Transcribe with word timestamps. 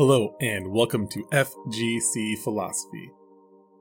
Hello, 0.00 0.34
and 0.40 0.66
welcome 0.72 1.06
to 1.08 1.26
FGC 1.30 2.38
Philosophy. 2.38 3.10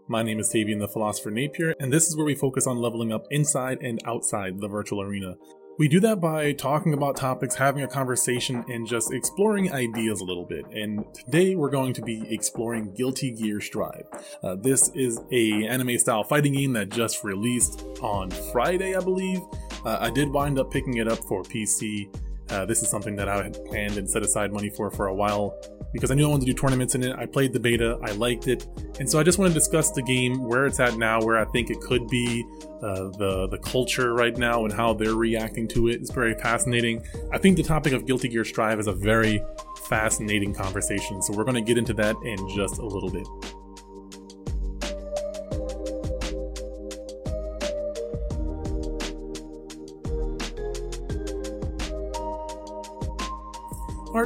My 0.10 0.22
name 0.22 0.38
is 0.40 0.52
Tavian 0.54 0.80
the 0.80 0.88
Philosopher 0.90 1.32
Napier, 1.32 1.74
and 1.80 1.94
this 1.94 2.10
is 2.10 2.18
where 2.18 2.26
we 2.26 2.36
focus 2.36 2.68
on 2.68 2.76
leveling 2.76 3.14
up 3.14 3.26
inside 3.31 3.78
and 3.81 4.02
outside 4.05 4.60
the 4.60 4.68
virtual 4.68 5.02
arena. 5.02 5.36
We 5.78 5.88
do 5.88 6.02
that 6.02 6.20
by 6.20 6.52
talking 6.52 6.94
about 6.94 7.16
topics, 7.16 7.55
having 7.55 7.84
a 7.84 7.88
conversation, 7.88 8.66
and 8.68 8.86
just 8.86 9.13
exploring 9.13 9.71
ideas 9.71 10.20
a 10.20 10.26
little 10.26 10.44
bit. 10.44 10.66
And 10.74 11.05
today 11.13 11.55
we're 11.55 11.70
going 11.70 11.93
to 11.93 12.02
be 12.02 12.25
exploring 12.29 12.93
Guilty 12.95 13.31
Gear 13.31 13.61
Strive. 13.61 14.04
Uh, 14.43 14.57
this 14.57 14.91
is 14.93 15.21
a 15.31 15.67
anime 15.67 15.97
style 15.99 16.25
fighting 16.25 16.51
game 16.51 16.73
that 16.73 16.89
just 16.89 17.23
released 17.23 17.86
on 18.01 18.29
Friday, 18.51 18.93
I 18.93 18.99
believe. 18.99 19.39
Uh, 19.86 19.99
I 20.01 20.09
did 20.09 20.27
wind 20.33 20.59
up 20.59 20.70
picking 20.70 20.97
it 20.97 21.07
up 21.07 21.20
for 21.20 21.43
PC. 21.43 22.13
Uh, 22.50 22.66
this 22.66 22.81
is 22.81 22.89
something 22.89 23.16
that 23.16 23.29
I 23.29 23.43
had 23.43 23.63
planned 23.65 23.97
and 23.97 24.09
set 24.09 24.23
aside 24.23 24.52
money 24.52 24.70
for 24.70 24.89
for 24.89 25.07
a 25.07 25.13
while 25.13 25.55
because 25.93 26.11
I 26.11 26.15
knew 26.15 26.25
I 26.25 26.29
wanted 26.29 26.45
to 26.45 26.54
do 26.54 26.59
tournaments 26.59 26.95
in 26.95 27.04
it. 27.04 27.15
I 27.15 27.25
played 27.25 27.54
the 27.54 27.60
beta, 27.60 28.00
I 28.04 28.11
liked 28.11 28.47
it, 28.47 28.68
and 29.00 29.10
so 29.10 29.19
I 29.19 29.24
just 29.24 29.37
want 29.37 29.51
to 29.51 29.54
discuss 29.54 29.91
the 29.91 30.01
game, 30.01 30.43
where 30.43 30.65
it's 30.65 30.79
at 30.79 30.97
now, 30.97 31.21
where 31.21 31.38
I 31.38 31.46
think 31.46 31.69
it 31.69 31.79
could 31.82 32.08
be, 32.08 32.45
uh, 32.81 33.09
the 33.17 33.47
the 33.50 33.58
culture 33.59 34.14
right 34.14 34.38
now, 34.38 34.66
and 34.66 34.73
how 34.73 34.94
they're 34.94 35.16
reacting 35.16 35.67
to 35.69 35.89
it. 35.89 35.95
It's 35.95 36.11
very 36.11 36.33
fascinating. 36.36 37.03
I 37.31 37.38
think 37.38 37.58
the 37.58 37.64
topic 37.64 37.94
of 37.94 38.05
Guilty 38.05 38.30
Gear 38.30 38.45
Strive 38.45 38.80
is 38.80 38.88
a 38.88 38.94
very 38.94 39.44
fascinating 39.88 40.53
conversation, 40.53 41.22
so 41.22 41.33
we're 41.33 41.45
going 41.45 41.55
to 41.55 41.61
get 41.61 41.77
into 41.77 41.94
that 41.95 42.16
in 42.23 42.38
just 42.55 42.77
a 42.77 42.86
little 42.86 43.09
bit. 43.09 43.27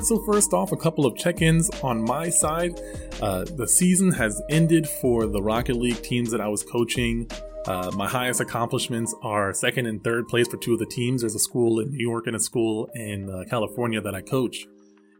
So 0.01 0.17
first 0.19 0.53
off, 0.53 0.71
a 0.71 0.77
couple 0.77 1.05
of 1.05 1.15
check 1.15 1.41
ins 1.41 1.69
on 1.81 2.01
my 2.01 2.29
side. 2.29 2.79
Uh, 3.21 3.43
the 3.43 3.67
season 3.67 4.11
has 4.11 4.41
ended 4.49 4.87
for 4.87 5.27
the 5.27 5.41
Rocket 5.41 5.75
League 5.75 6.01
teams 6.01 6.31
that 6.31 6.41
I 6.41 6.47
was 6.47 6.63
coaching. 6.63 7.29
Uh, 7.67 7.91
my 7.95 8.07
highest 8.07 8.41
accomplishments 8.41 9.13
are 9.21 9.53
second 9.53 9.85
and 9.85 10.03
third 10.03 10.27
place 10.27 10.47
for 10.47 10.57
two 10.57 10.73
of 10.73 10.79
the 10.79 10.85
teams. 10.85 11.21
There's 11.21 11.35
a 11.35 11.39
school 11.39 11.79
in 11.79 11.91
New 11.91 12.03
York 12.03 12.27
and 12.27 12.35
a 12.35 12.39
school 12.39 12.89
in 12.95 13.29
uh, 13.29 13.43
California 13.49 14.01
that 14.01 14.15
I 14.15 14.21
coach, 14.21 14.65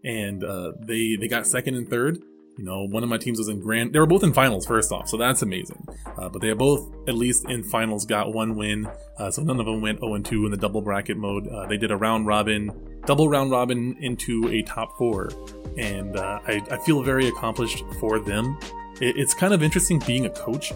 and 0.03 0.43
uh, 0.43 0.71
they 0.79 1.15
they 1.15 1.27
got 1.27 1.45
second 1.45 1.75
and 1.75 1.87
third. 1.87 2.17
You 2.57 2.65
know, 2.65 2.83
one 2.83 3.01
of 3.01 3.09
my 3.09 3.17
teams 3.17 3.39
was 3.39 3.47
in 3.47 3.59
grand. 3.59 3.93
They 3.93 3.99
were 3.99 4.05
both 4.05 4.23
in 4.23 4.31
finals 4.31 4.67
first 4.67 4.91
off, 4.91 5.09
so 5.09 5.17
that's 5.17 5.41
amazing. 5.41 5.87
Uh, 6.17 6.29
but 6.29 6.41
they 6.41 6.53
both, 6.53 6.87
at 7.07 7.15
least 7.15 7.49
in 7.49 7.63
finals, 7.63 8.05
got 8.05 8.31
one 8.31 8.55
win. 8.55 8.87
Uh, 9.17 9.31
so 9.31 9.41
none 9.41 9.59
of 9.59 9.65
them 9.65 9.81
went 9.81 9.99
0 9.99 10.19
2 10.19 10.45
in 10.45 10.51
the 10.51 10.57
double 10.57 10.81
bracket 10.81 11.17
mode. 11.17 11.47
Uh, 11.47 11.65
they 11.65 11.77
did 11.77 11.89
a 11.89 11.97
round 11.97 12.27
robin, 12.27 12.99
double 13.07 13.27
round 13.27 13.49
robin 13.49 13.97
into 14.01 14.47
a 14.49 14.61
top 14.63 14.95
four, 14.99 15.29
and 15.77 16.15
uh, 16.15 16.39
I, 16.47 16.61
I, 16.69 16.77
feel 16.85 17.01
very 17.01 17.27
accomplished 17.27 17.83
for 17.99 18.19
them. 18.19 18.59
It, 19.01 19.17
it's 19.17 19.33
kind 19.33 19.53
of 19.53 19.63
interesting 19.63 19.97
being 20.05 20.27
a 20.27 20.29
coach 20.29 20.73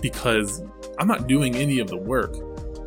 because 0.00 0.62
I'm 1.00 1.08
not 1.08 1.26
doing 1.26 1.56
any 1.56 1.80
of 1.80 1.88
the 1.88 1.96
work 1.96 2.36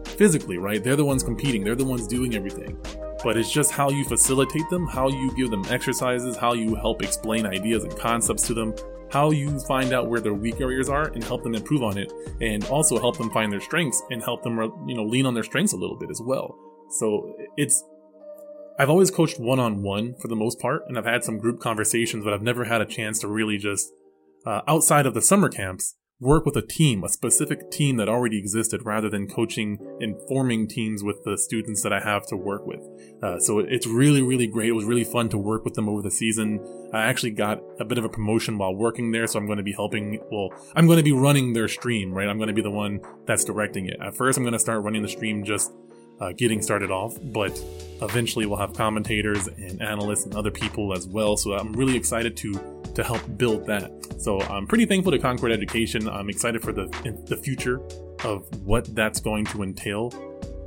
physically, 0.07 0.57
right? 0.57 0.81
They're 0.81 0.95
the 0.95 1.05
ones 1.05 1.23
competing. 1.23 1.65
They're 1.65 1.75
the 1.75 1.83
ones 1.83 2.07
doing 2.07 2.35
everything 2.35 2.77
but 3.23 3.37
it's 3.37 3.51
just 3.51 3.71
how 3.71 3.89
you 3.89 4.05
facilitate 4.05 4.69
them, 4.69 4.87
how 4.87 5.09
you 5.09 5.31
give 5.35 5.51
them 5.51 5.63
exercises, 5.69 6.37
how 6.37 6.53
you 6.53 6.75
help 6.75 7.03
explain 7.03 7.45
ideas 7.45 7.83
and 7.83 7.97
concepts 7.97 8.47
to 8.47 8.53
them, 8.53 8.73
how 9.11 9.31
you 9.31 9.59
find 9.61 9.91
out 9.93 10.07
where 10.07 10.21
their 10.21 10.33
weak 10.33 10.61
areas 10.61 10.89
are 10.89 11.07
and 11.07 11.23
help 11.23 11.43
them 11.43 11.55
improve 11.55 11.83
on 11.83 11.97
it, 11.97 12.11
and 12.41 12.63
also 12.65 12.99
help 12.99 13.17
them 13.17 13.29
find 13.31 13.51
their 13.51 13.59
strengths 13.59 14.01
and 14.09 14.23
help 14.23 14.43
them, 14.43 14.57
you 14.87 14.95
know, 14.95 15.03
lean 15.03 15.25
on 15.25 15.33
their 15.33 15.43
strengths 15.43 15.73
a 15.73 15.77
little 15.77 15.97
bit 15.97 16.09
as 16.09 16.21
well. 16.23 16.55
So 16.91 17.35
it's, 17.57 17.83
I've 18.77 18.89
always 18.89 19.11
coached 19.11 19.39
one 19.39 19.59
on 19.59 19.83
one 19.83 20.15
for 20.21 20.27
the 20.27 20.35
most 20.35 20.59
part, 20.59 20.83
and 20.87 20.97
I've 20.97 21.05
had 21.05 21.23
some 21.23 21.39
group 21.39 21.59
conversations, 21.59 22.23
but 22.23 22.33
I've 22.33 22.41
never 22.41 22.65
had 22.65 22.81
a 22.81 22.85
chance 22.85 23.19
to 23.19 23.27
really 23.27 23.57
just, 23.57 23.91
uh, 24.45 24.61
outside 24.67 25.05
of 25.05 25.13
the 25.13 25.21
summer 25.21 25.49
camps, 25.49 25.95
work 26.19 26.45
with 26.45 26.57
a 26.57 26.61
team, 26.61 27.03
a 27.03 27.09
specific 27.09 27.71
team 27.71 27.95
that 27.95 28.09
already 28.09 28.37
existed, 28.37 28.85
rather 28.85 29.09
than 29.09 29.27
coaching 29.27 29.77
and 30.01 30.15
forming 30.27 30.67
teams 30.67 31.01
with 31.03 31.23
the 31.23 31.37
students 31.37 31.81
that 31.83 31.93
I 31.93 32.01
have 32.01 32.27
to 32.27 32.35
work 32.35 32.65
with. 32.65 32.81
Uh, 33.23 33.39
so 33.39 33.59
it's 33.59 33.87
really, 33.87 34.21
really 34.21 34.47
great. 34.47 34.69
It 34.69 34.73
was 34.73 34.85
really 34.85 35.05
fun 35.05 35.29
to 35.29 35.37
work 35.37 35.63
with 35.63 35.75
them 35.75 35.87
over 35.87 36.01
the 36.01 36.11
season. 36.11 36.59
I 36.93 37.03
actually 37.03 37.31
got 37.31 37.61
a 37.79 37.85
bit 37.85 37.97
of 37.97 38.03
a 38.03 38.09
promotion 38.09 38.57
while 38.57 38.75
working 38.75 39.11
there, 39.11 39.27
so 39.27 39.39
I'm 39.39 39.45
going 39.45 39.57
to 39.57 39.63
be 39.63 39.73
helping. 39.73 40.19
Well, 40.29 40.49
I'm 40.75 40.87
going 40.87 40.97
to 40.97 41.03
be 41.03 41.13
running 41.13 41.53
their 41.53 41.67
stream, 41.67 42.13
right? 42.13 42.27
I'm 42.27 42.37
going 42.37 42.47
to 42.49 42.53
be 42.53 42.61
the 42.61 42.71
one 42.71 42.99
that's 43.25 43.45
directing 43.45 43.87
it. 43.87 43.97
At 44.01 44.15
first, 44.15 44.37
I'm 44.37 44.43
going 44.43 44.53
to 44.53 44.59
start 44.59 44.83
running 44.83 45.01
the 45.01 45.09
stream 45.09 45.45
just 45.45 45.71
uh, 46.19 46.33
getting 46.33 46.61
started 46.61 46.91
off, 46.91 47.17
but 47.21 47.57
eventually 48.01 48.45
we'll 48.45 48.59
have 48.59 48.73
commentators 48.73 49.47
and 49.47 49.81
analysts 49.81 50.25
and 50.25 50.35
other 50.35 50.51
people 50.51 50.93
as 50.93 51.07
well. 51.07 51.37
So 51.37 51.53
I'm 51.53 51.71
really 51.73 51.95
excited 51.95 52.35
to 52.37 52.78
to 52.99 53.05
help 53.05 53.37
build 53.37 53.65
that. 53.65 53.89
So 54.19 54.41
I'm 54.41 54.67
pretty 54.67 54.85
thankful 54.85 55.11
to 55.13 55.19
Concord 55.19 55.53
Education. 55.53 56.09
I'm 56.09 56.29
excited 56.29 56.61
for 56.61 56.73
the 56.73 56.87
the 57.27 57.37
future 57.37 57.81
of 58.25 58.45
what 58.65 58.93
that's 58.93 59.21
going 59.21 59.45
to 59.45 59.63
entail. 59.63 60.09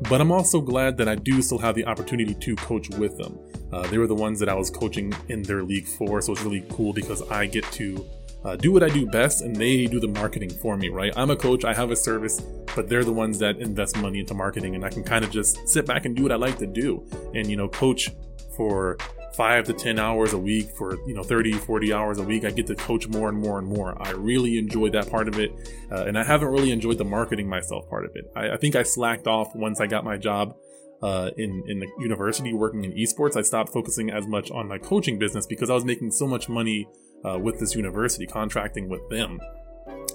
But 0.09 0.20
I'm 0.20 0.32
also 0.32 0.60
glad 0.60 0.97
that 0.97 1.09
I 1.09 1.15
do 1.15 1.43
still 1.43 1.59
have 1.59 1.75
the 1.75 1.84
opportunity 1.84 2.34
to 2.34 2.56
coach 2.56 2.88
with 2.91 3.16
them. 3.19 3.38
Uh, 3.72 3.87
they 3.87 3.98
were 3.98 4.09
the 4.09 4.15
ones 4.15 4.41
that 4.41 4.48
I 4.48 4.54
was 4.54 4.69
coaching 4.69 5.12
in 5.28 5.43
their 5.43 5.62
league 5.62 5.87
for, 5.87 6.20
so 6.20 6.32
it's 6.32 6.43
really 6.43 6.65
cool 6.70 6.93
because 6.93 7.22
I 7.31 7.47
get 7.47 7.65
to 7.72 8.04
uh, 8.44 8.56
do 8.56 8.72
what 8.72 8.82
I 8.82 8.88
do 8.88 9.06
best 9.06 9.43
and 9.43 9.54
they 9.54 9.87
do 9.87 10.00
the 10.00 10.09
marketing 10.09 10.50
for 10.50 10.76
me, 10.76 10.88
right? 10.88 11.12
I'm 11.16 11.31
a 11.31 11.37
coach, 11.37 11.64
I 11.64 11.72
have 11.72 11.93
a 11.93 11.97
service, 11.97 12.41
but 12.75 12.88
they're 12.88 13.04
the 13.04 13.12
ones 13.12 13.38
that 13.38 13.59
invest 13.59 13.97
money 13.99 14.19
into 14.19 14.34
marketing 14.34 14.75
and 14.75 14.84
I 14.84 14.88
can 14.88 15.04
kind 15.04 15.25
of 15.25 15.31
just 15.31 15.69
sit 15.69 15.87
back 15.87 16.04
and 16.04 16.16
do 16.16 16.25
what 16.25 16.32
I 16.32 16.37
like 16.37 16.59
to 16.59 16.66
do 16.66 17.06
and, 17.34 17.47
you 17.49 17.56
know, 17.56 17.69
coach 17.69 18.10
for 18.56 18.99
five 19.34 19.65
to 19.65 19.72
10 19.72 19.98
hours 19.98 20.32
a 20.32 20.38
week 20.38 20.70
for, 20.76 20.97
you 21.06 21.15
know, 21.15 21.22
30, 21.22 21.53
40 21.53 21.93
hours 21.93 22.19
a 22.19 22.22
week. 22.22 22.44
I 22.44 22.50
get 22.50 22.66
to 22.66 22.75
coach 22.75 23.09
more 23.09 23.28
and 23.28 23.38
more 23.38 23.59
and 23.59 23.66
more. 23.66 23.97
I 24.00 24.10
really 24.10 24.59
enjoy 24.59 24.91
that 24.91 25.10
part 25.10 25.28
of 25.28 25.38
it. 25.38 25.53
Uh, 25.91 26.04
and 26.04 26.19
I 26.19 26.25
haven't 26.25 26.48
really 26.48 26.70
enjoyed 26.70 26.98
the 26.98 27.04
marketing 27.04 27.48
myself 27.48 27.88
part 27.88 28.04
of 28.04 28.12
it. 28.15 28.31
I, 28.37 28.50
I 28.50 28.56
think 28.56 28.76
I 28.76 28.82
slacked 28.82 29.26
off 29.26 29.54
once 29.54 29.81
I 29.81 29.87
got 29.87 30.04
my 30.04 30.16
job 30.16 30.54
uh, 31.03 31.31
in 31.37 31.65
in 31.66 31.81
the 31.81 31.88
university 31.98 32.53
working 32.53 32.84
in 32.84 32.93
esports. 32.93 33.37
I 33.37 33.43
stopped 33.43 33.72
focusing 33.72 34.10
as 34.10 34.26
much 34.26 34.50
on 34.50 34.69
my 34.69 34.78
coaching 34.78 35.19
business 35.19 35.47
because 35.47 35.69
I 35.69 35.75
was 35.75 35.84
making 35.84 36.12
so 36.12 36.26
much 36.26 36.49
money 36.49 36.88
uh, 37.25 37.38
with 37.38 37.59
this 37.59 37.75
university, 37.75 38.26
contracting 38.26 38.88
with 38.88 39.09
them. 39.10 39.41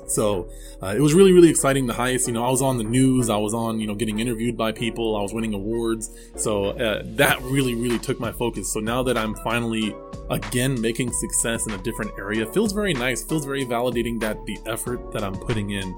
So 0.08 0.50
uh, 0.82 0.94
it 0.96 1.02
was 1.02 1.14
really, 1.14 1.34
really 1.34 1.50
exciting. 1.50 1.86
The 1.86 1.94
highest, 1.94 2.28
you 2.28 2.34
know, 2.34 2.46
I 2.46 2.50
was 2.50 2.62
on 2.62 2.78
the 2.78 2.84
news. 2.84 3.30
I 3.30 3.38
was 3.38 3.54
on, 3.54 3.80
you 3.80 3.88
know, 3.88 3.96
getting 3.96 4.20
interviewed 4.20 4.58
by 4.58 4.72
people. 4.72 5.16
I 5.16 5.22
was 5.22 5.34
winning 5.34 5.54
awards. 5.54 6.10
So 6.36 6.70
uh, 6.70 7.04
that 7.06 7.42
really, 7.42 7.76
really 7.76 8.00
took 8.00 8.20
my 8.20 8.32
focus. 8.32 8.72
So 8.74 8.80
now 8.80 9.04
that 9.04 9.18
I'm 9.18 9.36
finally 9.36 9.96
again 10.30 10.80
making 10.82 11.12
success 11.12 11.68
in 11.68 11.74
a 11.74 11.78
different 11.80 12.12
area, 12.18 12.46
feels 12.54 12.72
very 12.72 12.94
nice. 12.94 13.24
Feels 13.24 13.46
very 13.46 13.66
validating 13.66 14.20
that 14.22 14.44
the 14.46 14.58
effort 14.66 15.12
that 15.12 15.24
I'm 15.24 15.36
putting 15.36 15.72
in 15.72 15.96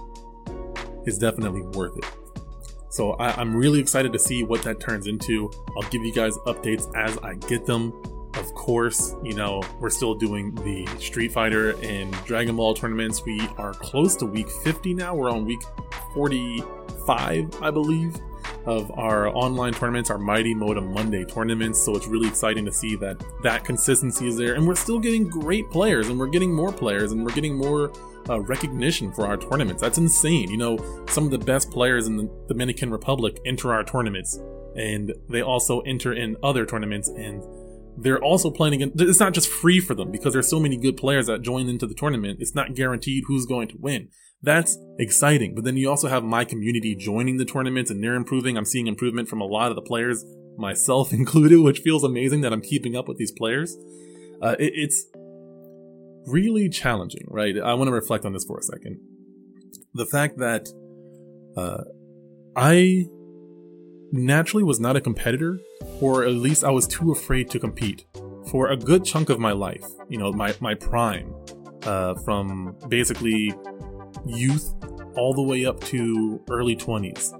is 1.06 1.18
definitely 1.18 1.62
worth 1.62 1.98
it. 1.98 2.06
So 2.90 3.12
I, 3.14 3.32
I'm 3.40 3.56
really 3.56 3.80
excited 3.80 4.12
to 4.14 4.20
see 4.20 4.44
what 4.44 4.64
that 4.64 4.80
turns 4.80 5.06
into. 5.06 5.52
I'll 5.78 5.90
give 5.90 6.04
you 6.04 6.12
guys 6.12 6.36
updates 6.48 6.92
as 6.96 7.18
I 7.20 7.36
get 7.36 7.66
them. 7.66 7.94
Of 8.40 8.54
course, 8.54 9.16
you 9.22 9.34
know, 9.34 9.62
we're 9.82 9.90
still 9.90 10.16
doing 10.16 10.56
the 10.56 10.86
Street 10.98 11.34
Fighter 11.34 11.76
and 11.84 12.14
Dragon 12.24 12.56
Ball 12.56 12.74
tournaments. 12.74 13.22
We 13.26 13.42
are 13.58 13.74
close 13.74 14.16
to 14.18 14.26
week 14.26 14.50
50 14.64 14.94
now. 14.94 15.14
We're 15.14 15.30
on 15.30 15.46
week 15.46 15.60
45, 16.14 17.62
I 17.62 17.70
believe, 17.70 18.16
of 18.66 18.98
our 18.98 19.28
online 19.28 19.74
tournaments, 19.74 20.10
our 20.10 20.18
Mighty 20.18 20.56
Moda 20.56 20.82
Monday 20.82 21.26
tournaments. 21.26 21.84
So 21.84 21.98
it's 21.98 22.08
really 22.08 22.30
exciting 22.30 22.64
to 22.64 22.72
see 22.72 22.96
that 22.96 23.22
that 23.44 23.66
consistency 23.66 24.30
is 24.30 24.38
there. 24.38 24.54
And 24.54 24.66
we're 24.66 24.76
still 24.76 25.00
getting 25.00 25.28
great 25.28 25.70
players, 25.70 26.08
and 26.08 26.18
we're 26.18 26.28
getting 26.28 26.54
more 26.54 26.72
players, 26.72 27.12
and 27.12 27.26
we're 27.26 27.34
getting 27.34 27.58
more 27.58 27.92
uh, 28.30 28.40
recognition 28.40 29.12
for 29.12 29.28
our 29.28 29.36
tournaments. 29.36 29.82
That's 29.82 29.98
insane. 29.98 30.50
You 30.50 30.58
know, 30.58 31.06
some 31.10 31.26
of 31.26 31.32
the 31.32 31.40
best 31.40 31.72
players 31.72 32.08
in 32.08 32.16
the 32.16 32.32
Dominican 32.48 32.90
Republic 32.90 33.42
enter 33.46 33.74
our 33.74 33.84
tournaments, 33.84 34.40
and 34.78 35.14
they 35.28 35.42
also 35.42 35.82
enter 35.82 36.14
in 36.14 36.38
other 36.42 36.66
tournaments. 36.66 37.10
And 37.10 37.44
they're 38.02 38.24
also 38.24 38.50
playing 38.52 38.76
against. 38.76 39.02
It's 39.02 39.20
not 39.20 39.34
just 39.34 39.50
free 39.50 39.80
for 39.80 39.94
them 39.94 40.12
because 40.12 40.34
there's 40.34 40.50
so 40.50 40.60
many 40.60 40.78
good 40.78 40.98
players 40.98 41.28
that 41.28 41.42
join 41.42 41.68
into 41.70 41.86
the 41.86 41.94
tournament. 41.94 42.38
It's 42.40 42.56
not 42.56 42.76
guaranteed 42.76 43.24
who's 43.28 43.46
going 43.46 43.68
to 43.70 43.78
win. 43.80 44.10
That's 44.42 44.78
exciting. 44.98 45.56
But 45.56 45.66
then 45.66 45.76
you 45.76 45.90
also 45.90 46.08
have 46.08 46.24
my 46.24 46.46
community 46.46 46.96
joining 46.96 47.38
the 47.38 47.46
tournaments 47.46 47.92
and 47.92 48.04
they're 48.04 48.16
improving. 48.16 48.58
I'm 48.58 48.66
seeing 48.66 48.88
improvement 48.88 49.28
from 49.28 49.42
a 49.42 49.46
lot 49.46 49.70
of 49.70 49.76
the 49.76 49.82
players, 49.82 50.24
myself 50.58 51.12
included, 51.14 51.60
which 51.60 51.80
feels 51.80 52.04
amazing 52.04 52.42
that 52.42 52.54
I'm 52.54 52.62
keeping 52.62 52.96
up 52.96 53.08
with 53.08 53.18
these 53.18 53.32
players. 53.32 53.76
Uh, 54.42 54.56
it, 54.60 54.74
it's 54.76 55.06
really 56.28 56.70
challenging, 56.70 57.26
right? 57.28 57.56
I 57.58 57.74
want 57.74 57.88
to 57.88 57.94
reflect 57.94 58.26
on 58.26 58.34
this 58.34 58.46
for 58.46 58.60
a 58.60 58.64
second. 58.64 59.00
The 59.94 60.06
fact 60.06 60.38
that 60.38 60.70
uh, 61.58 61.84
I 62.56 63.08
naturally 64.12 64.64
was 64.64 64.80
not 64.80 64.96
a 64.96 65.02
competitor, 65.02 65.60
or 66.02 66.24
at 66.24 66.32
least 66.34 66.64
I 66.64 66.72
was 66.72 66.88
too 66.88 67.12
afraid 67.12 67.50
to 67.52 67.60
compete 67.60 68.06
for 68.50 68.70
a 68.70 68.78
good 68.78 69.06
chunk 69.06 69.30
of 69.30 69.40
my 69.40 69.52
life. 69.52 69.86
You 70.08 70.18
know, 70.18 70.32
my, 70.32 70.56
my 70.60 70.74
prime, 70.76 71.34
uh, 71.84 72.16
from 72.16 72.76
basically 72.88 73.54
youth 74.26 74.74
all 75.16 75.34
the 75.34 75.42
way 75.42 75.66
up 75.66 75.80
to 75.86 76.42
early 76.50 76.76
20s. 76.76 77.36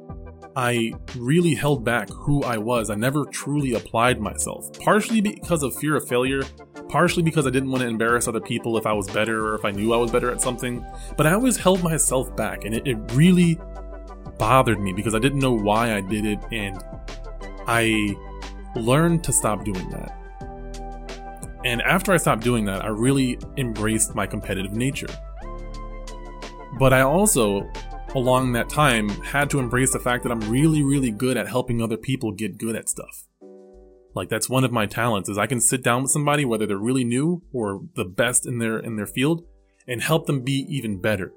I 0.56 0.94
really 1.16 1.54
held 1.54 1.86
back 1.86 2.10
who 2.10 2.44
I 2.44 2.58
was. 2.58 2.90
I 2.90 2.96
never 2.96 3.26
truly 3.26 3.74
applied 3.76 4.20
myself, 4.20 4.68
partially 4.80 5.22
because 5.22 5.64
of 5.64 5.76
fear 5.76 5.96
of 5.96 6.08
failure, 6.08 6.42
partially 6.90 7.24
because 7.24 7.48
I 7.48 7.50
didn't 7.50 7.70
want 7.70 7.82
to 7.84 7.88
embarrass 7.88 8.28
other 8.28 8.42
people 8.42 8.78
if 8.78 8.86
I 8.86 8.92
was 8.92 9.08
better 9.08 9.46
or 9.46 9.56
if 9.56 9.64
I 9.64 9.72
knew 9.72 9.94
I 9.94 9.98
was 9.98 10.12
better 10.12 10.32
at 10.32 10.42
something. 10.42 10.86
But 11.16 11.28
I 11.28 11.34
always 11.34 11.56
held 11.56 11.84
myself 11.84 12.36
back, 12.36 12.66
and 12.66 12.76
it, 12.76 12.88
it 12.88 12.98
really 13.14 13.58
bothered 14.38 14.82
me 14.82 14.92
because 14.92 15.16
I 15.16 15.20
didn't 15.20 15.40
know 15.40 15.54
why 15.54 15.96
I 15.96 16.02
did 16.02 16.26
it, 16.26 16.40
and 16.52 16.84
I 17.68 18.16
learned 18.76 19.24
to 19.26 19.34
stop 19.34 19.64
doing 19.64 19.90
that. 19.90 20.16
And 21.66 21.82
after 21.82 22.14
I 22.14 22.18
stopped 22.18 22.44
doing 22.44 22.66
that, 22.66 22.86
I 22.86 22.88
really 22.88 23.38
embraced 23.58 24.16
my 24.16 24.26
competitive 24.26 24.72
nature. 24.72 25.10
But 26.78 26.94
I 26.94 27.02
also, 27.02 27.70
along 28.16 28.54
that 28.54 28.70
time, 28.70 29.10
had 29.10 29.50
to 29.50 29.60
embrace 29.60 29.92
the 29.92 30.00
fact 30.00 30.24
that 30.24 30.32
I'm 30.32 30.40
really, 30.50 30.84
really 30.84 31.12
good 31.12 31.36
at 31.36 31.48
helping 31.48 31.82
other 31.82 31.98
people 31.98 32.32
get 32.32 32.58
good 32.58 32.76
at 32.76 32.88
stuff. 32.88 33.26
Like 34.16 34.30
that's 34.30 34.50
one 34.50 34.64
of 34.64 34.72
my 34.72 34.86
talents 34.86 35.30
is 35.30 35.38
I 35.38 35.48
can 35.48 35.62
sit 35.62 35.84
down 35.84 36.04
with 36.04 36.12
somebody, 36.12 36.46
whether 36.46 36.66
they're 36.66 36.78
really 36.78 37.04
new 37.04 37.42
or 37.54 37.82
the 37.96 38.06
best 38.06 38.46
in 38.46 38.60
their 38.60 38.80
in 38.80 38.96
their 38.96 39.06
field, 39.06 39.44
and 39.88 40.02
help 40.02 40.26
them 40.26 40.44
be 40.44 40.66
even 40.70 41.00
better. 41.00 41.34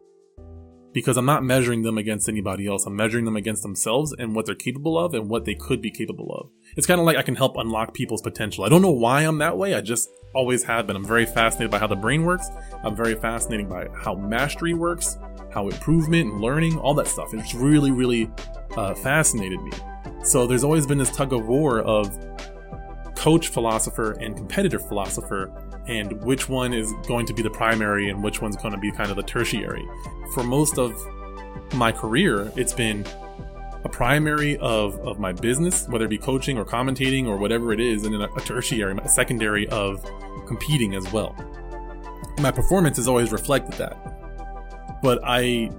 Because 0.92 1.16
I'm 1.16 1.24
not 1.24 1.42
measuring 1.42 1.82
them 1.82 1.96
against 1.96 2.28
anybody 2.28 2.66
else. 2.66 2.84
I'm 2.86 2.96
measuring 2.96 3.24
them 3.24 3.36
against 3.36 3.62
themselves 3.62 4.14
and 4.18 4.34
what 4.34 4.46
they're 4.46 4.54
capable 4.54 4.98
of 4.98 5.14
and 5.14 5.28
what 5.28 5.44
they 5.44 5.54
could 5.54 5.80
be 5.80 5.90
capable 5.90 6.32
of. 6.34 6.50
It's 6.76 6.86
kind 6.86 7.00
of 7.00 7.06
like 7.06 7.16
I 7.16 7.22
can 7.22 7.34
help 7.34 7.56
unlock 7.56 7.94
people's 7.94 8.22
potential. 8.22 8.64
I 8.64 8.68
don't 8.68 8.82
know 8.82 8.90
why 8.90 9.22
I'm 9.22 9.38
that 9.38 9.56
way. 9.56 9.74
I 9.74 9.80
just 9.80 10.10
always 10.34 10.64
have 10.64 10.86
been. 10.86 10.96
I'm 10.96 11.06
very 11.06 11.26
fascinated 11.26 11.70
by 11.70 11.78
how 11.78 11.86
the 11.86 11.96
brain 11.96 12.24
works. 12.24 12.48
I'm 12.84 12.96
very 12.96 13.14
fascinated 13.14 13.68
by 13.68 13.88
how 13.94 14.14
mastery 14.14 14.74
works, 14.74 15.18
how 15.52 15.68
improvement 15.68 16.32
and 16.32 16.40
learning, 16.40 16.78
all 16.78 16.94
that 16.94 17.08
stuff. 17.08 17.32
It's 17.34 17.54
really, 17.54 17.90
really 17.90 18.30
uh, 18.76 18.94
fascinated 18.94 19.62
me. 19.62 19.72
So 20.24 20.46
there's 20.46 20.64
always 20.64 20.86
been 20.86 20.98
this 20.98 21.10
tug 21.10 21.32
of 21.32 21.46
war 21.46 21.80
of 21.80 22.18
coach 23.16 23.48
philosopher 23.48 24.12
and 24.12 24.36
competitor 24.36 24.78
philosopher, 24.78 25.52
and 25.86 26.22
which 26.22 26.48
one 26.48 26.72
is 26.72 26.92
going 27.06 27.26
to 27.26 27.32
be 27.32 27.42
the 27.42 27.50
primary 27.50 28.08
and 28.08 28.22
which 28.22 28.40
one's 28.40 28.56
going 28.56 28.72
to 28.72 28.80
be 28.80 28.92
kind 28.92 29.10
of 29.10 29.16
the 29.16 29.22
tertiary. 29.22 29.86
For 30.34 30.42
most 30.42 30.78
of 30.78 30.94
my 31.74 31.92
career, 31.92 32.52
it's 32.56 32.72
been 32.72 33.04
a 33.84 33.88
primary 33.88 34.56
of, 34.58 34.98
of 35.00 35.18
my 35.18 35.32
business, 35.32 35.88
whether 35.88 36.04
it 36.04 36.08
be 36.08 36.18
coaching 36.18 36.56
or 36.56 36.64
commentating 36.64 37.26
or 37.26 37.36
whatever 37.36 37.72
it 37.72 37.80
is, 37.80 38.04
and 38.04 38.14
then 38.14 38.22
a, 38.22 38.32
a 38.34 38.40
tertiary, 38.40 38.96
a 39.02 39.08
secondary 39.08 39.68
of 39.68 40.04
competing 40.46 40.94
as 40.94 41.10
well. 41.12 41.34
My 42.40 42.50
performance 42.50 42.96
has 42.96 43.08
always 43.08 43.32
reflected 43.32 43.74
that. 43.74 45.00
But 45.02 45.20
I 45.24 45.70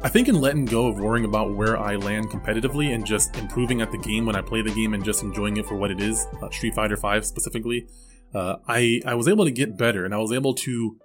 I 0.00 0.08
think 0.08 0.28
in 0.28 0.40
letting 0.40 0.64
go 0.64 0.86
of 0.86 1.00
worrying 1.00 1.24
about 1.24 1.56
where 1.56 1.76
I 1.76 1.96
land 1.96 2.30
competitively 2.30 2.94
and 2.94 3.04
just 3.04 3.36
improving 3.36 3.80
at 3.80 3.90
the 3.90 3.98
game 3.98 4.26
when 4.26 4.36
I 4.36 4.42
play 4.42 4.62
the 4.62 4.70
game 4.70 4.94
and 4.94 5.04
just 5.04 5.24
enjoying 5.24 5.56
it 5.56 5.66
for 5.66 5.74
what 5.74 5.90
it 5.90 6.00
is, 6.00 6.24
uh, 6.40 6.48
Street 6.50 6.76
Fighter 6.76 6.94
V 6.94 7.20
specifically, 7.22 7.88
uh, 8.34 8.56
I 8.66 9.00
I 9.06 9.14
was 9.14 9.28
able 9.28 9.44
to 9.44 9.50
get 9.50 9.78
better 9.78 10.04
and 10.04 10.14
I 10.14 10.18
was 10.18 10.32
able 10.32 10.54
to 10.54 10.96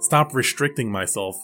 stop 0.00 0.34
restricting 0.34 0.90
myself 0.90 1.36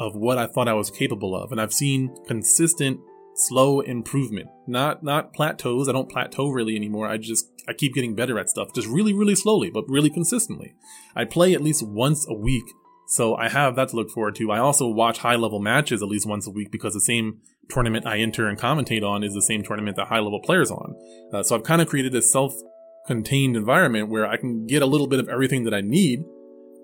of 0.00 0.14
what 0.14 0.38
I 0.38 0.46
thought 0.46 0.68
I 0.68 0.74
was 0.74 0.90
capable 0.90 1.34
of, 1.34 1.50
and 1.50 1.60
I've 1.60 1.72
seen 1.72 2.14
consistent 2.26 3.00
slow 3.34 3.80
improvement. 3.80 4.48
Not 4.66 5.02
not 5.02 5.32
plateaus. 5.32 5.88
I 5.88 5.92
don't 5.92 6.10
plateau 6.10 6.48
really 6.48 6.76
anymore. 6.76 7.06
I 7.06 7.18
just 7.18 7.50
i 7.68 7.72
keep 7.74 7.92
getting 7.92 8.14
better 8.14 8.38
at 8.38 8.48
stuff 8.48 8.72
just 8.74 8.88
really 8.88 9.12
really 9.12 9.34
slowly 9.34 9.70
but 9.70 9.84
really 9.88 10.10
consistently. 10.10 10.74
I 11.14 11.24
play 11.24 11.54
at 11.54 11.62
least 11.62 11.86
once 11.86 12.26
a 12.28 12.34
week 12.34 12.64
so 13.08 13.36
I 13.36 13.48
have 13.48 13.74
that 13.76 13.88
to 13.88 13.96
look 13.96 14.10
forward 14.10 14.34
to. 14.34 14.52
I 14.52 14.58
also 14.58 14.86
watch 14.86 15.18
high 15.18 15.36
level 15.36 15.60
matches 15.60 16.02
at 16.02 16.08
least 16.08 16.26
once 16.26 16.46
a 16.46 16.50
week 16.50 16.70
because 16.70 16.92
the 16.92 17.00
same 17.00 17.40
tournament 17.70 18.06
I 18.06 18.18
enter 18.18 18.46
and 18.46 18.58
commentate 18.58 19.02
on 19.02 19.24
is 19.24 19.32
the 19.32 19.40
same 19.40 19.62
tournament 19.62 19.96
that 19.96 20.08
high 20.08 20.18
level 20.18 20.40
players 20.40 20.70
on. 20.70 20.94
Uh, 21.32 21.42
so 21.42 21.56
I've 21.56 21.62
kind 21.62 21.80
of 21.80 21.88
created 21.88 22.12
this 22.12 22.30
self 22.30 22.52
contained 23.08 23.56
environment 23.56 24.08
where 24.08 24.26
I 24.26 24.36
can 24.36 24.66
get 24.66 24.82
a 24.82 24.86
little 24.86 25.08
bit 25.08 25.18
of 25.18 25.28
everything 25.28 25.64
that 25.64 25.74
I 25.74 25.80
need. 25.80 26.24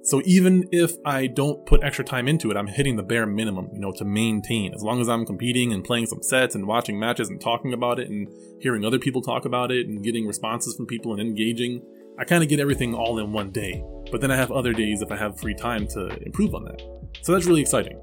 So 0.02 0.20
even 0.24 0.68
if 0.72 0.92
I 1.06 1.26
don't 1.26 1.64
put 1.64 1.84
extra 1.84 2.04
time 2.04 2.28
into 2.28 2.50
it, 2.50 2.56
I'm 2.56 2.66
hitting 2.66 2.96
the 2.96 3.02
bare 3.02 3.26
minimum, 3.26 3.68
you 3.72 3.80
know, 3.80 3.92
to 3.92 4.04
maintain. 4.04 4.74
As 4.74 4.82
long 4.82 5.00
as 5.00 5.08
I'm 5.08 5.24
competing 5.24 5.72
and 5.72 5.84
playing 5.84 6.06
some 6.06 6.22
sets 6.22 6.54
and 6.54 6.66
watching 6.66 6.98
matches 6.98 7.28
and 7.28 7.40
talking 7.40 7.72
about 7.72 7.98
it 7.98 8.10
and 8.10 8.28
hearing 8.60 8.84
other 8.84 8.98
people 8.98 9.22
talk 9.22 9.44
about 9.44 9.70
it 9.70 9.86
and 9.86 10.02
getting 10.02 10.26
responses 10.26 10.74
from 10.76 10.86
people 10.86 11.12
and 11.12 11.20
engaging, 11.20 11.82
I 12.18 12.24
kind 12.24 12.42
of 12.42 12.48
get 12.48 12.60
everything 12.60 12.94
all 12.94 13.18
in 13.18 13.32
one 13.32 13.50
day, 13.50 13.82
but 14.10 14.20
then 14.20 14.30
I 14.30 14.36
have 14.36 14.50
other 14.50 14.72
days 14.72 15.02
if 15.02 15.10
I 15.10 15.16
have 15.16 15.38
free 15.40 15.54
time 15.54 15.86
to 15.88 16.08
improve 16.24 16.54
on 16.54 16.64
that. 16.64 16.82
So 17.22 17.32
that's 17.32 17.46
really 17.46 17.62
exciting. 17.62 18.00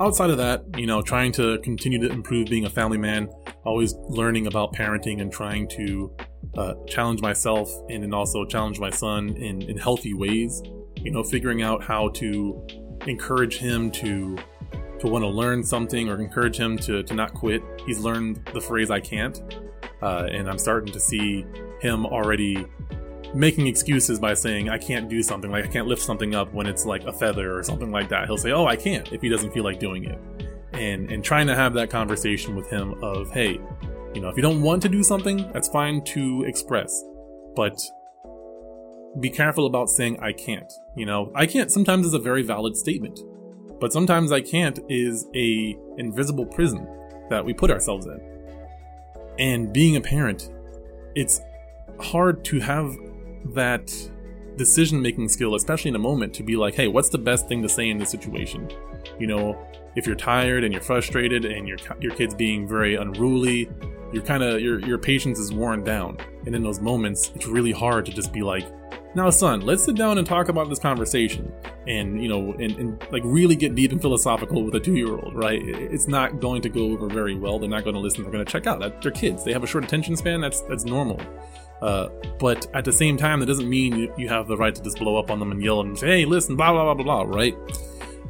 Outside 0.00 0.30
of 0.30 0.38
that, 0.38 0.64
you 0.76 0.86
know, 0.86 1.02
trying 1.02 1.32
to 1.32 1.58
continue 1.58 2.00
to 2.00 2.10
improve 2.10 2.48
being 2.48 2.64
a 2.64 2.70
family 2.70 2.98
man, 2.98 3.28
always 3.64 3.94
learning 4.08 4.46
about 4.46 4.74
parenting 4.74 5.20
and 5.20 5.32
trying 5.32 5.68
to 5.68 6.12
uh, 6.56 6.74
challenge 6.86 7.20
myself 7.20 7.70
and 7.88 8.02
then 8.02 8.12
also 8.12 8.44
challenge 8.44 8.80
my 8.80 8.90
son 8.90 9.30
in, 9.36 9.62
in 9.62 9.76
healthy 9.76 10.14
ways. 10.14 10.62
You 10.96 11.10
know, 11.10 11.22
figuring 11.22 11.62
out 11.62 11.82
how 11.82 12.08
to 12.10 12.66
encourage 13.06 13.56
him 13.58 13.90
to 13.92 14.38
to 15.00 15.08
want 15.08 15.24
to 15.24 15.28
learn 15.28 15.64
something 15.64 16.08
or 16.08 16.20
encourage 16.20 16.56
him 16.56 16.78
to, 16.78 17.02
to 17.02 17.14
not 17.14 17.34
quit. 17.34 17.60
He's 17.84 17.98
learned 17.98 18.48
the 18.52 18.60
phrase 18.60 18.88
I 18.88 19.00
can't 19.00 19.42
uh, 20.02 20.26
and 20.30 20.50
I'm 20.50 20.58
starting 20.58 20.92
to 20.92 21.00
see 21.00 21.46
him 21.80 22.04
already 22.04 22.66
making 23.34 23.66
excuses 23.66 24.18
by 24.18 24.34
saying 24.34 24.68
I 24.68 24.78
can't 24.78 25.08
do 25.08 25.22
something, 25.22 25.50
like 25.50 25.64
I 25.64 25.68
can't 25.68 25.86
lift 25.86 26.02
something 26.02 26.34
up 26.34 26.52
when 26.52 26.66
it's 26.66 26.84
like 26.84 27.04
a 27.04 27.12
feather 27.12 27.56
or 27.56 27.62
something 27.62 27.90
like 27.90 28.08
that. 28.10 28.26
He'll 28.26 28.36
say, 28.36 28.52
"Oh, 28.52 28.66
I 28.66 28.76
can't," 28.76 29.12
if 29.12 29.22
he 29.22 29.28
doesn't 29.28 29.52
feel 29.52 29.64
like 29.64 29.78
doing 29.78 30.04
it, 30.04 30.18
and 30.72 31.10
and 31.10 31.24
trying 31.24 31.46
to 31.46 31.54
have 31.54 31.74
that 31.74 31.90
conversation 31.90 32.54
with 32.54 32.68
him 32.68 32.94
of, 33.02 33.30
"Hey, 33.30 33.60
you 34.14 34.20
know, 34.20 34.28
if 34.28 34.36
you 34.36 34.42
don't 34.42 34.62
want 34.62 34.82
to 34.82 34.88
do 34.88 35.02
something, 35.02 35.50
that's 35.52 35.68
fine 35.68 36.02
to 36.04 36.44
express, 36.44 37.04
but." 37.56 37.78
Be 39.20 39.28
careful 39.28 39.66
about 39.66 39.90
saying 39.90 40.18
I 40.20 40.32
can't. 40.32 40.72
You 40.96 41.04
know, 41.04 41.30
I 41.34 41.44
can't 41.44 41.70
sometimes 41.70 42.06
is 42.06 42.14
a 42.14 42.18
very 42.18 42.42
valid 42.42 42.78
statement, 42.78 43.20
but 43.78 43.92
sometimes 43.92 44.32
I 44.32 44.40
can't 44.40 44.78
is 44.88 45.28
a 45.34 45.76
invisible 45.98 46.46
prison 46.46 46.88
that 47.28 47.44
we 47.44 47.52
put 47.52 47.70
ourselves 47.70 48.06
in. 48.06 48.20
And 49.38 49.70
being 49.70 49.96
a 49.96 50.00
parent, 50.00 50.50
it's 51.14 51.42
hard 52.00 52.42
to 52.46 52.60
have 52.60 52.96
that 53.46 53.92
decision 54.56 55.00
making 55.00 55.28
skill, 55.28 55.54
especially 55.54 55.90
in 55.90 55.96
a 55.96 56.00
moment, 56.00 56.34
to 56.34 56.42
be 56.42 56.56
like, 56.56 56.74
hey, 56.74 56.88
what's 56.88 57.08
the 57.08 57.18
best 57.18 57.48
thing 57.48 57.62
to 57.62 57.68
say 57.68 57.88
in 57.88 57.98
this 57.98 58.10
situation? 58.10 58.70
You 59.18 59.26
know, 59.26 59.66
if 59.96 60.06
you're 60.06 60.16
tired 60.16 60.64
and 60.64 60.72
you're 60.72 60.82
frustrated 60.82 61.44
and 61.44 61.66
your 61.68 61.78
your 62.00 62.14
kid's 62.14 62.34
being 62.34 62.66
very 62.68 62.96
unruly, 62.96 63.70
you're 64.12 64.22
kind 64.22 64.42
of 64.42 64.60
your 64.60 64.78
your 64.80 64.98
patience 64.98 65.38
is 65.38 65.52
worn 65.52 65.84
down. 65.84 66.18
And 66.46 66.54
in 66.54 66.62
those 66.62 66.80
moments, 66.80 67.32
it's 67.34 67.46
really 67.46 67.72
hard 67.72 68.06
to 68.06 68.12
just 68.12 68.32
be 68.32 68.42
like, 68.42 68.66
now, 69.14 69.28
son, 69.28 69.60
let's 69.60 69.84
sit 69.84 69.94
down 69.94 70.16
and 70.16 70.26
talk 70.26 70.48
about 70.48 70.70
this 70.70 70.78
conversation 70.78 71.52
and, 71.86 72.22
you 72.22 72.28
know, 72.28 72.52
and, 72.52 72.72
and 72.78 73.06
like 73.12 73.22
really 73.26 73.54
get 73.54 73.74
deep 73.74 73.92
and 73.92 74.00
philosophical 74.00 74.64
with 74.64 74.74
a 74.74 74.80
two 74.80 74.94
year 74.94 75.10
old, 75.10 75.34
right? 75.34 75.60
It's 75.62 76.08
not 76.08 76.40
going 76.40 76.62
to 76.62 76.70
go 76.70 76.92
over 76.92 77.08
very 77.08 77.34
well. 77.34 77.58
They're 77.58 77.68
not 77.68 77.84
going 77.84 77.94
to 77.94 78.00
listen. 78.00 78.22
They're 78.22 78.32
going 78.32 78.44
to 78.44 78.50
check 78.50 78.66
out. 78.66 78.80
They're 79.02 79.12
kids. 79.12 79.44
They 79.44 79.52
have 79.52 79.64
a 79.64 79.66
short 79.66 79.84
attention 79.84 80.16
span. 80.16 80.40
That's, 80.40 80.62
that's 80.62 80.84
normal. 80.84 81.20
Uh, 81.82 82.08
but 82.38 82.66
at 82.74 82.84
the 82.84 82.92
same 82.92 83.16
time, 83.16 83.40
that 83.40 83.46
doesn't 83.46 83.68
mean 83.68 83.96
you, 83.96 84.14
you 84.16 84.28
have 84.28 84.46
the 84.46 84.56
right 84.56 84.74
to 84.74 84.82
just 84.82 84.98
blow 84.98 85.16
up 85.16 85.30
on 85.30 85.40
them 85.40 85.50
and 85.50 85.60
yell 85.62 85.80
and 85.80 85.98
say, 85.98 86.06
hey, 86.06 86.24
listen, 86.24 86.54
blah, 86.54 86.72
blah, 86.72 86.84
blah, 86.84 86.94
blah, 86.94 87.24
blah, 87.24 87.36
right? 87.36 87.56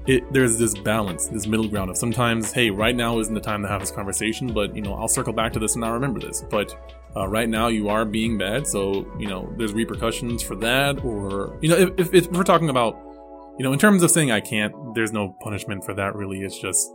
It, 0.06 0.32
there's 0.32 0.59
this 0.59 0.76
balance, 0.76 1.26
this 1.26 1.47
middle 1.47 1.68
ground 1.68 1.90
of 1.90 1.99
sometimes, 1.99 2.50
hey, 2.50 2.71
right 2.71 2.97
now 2.97 3.18
isn't 3.21 3.35
the 3.35 3.40
time 3.40 3.62
to 3.62 3.68
have 3.68 3.80
this 3.80 3.90
conversation, 3.90 4.52
but 4.52 4.75
you 4.75 4.80
know, 4.80 4.94
I'll 4.94 5.06
circle 5.06 5.35
back 5.35 5.52
to 5.52 5.59
this 5.59 5.76
and 5.76 5.85
I'll 5.85 5.92
remember 5.92 6.18
this. 6.18 6.42
But 6.50 6.75
uh, 7.14 7.28
right 7.28 7.49
now 7.49 7.68
you 7.68 7.88
are 7.88 8.04
being 8.04 8.38
bad, 8.38 8.66
so 8.66 9.06
you 9.18 9.28
know 9.28 9.52
there's 9.59 9.75
repercussions 9.75 10.42
for 10.42 10.56
that, 10.56 11.04
or 11.04 11.56
you 11.61 11.68
know 11.68 11.76
if, 11.76 11.90
if, 11.99 12.14
if, 12.14 12.32
we're 12.32 12.42
talking 12.42 12.71
about, 12.71 12.99
you 13.59 13.64
know, 13.64 13.73
in 13.73 13.78
terms 13.78 14.02
of 14.02 14.11
saying 14.11 14.32
I 14.32 14.40
can't, 14.40 14.75
there's 14.94 15.12
no 15.12 15.37
punishment 15.40 15.85
for 15.85 15.94
that 15.94 16.16
really. 16.16 16.40
It's 16.40 16.59
just, 16.59 16.90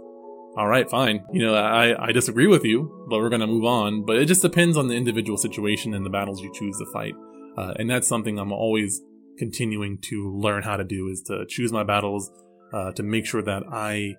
all 0.58 0.68
right, 0.68 0.90
fine. 0.90 1.24
You 1.32 1.46
know, 1.46 1.54
I 1.56 2.08
I 2.08 2.12
disagree 2.12 2.48
with 2.48 2.66
you, 2.66 3.06
but 3.10 3.20
we're 3.20 3.30
gonna 3.30 3.48
move 3.48 3.64
on. 3.66 4.06
But 4.06 4.18
it 4.18 4.26
just 4.26 4.42
depends 4.42 4.76
on 4.76 4.88
the 4.88 4.96
individual 4.96 5.38
situation 5.38 5.94
and 5.94 6.04
the 6.04 6.10
battles 6.10 6.42
you 6.42 6.52
choose 6.52 6.78
to 6.80 6.86
fight, 6.92 7.14
uh, 7.58 7.74
and 7.78 7.90
that's 7.90 8.08
something 8.08 8.40
I'm 8.40 8.52
always 8.52 9.02
continuing 9.38 10.00
to 10.10 10.36
learn 10.36 10.64
how 10.64 10.76
to 10.76 10.84
do 10.84 11.10
is 11.10 11.22
to 11.28 11.46
choose 11.48 11.72
my 11.72 11.84
battles, 11.84 12.32
uh, 12.74 12.92
to 12.94 13.04
make 13.04 13.28
sure 13.28 13.44
that 13.44 13.64
I 13.72 14.16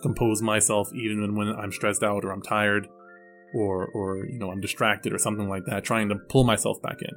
compose 0.00 0.40
myself 0.40 0.88
even 0.94 1.34
when 1.34 1.48
I'm 1.48 1.72
stressed 1.72 2.04
out 2.04 2.24
or 2.24 2.30
I'm 2.30 2.42
tired 2.42 2.86
or 3.52 3.88
or 3.88 4.26
you 4.26 4.38
know 4.38 4.50
I'm 4.50 4.60
distracted 4.60 5.12
or 5.12 5.18
something 5.18 5.48
like 5.48 5.64
that, 5.66 5.82
trying 5.82 6.08
to 6.10 6.14
pull 6.14 6.44
myself 6.44 6.80
back 6.80 6.98
in. 7.02 7.14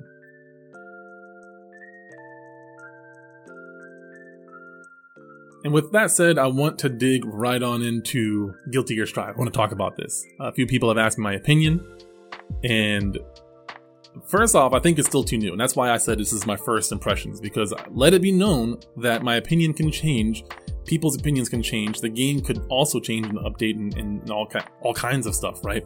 And 5.63 5.73
with 5.73 5.91
that 5.93 6.11
said, 6.11 6.37
I 6.37 6.47
want 6.47 6.77
to 6.79 6.89
dig 6.89 7.23
right 7.25 7.63
on 7.63 7.81
into 7.81 8.53
Guilty 8.71 8.95
Gear 8.95 9.05
Strive. 9.05 9.35
I 9.35 9.37
want 9.37 9.51
to 9.51 9.57
talk 9.57 9.71
about 9.71 9.95
this. 9.95 10.25
A 10.39 10.51
few 10.51 10.67
people 10.67 10.89
have 10.89 10.97
asked 10.97 11.17
my 11.17 11.33
opinion, 11.33 11.85
and 12.63 13.17
first 14.27 14.55
off, 14.55 14.73
I 14.73 14.79
think 14.79 14.99
it's 14.99 15.07
still 15.07 15.23
too 15.23 15.37
new, 15.37 15.51
and 15.53 15.61
that's 15.61 15.75
why 15.75 15.89
I 15.89 15.97
said 15.97 16.19
this 16.19 16.33
is 16.33 16.45
my 16.45 16.57
first 16.57 16.91
impressions 16.91 17.39
because 17.39 17.73
let 17.91 18.13
it 18.13 18.21
be 18.21 18.31
known 18.31 18.79
that 18.97 19.23
my 19.23 19.35
opinion 19.35 19.73
can 19.73 19.89
change. 19.89 20.43
People's 20.85 21.15
opinions 21.15 21.47
can 21.47 21.63
change. 21.63 22.01
The 22.01 22.09
game 22.09 22.41
could 22.41 22.65
also 22.67 22.99
change 22.99 23.27
and 23.27 23.39
update 23.39 23.75
and, 23.75 23.97
and 23.97 24.29
all 24.29 24.45
ki- 24.45 24.59
all 24.81 24.93
kinds 24.93 25.25
of 25.25 25.33
stuff, 25.33 25.63
right? 25.63 25.85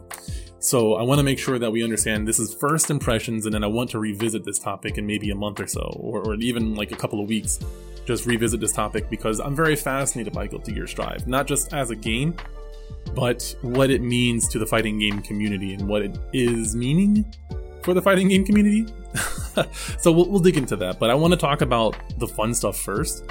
So 0.58 0.94
I 0.94 1.02
want 1.02 1.20
to 1.20 1.22
make 1.22 1.38
sure 1.38 1.56
that 1.60 1.70
we 1.70 1.84
understand 1.84 2.26
this 2.26 2.40
is 2.40 2.52
first 2.52 2.90
impressions, 2.90 3.46
and 3.46 3.54
then 3.54 3.62
I 3.62 3.68
want 3.68 3.90
to 3.90 4.00
revisit 4.00 4.44
this 4.44 4.58
topic 4.58 4.98
in 4.98 5.06
maybe 5.06 5.30
a 5.30 5.36
month 5.36 5.60
or 5.60 5.68
so, 5.68 5.96
or, 6.00 6.26
or 6.26 6.34
even 6.34 6.74
like 6.74 6.90
a 6.90 6.96
couple 6.96 7.20
of 7.20 7.28
weeks. 7.28 7.60
Just 8.08 8.24
revisit 8.24 8.58
this 8.58 8.72
topic 8.72 9.10
because 9.10 9.38
I'm 9.38 9.54
very 9.54 9.76
fascinated 9.76 10.32
by 10.32 10.46
Guilty 10.46 10.72
Gear 10.72 10.86
Strive, 10.86 11.26
not 11.26 11.46
just 11.46 11.74
as 11.74 11.90
a 11.90 11.94
game, 11.94 12.34
but 13.14 13.54
what 13.60 13.90
it 13.90 14.00
means 14.00 14.48
to 14.48 14.58
the 14.58 14.64
fighting 14.64 14.98
game 14.98 15.20
community 15.20 15.74
and 15.74 15.86
what 15.86 16.00
it 16.00 16.18
is 16.32 16.74
meaning 16.74 17.30
for 17.82 17.92
the 17.92 18.00
fighting 18.00 18.28
game 18.28 18.46
community. 18.46 18.86
so 19.98 20.10
we'll, 20.10 20.26
we'll 20.30 20.40
dig 20.40 20.56
into 20.56 20.74
that. 20.76 20.98
But 20.98 21.10
I 21.10 21.14
want 21.16 21.34
to 21.34 21.36
talk 21.36 21.60
about 21.60 21.96
the 22.18 22.26
fun 22.26 22.54
stuff 22.54 22.80
first, 22.80 23.24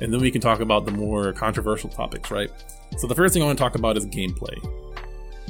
and 0.00 0.14
then 0.14 0.20
we 0.20 0.30
can 0.30 0.40
talk 0.40 0.60
about 0.60 0.84
the 0.84 0.92
more 0.92 1.32
controversial 1.32 1.90
topics, 1.90 2.30
right? 2.30 2.52
So 2.98 3.08
the 3.08 3.16
first 3.16 3.34
thing 3.34 3.42
I 3.42 3.46
want 3.46 3.58
to 3.58 3.64
talk 3.64 3.74
about 3.74 3.96
is 3.96 4.06
gameplay. 4.06 4.54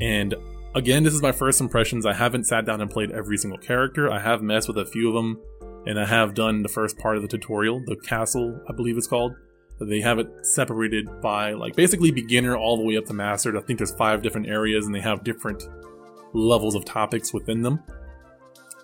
And 0.01 0.35
again, 0.75 1.03
this 1.03 1.13
is 1.13 1.21
my 1.21 1.33
first 1.33 1.61
impressions. 1.61 2.07
I 2.07 2.15
haven't 2.15 2.45
sat 2.45 2.65
down 2.65 2.81
and 2.81 2.91
played 2.91 3.11
every 3.11 3.37
single 3.37 3.59
character. 3.59 4.11
I 4.11 4.21
have 4.21 4.41
messed 4.41 4.69
with 4.69 4.79
a 4.79 4.87
few 4.87 5.09
of 5.09 5.15
them, 5.15 5.39
and 5.87 5.99
I 5.99 6.07
have 6.07 6.35
done 6.35 6.63
the 6.63 6.69
first 6.69 6.99
part 6.99 7.17
of 7.17 7.23
the 7.23 7.29
tutorial, 7.29 7.83
the 7.87 7.97
castle, 7.97 8.61
I 8.69 8.73
believe 8.73 8.97
it's 8.97 9.07
called. 9.07 9.35
They 9.81 10.01
have 10.03 10.19
it 10.19 10.29
separated 10.47 11.23
by 11.23 11.55
like 11.55 11.75
basically 11.75 12.11
beginner 12.11 12.55
all 12.55 12.77
the 12.77 12.85
way 12.85 12.99
up 12.99 13.07
to 13.07 13.15
mastered. 13.15 13.57
I 13.57 13.61
think 13.61 13.79
there's 13.79 13.95
five 13.95 14.23
different 14.23 14.47
areas, 14.47 14.85
and 14.85 14.95
they 14.95 15.01
have 15.01 15.25
different 15.25 15.63
levels 16.35 16.75
of 16.75 16.85
topics 16.85 17.33
within 17.33 17.63
them. 17.63 17.83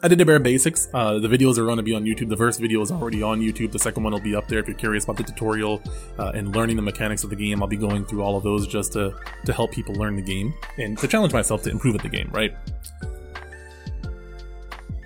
I 0.02 0.08
did 0.08 0.18
the 0.18 0.24
bare 0.24 0.38
basics. 0.38 0.88
Uh, 0.92 1.18
the 1.18 1.28
videos 1.28 1.58
are 1.58 1.64
going 1.64 1.78
to 1.78 1.82
be 1.82 1.94
on 1.94 2.04
YouTube. 2.04 2.28
The 2.28 2.36
first 2.36 2.60
video 2.60 2.80
is 2.82 2.90
already 2.90 3.22
on 3.22 3.40
YouTube. 3.40 3.72
The 3.72 3.78
second 3.78 4.04
one 4.04 4.12
will 4.12 4.20
be 4.20 4.34
up 4.34 4.46
there 4.46 4.58
if 4.58 4.68
you're 4.68 4.76
curious 4.76 5.04
about 5.04 5.16
the 5.16 5.22
tutorial 5.22 5.82
uh, 6.18 6.32
and 6.34 6.54
learning 6.54 6.76
the 6.76 6.82
mechanics 6.82 7.24
of 7.24 7.30
the 7.30 7.36
game. 7.36 7.62
I'll 7.62 7.68
be 7.68 7.76
going 7.76 8.04
through 8.04 8.22
all 8.22 8.36
of 8.36 8.42
those 8.42 8.66
just 8.66 8.92
to, 8.92 9.14
to 9.46 9.52
help 9.52 9.72
people 9.72 9.94
learn 9.94 10.16
the 10.16 10.22
game 10.22 10.54
and 10.78 10.98
to 10.98 11.08
challenge 11.08 11.32
myself 11.32 11.62
to 11.62 11.70
improve 11.70 11.94
at 11.94 12.02
the 12.02 12.08
game, 12.08 12.30
right? 12.32 12.54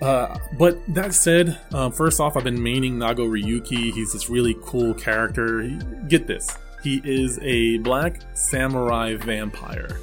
Uh, 0.01 0.39
but 0.57 0.79
that 0.93 1.13
said, 1.13 1.59
uh, 1.73 1.89
first 1.89 2.19
off, 2.19 2.35
I've 2.35 2.43
been 2.43 2.57
maining 2.57 2.93
Nagoriyuki. 2.93 3.93
He's 3.93 4.13
this 4.13 4.29
really 4.29 4.57
cool 4.63 4.95
character. 4.95 5.61
Get 6.07 6.25
this, 6.25 6.57
he 6.83 7.01
is 7.03 7.37
a 7.43 7.77
black 7.79 8.21
samurai 8.33 9.15
vampire. 9.15 9.99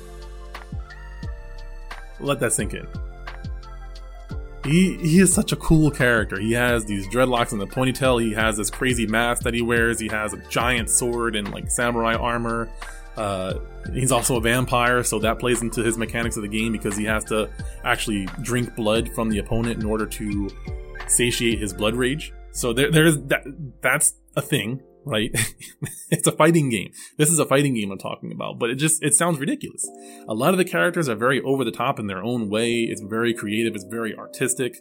Let 2.20 2.38
that 2.40 2.52
sink 2.52 2.74
in. 2.74 2.86
He 4.64 4.96
he 4.98 5.20
is 5.20 5.32
such 5.32 5.52
a 5.52 5.56
cool 5.56 5.90
character. 5.90 6.38
He 6.38 6.52
has 6.52 6.84
these 6.84 7.06
dreadlocks 7.08 7.52
and 7.52 7.60
the 7.60 7.66
ponytail. 7.66 8.22
He 8.22 8.34
has 8.34 8.56
this 8.56 8.70
crazy 8.70 9.06
mask 9.06 9.42
that 9.44 9.54
he 9.54 9.62
wears. 9.62 9.98
He 9.98 10.08
has 10.08 10.32
a 10.32 10.38
giant 10.48 10.90
sword 10.90 11.36
and 11.36 11.50
like 11.52 11.70
samurai 11.70 12.14
armor. 12.14 12.68
Uh, 13.18 13.58
he's 13.92 14.12
also 14.12 14.36
a 14.36 14.40
vampire, 14.40 15.02
so 15.02 15.18
that 15.18 15.38
plays 15.38 15.62
into 15.62 15.82
his 15.82 15.98
mechanics 15.98 16.36
of 16.36 16.42
the 16.42 16.48
game 16.48 16.72
because 16.72 16.96
he 16.96 17.04
has 17.04 17.24
to 17.24 17.50
actually 17.84 18.26
drink 18.42 18.74
blood 18.76 19.10
from 19.14 19.28
the 19.28 19.38
opponent 19.38 19.80
in 19.80 19.84
order 19.84 20.06
to 20.06 20.48
satiate 21.08 21.58
his 21.58 21.72
blood 21.72 21.94
rage. 21.94 22.32
So 22.52 22.72
there, 22.72 22.90
there's 22.90 23.18
that. 23.24 23.42
That's 23.82 24.14
a 24.36 24.42
thing 24.42 24.82
right? 25.08 25.30
it's 26.10 26.26
a 26.26 26.32
fighting 26.32 26.68
game. 26.68 26.92
This 27.16 27.30
is 27.30 27.38
a 27.38 27.46
fighting 27.46 27.74
game 27.74 27.90
I'm 27.90 27.98
talking 27.98 28.30
about, 28.30 28.58
but 28.58 28.70
it 28.70 28.76
just 28.76 29.02
it 29.02 29.14
sounds 29.14 29.38
ridiculous. 29.38 29.88
A 30.28 30.34
lot 30.34 30.52
of 30.52 30.58
the 30.58 30.64
characters 30.64 31.08
are 31.08 31.14
very 31.14 31.40
over 31.40 31.64
the 31.64 31.70
top 31.70 31.98
in 31.98 32.06
their 32.06 32.22
own 32.22 32.48
way. 32.48 32.80
It's 32.80 33.00
very 33.00 33.34
creative. 33.34 33.74
It's 33.74 33.84
very 33.84 34.14
artistic. 34.16 34.76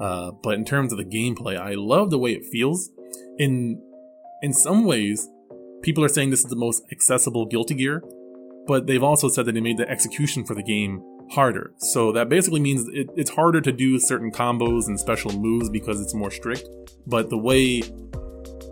Uh, 0.00 0.32
but 0.42 0.54
in 0.54 0.64
terms 0.64 0.92
of 0.92 0.98
the 0.98 1.04
gameplay, 1.04 1.58
I 1.58 1.74
love 1.74 2.10
the 2.10 2.18
way 2.18 2.32
it 2.32 2.44
feels. 2.44 2.90
In 3.38 3.82
in 4.42 4.52
some 4.52 4.84
ways, 4.84 5.28
people 5.82 6.04
are 6.04 6.08
saying 6.08 6.30
this 6.30 6.40
is 6.40 6.50
the 6.50 6.56
most 6.56 6.82
accessible 6.92 7.46
Guilty 7.46 7.74
Gear, 7.74 8.02
but 8.66 8.86
they've 8.86 9.02
also 9.02 9.28
said 9.28 9.46
that 9.46 9.52
they 9.52 9.60
made 9.60 9.78
the 9.78 9.88
execution 9.88 10.44
for 10.44 10.54
the 10.54 10.62
game 10.62 11.02
harder. 11.30 11.72
So 11.78 12.12
that 12.12 12.28
basically 12.28 12.60
means 12.60 12.88
it, 12.92 13.08
it's 13.16 13.30
harder 13.30 13.60
to 13.60 13.72
do 13.72 13.98
certain 13.98 14.30
combos 14.30 14.88
and 14.88 14.98
special 14.98 15.32
moves 15.32 15.70
because 15.70 16.00
it's 16.00 16.14
more 16.14 16.30
strict. 16.30 16.68
But 17.06 17.30
the 17.30 17.38
way 17.38 17.82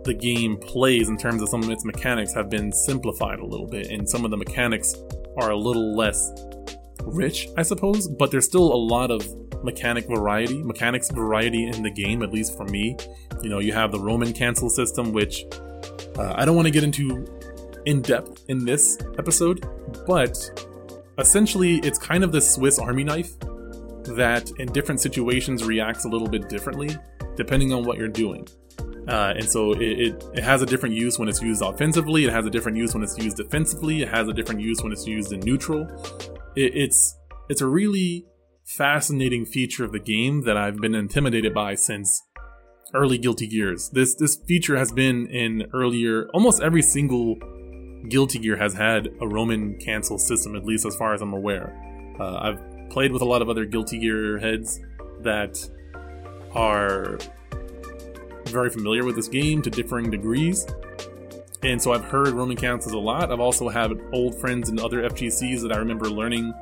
the 0.05 0.15
game 0.15 0.57
plays 0.57 1.09
in 1.09 1.17
terms 1.17 1.43
of 1.43 1.49
some 1.49 1.63
of 1.63 1.71
its 1.71 1.85
mechanics 1.85 2.33
have 2.35 2.51
been 2.51 2.73
simplified 2.73 3.39
a 3.41 3.47
little 3.47 3.67
bit, 3.67 3.89
and 3.89 4.09
some 4.09 4.25
of 4.25 4.31
the 4.31 4.37
mechanics 4.37 4.95
are 5.37 5.51
a 5.51 5.57
little 5.57 5.97
less 5.97 6.33
rich, 7.03 7.49
I 7.57 7.63
suppose, 7.63 8.09
but 8.09 8.31
there's 8.31 8.45
still 8.45 8.73
a 8.73 8.77
lot 8.77 9.11
of 9.11 9.27
mechanic 9.65 10.07
variety, 10.07 10.63
mechanics 10.63 11.11
variety 11.11 11.67
in 11.67 11.83
the 11.83 11.91
game, 11.91 12.23
at 12.23 12.33
least 12.33 12.57
for 12.57 12.65
me. 12.65 12.97
You 13.43 13.51
know, 13.51 13.59
you 13.59 13.73
have 13.73 13.93
the 13.93 14.01
Roman 14.01 14.33
cancel 14.33 14.71
system, 14.71 15.13
which 15.13 15.45
uh, 16.19 16.35
I 16.37 16.45
don't 16.45 16.57
want 16.57 16.67
to 16.67 16.73
get 16.73 16.85
into 16.85 17.27
in 17.87 18.03
depth 18.03 18.45
in 18.49 18.65
this 18.65 18.99
episode, 19.19 19.67
but 20.07 20.37
essentially 21.19 21.77
it's 21.79 21.99
kind 21.99 22.25
of 22.25 22.33
the 22.33 22.41
Swiss 22.41 22.79
army 22.79 23.05
knife 23.05 23.39
that 24.17 24.51
in 24.59 24.73
different 24.73 25.01
situations 25.01 25.65
reacts 25.65 26.05
a 26.05 26.09
little 26.09 26.29
bit 26.29 26.49
differently 26.49 26.97
depending 27.37 27.73
on 27.73 27.85
what 27.85 27.99
you're 27.99 28.09
doing. 28.09 28.47
Uh, 29.07 29.33
and 29.37 29.51
so 29.51 29.73
it, 29.73 29.81
it, 29.81 30.25
it, 30.35 30.45
has 30.45 30.61
a 30.61 30.67
different 30.67 30.95
use 30.95 31.19
when 31.19 31.29
it's 31.29 31.41
used 31.41 31.63
offensively. 31.63 32.25
It 32.25 32.33
has 32.33 32.45
a 32.45 32.51
different 32.51 32.77
use 32.77 32.93
when 32.93 33.03
it's 33.03 33.17
used 33.17 33.39
defensively. 33.39 34.03
It 34.03 34.09
has 34.09 34.29
a 34.29 34.35
different 34.35 34.61
use 34.61 34.83
when 34.83 34.93
it's 34.93 35.07
used 35.07 35.33
in 35.33 35.41
neutral. 35.41 35.87
It, 36.55 36.73
it's 36.75 37.17
it's 37.49 37.63
a 37.63 37.67
really 37.67 38.27
fascinating 38.65 39.47
feature 39.47 39.83
of 39.83 39.93
the 39.93 39.99
game 39.99 40.45
that 40.45 40.59
I've 40.59 40.77
been 40.77 40.95
intimidated 40.95 41.55
by 41.55 41.75
since 41.75 42.23
early 42.95 43.19
Guilty 43.19 43.47
Gears. 43.47 43.91
This 43.91 44.15
this 44.15 44.37
feature 44.37 44.77
has 44.77 44.93
been 44.93 45.27
in 45.27 45.69
earlier 45.75 46.29
almost 46.35 46.63
every 46.63 46.83
single 46.83 47.37
Guilty 48.09 48.39
Gear 48.39 48.57
has 48.57 48.75
had 48.75 49.09
a 49.21 49.27
Roman 49.27 49.77
cancel 49.79 50.19
system, 50.19 50.57
at 50.57 50.65
least 50.65 50.87
as 50.87 50.97
far 50.97 51.15
as 51.15 51.21
I'm 51.21 51.33
aware. 51.33 51.75
Uh, 52.19 52.37
I've 52.37 52.91
played 52.91 53.13
with 53.13 53.23
a 53.23 53.25
lot 53.25 53.43
of 53.43 53.49
other 53.49 53.65
Guilty 53.65 53.99
Gear 53.99 54.39
heads 54.39 54.81
that 55.21 55.59
are 56.55 57.19
very 58.47 58.71
familiar 58.71 59.05
with 59.05 59.17
this 59.17 59.29
game 59.29 59.63
to 59.63 59.71
differing 59.71 60.11
degrees. 60.11 60.67
And 61.63 61.83
so 61.83 61.93
I've 61.93 62.05
heard 62.05 62.29
Roman 62.29 62.57
cancels 62.57 62.95
a 62.95 62.99
lot. 62.99 63.33
I've 63.33 63.41
also 63.41 63.69
had 63.69 63.93
old 64.13 64.41
friends 64.41 64.69
in 64.69 64.79
other 64.79 65.03
FGCs 65.09 65.61
that 65.63 65.73
I 65.73 65.79
remember 65.79 66.07
learning 66.07 66.55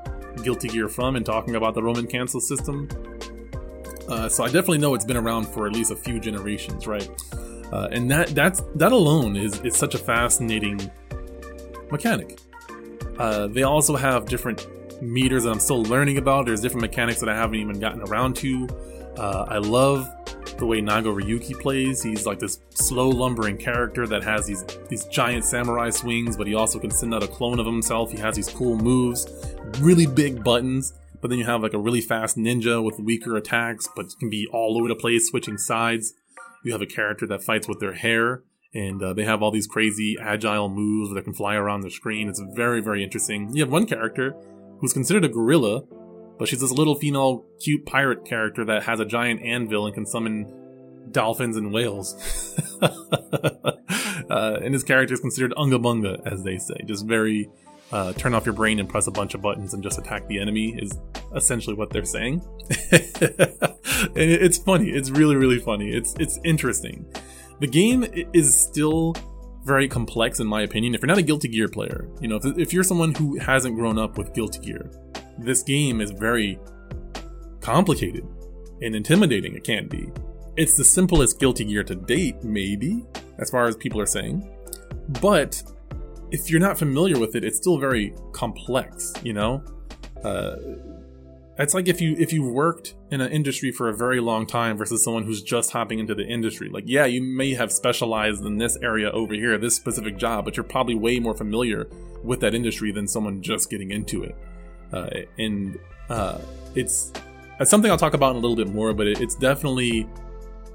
Guilty 0.42 0.68
Gear 0.68 0.88
from 0.88 1.16
and 1.16 1.24
talking 1.24 1.54
about 1.54 1.74
the 1.74 1.82
Roman 1.82 2.06
cancel 2.06 2.40
system. 2.40 2.88
Uh, 4.08 4.28
so 4.28 4.44
I 4.44 4.46
definitely 4.46 4.78
know 4.78 4.94
it's 4.94 5.04
been 5.04 5.16
around 5.16 5.46
for 5.46 5.66
at 5.66 5.72
least 5.72 5.90
a 5.90 5.96
few 5.96 6.20
generations, 6.20 6.86
right? 6.86 7.08
Uh, 7.72 7.88
and 7.90 8.10
that 8.10 8.28
that's 8.28 8.62
that 8.76 8.92
alone 8.92 9.36
is 9.36 9.60
is 9.60 9.76
such 9.76 9.94
a 9.94 9.98
fascinating 9.98 10.90
mechanic. 11.90 12.38
Uh, 13.18 13.46
they 13.48 13.62
also 13.62 13.96
have 13.96 14.26
different 14.26 14.66
meters 15.02 15.44
that 15.44 15.50
I'm 15.50 15.60
still 15.60 15.82
learning 15.82 16.18
about. 16.18 16.46
There's 16.46 16.60
different 16.60 16.82
mechanics 16.82 17.20
that 17.20 17.28
I 17.28 17.34
haven't 17.34 17.56
even 17.56 17.80
gotten 17.80 18.02
around 18.02 18.36
to. 18.36 18.68
Uh, 19.16 19.46
I 19.48 19.58
love 19.58 20.08
the 20.58 20.66
way 20.66 20.80
Nagoriyuki 20.80 21.58
plays. 21.60 22.02
He's 22.02 22.26
like 22.26 22.38
this 22.38 22.60
slow 22.70 23.08
lumbering 23.08 23.56
character 23.56 24.06
that 24.06 24.22
has 24.22 24.46
these 24.46 24.64
these 24.88 25.04
giant 25.06 25.44
samurai 25.44 25.90
swings, 25.90 26.36
but 26.36 26.46
he 26.46 26.54
also 26.54 26.78
can 26.78 26.90
send 26.90 27.14
out 27.14 27.22
a 27.22 27.28
clone 27.28 27.58
of 27.58 27.66
himself. 27.66 28.10
He 28.10 28.18
has 28.18 28.36
these 28.36 28.48
cool 28.48 28.76
moves, 28.76 29.26
really 29.80 30.06
big 30.06 30.44
buttons. 30.44 30.92
But 31.26 31.30
then 31.30 31.40
you 31.40 31.46
have 31.46 31.60
like 31.60 31.74
a 31.74 31.78
really 31.78 32.00
fast 32.00 32.36
ninja 32.36 32.80
with 32.80 33.00
weaker 33.00 33.36
attacks, 33.36 33.88
but 33.96 34.16
can 34.20 34.30
be 34.30 34.46
all 34.52 34.78
over 34.78 34.86
the 34.86 34.94
place, 34.94 35.28
switching 35.28 35.58
sides. 35.58 36.14
You 36.64 36.70
have 36.70 36.80
a 36.80 36.86
character 36.86 37.26
that 37.26 37.42
fights 37.42 37.66
with 37.66 37.80
their 37.80 37.94
hair, 37.94 38.44
and 38.72 39.02
uh, 39.02 39.12
they 39.12 39.24
have 39.24 39.42
all 39.42 39.50
these 39.50 39.66
crazy 39.66 40.16
agile 40.22 40.68
moves 40.68 41.12
that 41.12 41.24
can 41.24 41.34
fly 41.34 41.56
around 41.56 41.80
the 41.80 41.90
screen. 41.90 42.28
It's 42.28 42.40
very, 42.54 42.80
very 42.80 43.02
interesting. 43.02 43.50
You 43.56 43.64
have 43.64 43.72
one 43.72 43.86
character 43.86 44.36
who's 44.78 44.92
considered 44.92 45.24
a 45.24 45.28
gorilla, 45.28 45.82
but 46.38 46.46
she's 46.46 46.60
this 46.60 46.70
little 46.70 46.94
female 46.94 47.44
cute 47.60 47.84
pirate 47.86 48.24
character 48.24 48.64
that 48.64 48.84
has 48.84 49.00
a 49.00 49.04
giant 49.04 49.42
anvil 49.42 49.84
and 49.86 49.96
can 49.96 50.06
summon 50.06 50.46
dolphins 51.10 51.56
and 51.56 51.72
whales. 51.72 52.14
uh, 52.82 54.60
and 54.62 54.74
his 54.74 54.84
character 54.84 55.14
is 55.14 55.20
considered 55.20 55.52
unga 55.56 55.80
bunga, 55.80 56.24
as 56.24 56.44
they 56.44 56.56
say. 56.56 56.76
Just 56.84 57.04
very 57.04 57.50
uh, 57.92 58.12
turn 58.14 58.34
off 58.34 58.44
your 58.44 58.54
brain 58.54 58.78
and 58.78 58.88
press 58.88 59.06
a 59.06 59.10
bunch 59.10 59.34
of 59.34 59.42
buttons 59.42 59.74
and 59.74 59.82
just 59.82 59.98
attack 59.98 60.26
the 60.28 60.38
enemy 60.38 60.74
is 60.78 60.98
essentially 61.34 61.76
what 61.76 61.90
they're 61.90 62.04
saying. 62.04 62.42
it's 64.14 64.58
funny. 64.58 64.90
It's 64.90 65.10
really, 65.10 65.36
really 65.36 65.58
funny. 65.58 65.90
It's 65.90 66.14
it's 66.18 66.38
interesting. 66.44 67.06
The 67.60 67.66
game 67.66 68.06
is 68.32 68.58
still 68.58 69.14
very 69.64 69.88
complex 69.88 70.38
in 70.40 70.46
my 70.46 70.62
opinion. 70.62 70.94
If 70.94 71.02
you're 71.02 71.08
not 71.08 71.18
a 71.18 71.22
Guilty 71.22 71.48
Gear 71.48 71.68
player, 71.68 72.08
you 72.20 72.28
know, 72.28 72.36
if, 72.36 72.44
if 72.58 72.72
you're 72.72 72.84
someone 72.84 73.14
who 73.14 73.38
hasn't 73.38 73.74
grown 73.74 73.98
up 73.98 74.16
with 74.16 74.32
Guilty 74.32 74.60
Gear, 74.60 74.90
this 75.38 75.62
game 75.62 76.00
is 76.00 76.12
very 76.12 76.58
complicated 77.60 78.26
and 78.80 78.94
intimidating. 78.94 79.54
It 79.54 79.64
can 79.64 79.88
be. 79.88 80.08
It's 80.56 80.76
the 80.76 80.84
simplest 80.84 81.40
Guilty 81.40 81.64
Gear 81.64 81.84
to 81.84 81.94
date, 81.94 82.42
maybe, 82.42 83.04
as 83.38 83.50
far 83.50 83.66
as 83.66 83.76
people 83.76 84.00
are 84.00 84.06
saying. 84.06 84.48
But 85.20 85.62
if 86.30 86.50
you're 86.50 86.60
not 86.60 86.78
familiar 86.78 87.18
with 87.18 87.34
it, 87.34 87.44
it's 87.44 87.58
still 87.58 87.78
very 87.78 88.14
complex, 88.32 89.12
you 89.22 89.32
know? 89.32 89.62
Uh, 90.24 90.56
it's 91.58 91.74
like 91.74 91.88
if 91.88 92.00
you 92.00 92.14
if 92.18 92.32
you 92.32 92.42
worked 92.42 92.94
in 93.10 93.20
an 93.20 93.30
industry 93.30 93.72
for 93.72 93.88
a 93.88 93.96
very 93.96 94.20
long 94.20 94.46
time 94.46 94.76
versus 94.76 95.02
someone 95.02 95.24
who's 95.24 95.42
just 95.42 95.70
hopping 95.70 95.98
into 95.98 96.14
the 96.14 96.26
industry. 96.26 96.68
Like 96.68 96.84
yeah 96.86 97.06
you 97.06 97.22
may 97.22 97.54
have 97.54 97.72
specialized 97.72 98.44
in 98.44 98.58
this 98.58 98.76
area 98.82 99.10
over 99.10 99.34
here 99.34 99.56
this 99.58 99.74
specific 99.74 100.16
job 100.16 100.44
but 100.44 100.56
you're 100.56 100.64
probably 100.64 100.94
way 100.94 101.18
more 101.18 101.34
familiar 101.34 101.88
with 102.22 102.40
that 102.40 102.54
industry 102.54 102.92
than 102.92 103.06
someone 103.06 103.42
just 103.42 103.70
getting 103.70 103.90
into 103.90 104.22
it. 104.22 104.36
Uh, 104.92 105.10
and 105.38 105.78
uh, 106.08 106.38
it's 106.74 107.12
something 107.64 107.90
i'll 107.90 107.96
talk 107.96 108.14
about 108.14 108.30
in 108.32 108.36
a 108.36 108.40
little 108.40 108.56
bit 108.56 108.68
more 108.68 108.92
but 108.92 109.06
it, 109.06 109.20
it's 109.20 109.34
definitely 109.34 110.06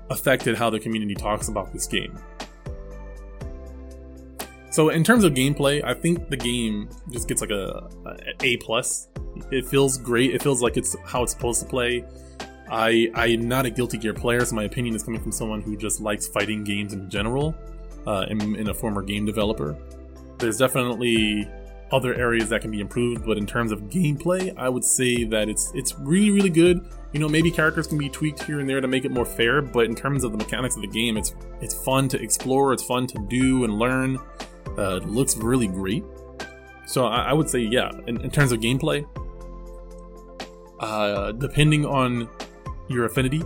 affected 0.10 0.58
how 0.58 0.70
the 0.70 0.80
community 0.80 1.16
talks 1.16 1.48
about 1.48 1.72
this 1.72 1.88
game 1.88 2.18
so 4.72 4.90
in 4.90 5.04
terms 5.04 5.24
of 5.24 5.34
gameplay, 5.34 5.84
I 5.84 5.94
think 5.94 6.30
the 6.30 6.38
game 6.38 6.90
just 7.12 7.28
gets 7.28 7.42
like 7.42 7.52
a, 7.52 7.90
a 8.06 8.46
A 8.46 8.58
plus. 8.58 9.10
It 9.52 9.68
feels 9.68 9.98
great. 9.98 10.34
It 10.34 10.42
feels 10.42 10.62
like 10.62 10.78
it's 10.78 10.96
how 11.06 11.24
it's 11.24 11.34
supposed 11.34 11.62
to 11.62 11.68
play. 11.68 12.06
I 12.70 13.12
I'm 13.14 13.48
not 13.48 13.66
a 13.66 13.70
Guilty 13.70 13.98
Gear 13.98 14.14
player, 14.14 14.46
so 14.46 14.56
my 14.56 14.64
opinion 14.64 14.96
is 14.96 15.04
coming 15.04 15.22
from 15.22 15.34
someone 15.34 15.62
who 15.62 15.76
just 15.76 16.00
likes 16.00 16.28
fighting 16.28 16.64
games 16.64 16.94
in 16.94 17.10
general, 17.10 17.54
uh, 18.08 18.26
and, 18.30 18.42
and 18.42 18.70
a 18.70 18.74
former 18.74 19.02
game 19.02 19.26
developer. 19.26 19.78
There's 20.38 20.58
definitely 20.58 21.48
other 21.92 22.14
areas 22.14 22.48
that 22.50 22.62
can 22.62 22.72
be 22.72 22.80
improved, 22.80 23.26
but 23.26 23.38
in 23.38 23.46
terms 23.46 23.74
of 23.74 23.82
gameplay, 23.84 24.58
I 24.58 24.70
would 24.70 24.86
say 24.86 25.26
that 25.26 25.50
it's 25.50 25.72
it's 25.76 26.00
really 26.00 26.32
really 26.32 26.50
good. 26.50 26.88
You 27.12 27.20
know, 27.20 27.28
maybe 27.28 27.52
characters 27.52 27.88
can 27.88 27.98
be 27.98 28.08
tweaked 28.08 28.44
here 28.44 28.62
and 28.62 28.70
there 28.70 28.80
to 28.80 28.88
make 28.88 29.04
it 29.04 29.12
more 29.12 29.26
fair, 29.26 29.62
but 29.62 29.86
in 29.86 29.96
terms 29.96 30.24
of 30.24 30.32
the 30.32 30.38
mechanics 30.38 30.78
of 30.78 30.82
the 30.82 30.88
game, 30.88 31.18
it's 31.18 31.36
it's 31.60 31.74
fun 31.84 32.08
to 32.08 32.22
explore, 32.22 32.72
it's 32.72 32.84
fun 32.84 33.06
to 33.08 33.20
do 33.28 33.66
and 33.66 33.78
learn. 33.78 34.18
Uh, 34.78 34.98
looks 34.98 35.38
really 35.38 35.68
great. 35.68 36.04
So 36.86 37.06
I, 37.06 37.30
I 37.30 37.34
would 37.34 37.50
say, 37.50 37.60
yeah, 37.60 37.92
in, 38.08 38.22
in 38.22 38.30
terms 38.30 38.52
of 38.52 38.60
gameplay, 38.60 39.06
uh, 40.80 41.32
depending 41.34 41.86
on 41.86 42.30
your 42.90 43.06
affinity, 43.06 43.44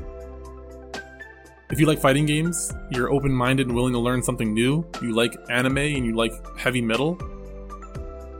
if 1.72 1.80
you 1.80 1.88
like 1.88 2.00
fighting 2.00 2.26
games, 2.26 2.72
you're 2.92 3.12
open 3.12 3.32
minded 3.32 3.68
and 3.68 3.76
willing 3.76 3.94
to 3.94 4.00
learn 4.00 4.22
something 4.22 4.54
new, 4.54 4.86
you 5.02 5.14
like 5.14 5.36
anime 5.50 5.78
and 5.78 6.06
you 6.06 6.16
like 6.16 6.32
heavy 6.58 6.82
metal, 6.82 7.20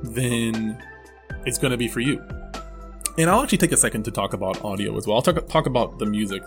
then 0.04 0.82
it's 1.46 1.58
going 1.58 1.72
to 1.72 1.78
be 1.78 1.88
for 1.88 2.00
you. 2.00 2.24
And 3.18 3.30
I'll 3.30 3.42
actually 3.42 3.58
take 3.58 3.72
a 3.72 3.78
second 3.78 4.04
to 4.04 4.12
talk 4.12 4.34
about 4.34 4.64
audio 4.64 4.96
as 4.98 5.08
well. 5.08 5.18
I'll 5.18 5.22
talk, 5.22 5.48
talk 5.48 5.66
about 5.66 6.00
the 6.00 6.06
music. 6.06 6.44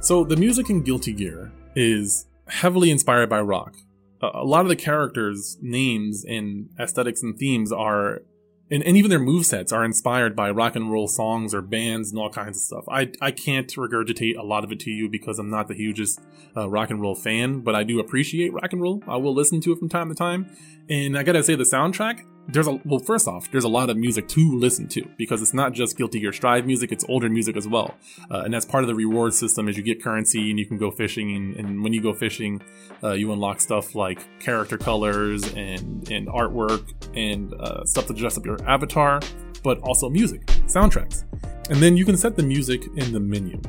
So, 0.00 0.24
the 0.24 0.36
music 0.36 0.70
in 0.70 0.82
Guilty 0.82 1.12
Gear 1.12 1.52
is 1.74 2.26
heavily 2.48 2.90
inspired 2.90 3.28
by 3.28 3.40
rock 3.40 3.76
a 4.22 4.44
lot 4.44 4.62
of 4.62 4.68
the 4.68 4.76
characters' 4.76 5.58
names 5.60 6.24
and 6.24 6.68
aesthetics 6.78 7.22
and 7.22 7.36
themes 7.36 7.72
are, 7.72 8.22
and, 8.70 8.82
and 8.84 8.96
even 8.96 9.10
their 9.10 9.18
move 9.18 9.44
sets 9.44 9.72
are 9.72 9.84
inspired 9.84 10.36
by 10.36 10.50
rock 10.50 10.76
and 10.76 10.90
roll 10.90 11.08
songs 11.08 11.52
or 11.52 11.60
bands 11.60 12.10
and 12.10 12.18
all 12.18 12.30
kinds 12.30 12.56
of 12.56 12.62
stuff. 12.62 12.84
I, 12.88 13.10
I 13.20 13.32
can't 13.32 13.68
regurgitate 13.68 14.36
a 14.38 14.42
lot 14.42 14.64
of 14.64 14.72
it 14.72 14.80
to 14.80 14.90
you 14.90 15.08
because 15.08 15.38
I'm 15.38 15.50
not 15.50 15.68
the 15.68 15.74
hugest 15.74 16.20
uh, 16.56 16.68
rock 16.68 16.90
and 16.90 17.00
roll 17.00 17.14
fan, 17.14 17.60
but 17.60 17.74
I 17.74 17.82
do 17.82 17.98
appreciate 17.98 18.52
rock 18.52 18.72
and 18.72 18.80
roll. 18.80 19.02
I 19.08 19.16
will 19.16 19.34
listen 19.34 19.60
to 19.62 19.72
it 19.72 19.78
from 19.78 19.88
time 19.88 20.08
to 20.08 20.14
time. 20.14 20.56
And 20.92 21.16
I 21.16 21.22
gotta 21.22 21.42
say, 21.42 21.54
the 21.54 21.64
soundtrack 21.64 22.26
there's 22.48 22.66
a 22.66 22.72
well 22.84 22.98
first 22.98 23.28
off 23.28 23.48
there's 23.52 23.62
a 23.62 23.68
lot 23.68 23.88
of 23.88 23.96
music 23.96 24.26
to 24.26 24.58
listen 24.58 24.88
to 24.88 25.08
because 25.16 25.40
it's 25.40 25.54
not 25.54 25.72
just 25.72 25.96
guilty 25.96 26.18
gear 26.18 26.32
strive 26.32 26.66
music 26.66 26.90
it's 26.90 27.04
older 27.08 27.30
music 27.30 27.56
as 27.56 27.66
well. 27.66 27.94
Uh, 28.30 28.40
and 28.40 28.52
that's 28.52 28.66
part 28.66 28.84
of 28.84 28.88
the 28.88 28.94
reward 28.94 29.32
system 29.32 29.68
as 29.68 29.76
you 29.76 29.82
get 29.82 30.02
currency 30.02 30.50
and 30.50 30.58
you 30.58 30.66
can 30.66 30.76
go 30.76 30.90
fishing 30.90 31.34
and, 31.34 31.56
and 31.56 31.82
when 31.82 31.92
you 31.92 32.02
go 32.02 32.12
fishing 32.12 32.60
uh, 33.02 33.12
you 33.12 33.32
unlock 33.32 33.60
stuff 33.60 33.94
like 33.94 34.20
character 34.38 34.76
colors 34.76 35.44
and 35.54 36.10
and 36.10 36.26
artwork 36.26 36.92
and 37.16 37.54
uh, 37.54 37.84
stuff 37.84 38.06
to 38.06 38.12
dress 38.12 38.36
up 38.36 38.44
your 38.44 38.58
avatar 38.68 39.20
but 39.62 39.78
also 39.80 40.10
music 40.10 40.44
soundtracks. 40.66 41.24
And 41.70 41.80
then 41.80 41.96
you 41.96 42.04
can 42.04 42.18
set 42.18 42.36
the 42.36 42.42
music 42.42 42.82
in 42.96 43.12
the 43.12 43.20
menu 43.20 43.62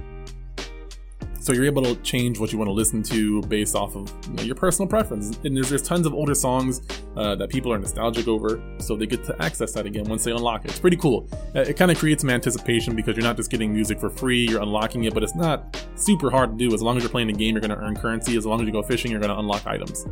so 1.43 1.51
you're 1.51 1.65
able 1.65 1.83
to 1.83 1.95
change 2.03 2.39
what 2.39 2.53
you 2.53 2.57
want 2.57 2.69
to 2.69 2.73
listen 2.73 3.03
to 3.03 3.41
based 3.43 3.75
off 3.75 3.97
of 3.97 4.09
you 4.27 4.33
know, 4.33 4.43
your 4.43 4.55
personal 4.55 4.87
preference. 4.87 5.37
And 5.43 5.57
there's, 5.57 5.69
there's 5.69 5.81
tons 5.81 6.05
of 6.05 6.13
older 6.13 6.33
songs 6.33 6.81
uh, 7.17 7.35
that 7.35 7.49
people 7.49 7.73
are 7.73 7.77
nostalgic 7.77 8.29
over, 8.29 8.63
so 8.77 8.95
they 8.95 9.05
get 9.05 9.25
to 9.25 9.35
access 9.41 9.73
that 9.73 9.85
again 9.85 10.05
once 10.05 10.23
they 10.23 10.31
unlock 10.31 10.63
it. 10.63 10.71
It's 10.71 10.79
pretty 10.79 10.95
cool. 10.95 11.27
Uh, 11.53 11.59
it 11.59 11.75
kind 11.75 11.91
of 11.91 11.97
creates 11.97 12.21
some 12.21 12.29
anticipation 12.29 12.95
because 12.95 13.17
you're 13.17 13.25
not 13.25 13.35
just 13.35 13.51
getting 13.51 13.73
music 13.73 13.99
for 13.99 14.09
free, 14.09 14.47
you're 14.47 14.61
unlocking 14.61 15.03
it, 15.03 15.13
but 15.13 15.21
it's 15.21 15.35
not 15.35 15.85
super 15.95 16.31
hard 16.31 16.57
to 16.57 16.69
do. 16.69 16.73
As 16.73 16.81
long 16.81 16.95
as 16.95 17.03
you're 17.03 17.09
playing 17.09 17.27
the 17.27 17.33
game, 17.33 17.55
you're 17.55 17.61
going 17.61 17.77
to 17.77 17.85
earn 17.85 17.97
currency. 17.97 18.37
As 18.37 18.45
long 18.45 18.61
as 18.61 18.65
you 18.65 18.71
go 18.71 18.81
fishing, 18.81 19.11
you're 19.11 19.19
going 19.19 19.33
to 19.33 19.37
unlock 19.37 19.67
items. 19.67 20.07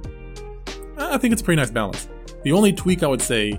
I 0.98 1.18
think 1.18 1.32
it's 1.32 1.42
a 1.42 1.46
pretty 1.46 1.62
nice 1.62 1.72
balance. 1.72 2.10
The 2.44 2.52
only 2.52 2.74
tweak 2.74 3.04
I 3.04 3.08
would 3.08 3.22
say, 3.22 3.58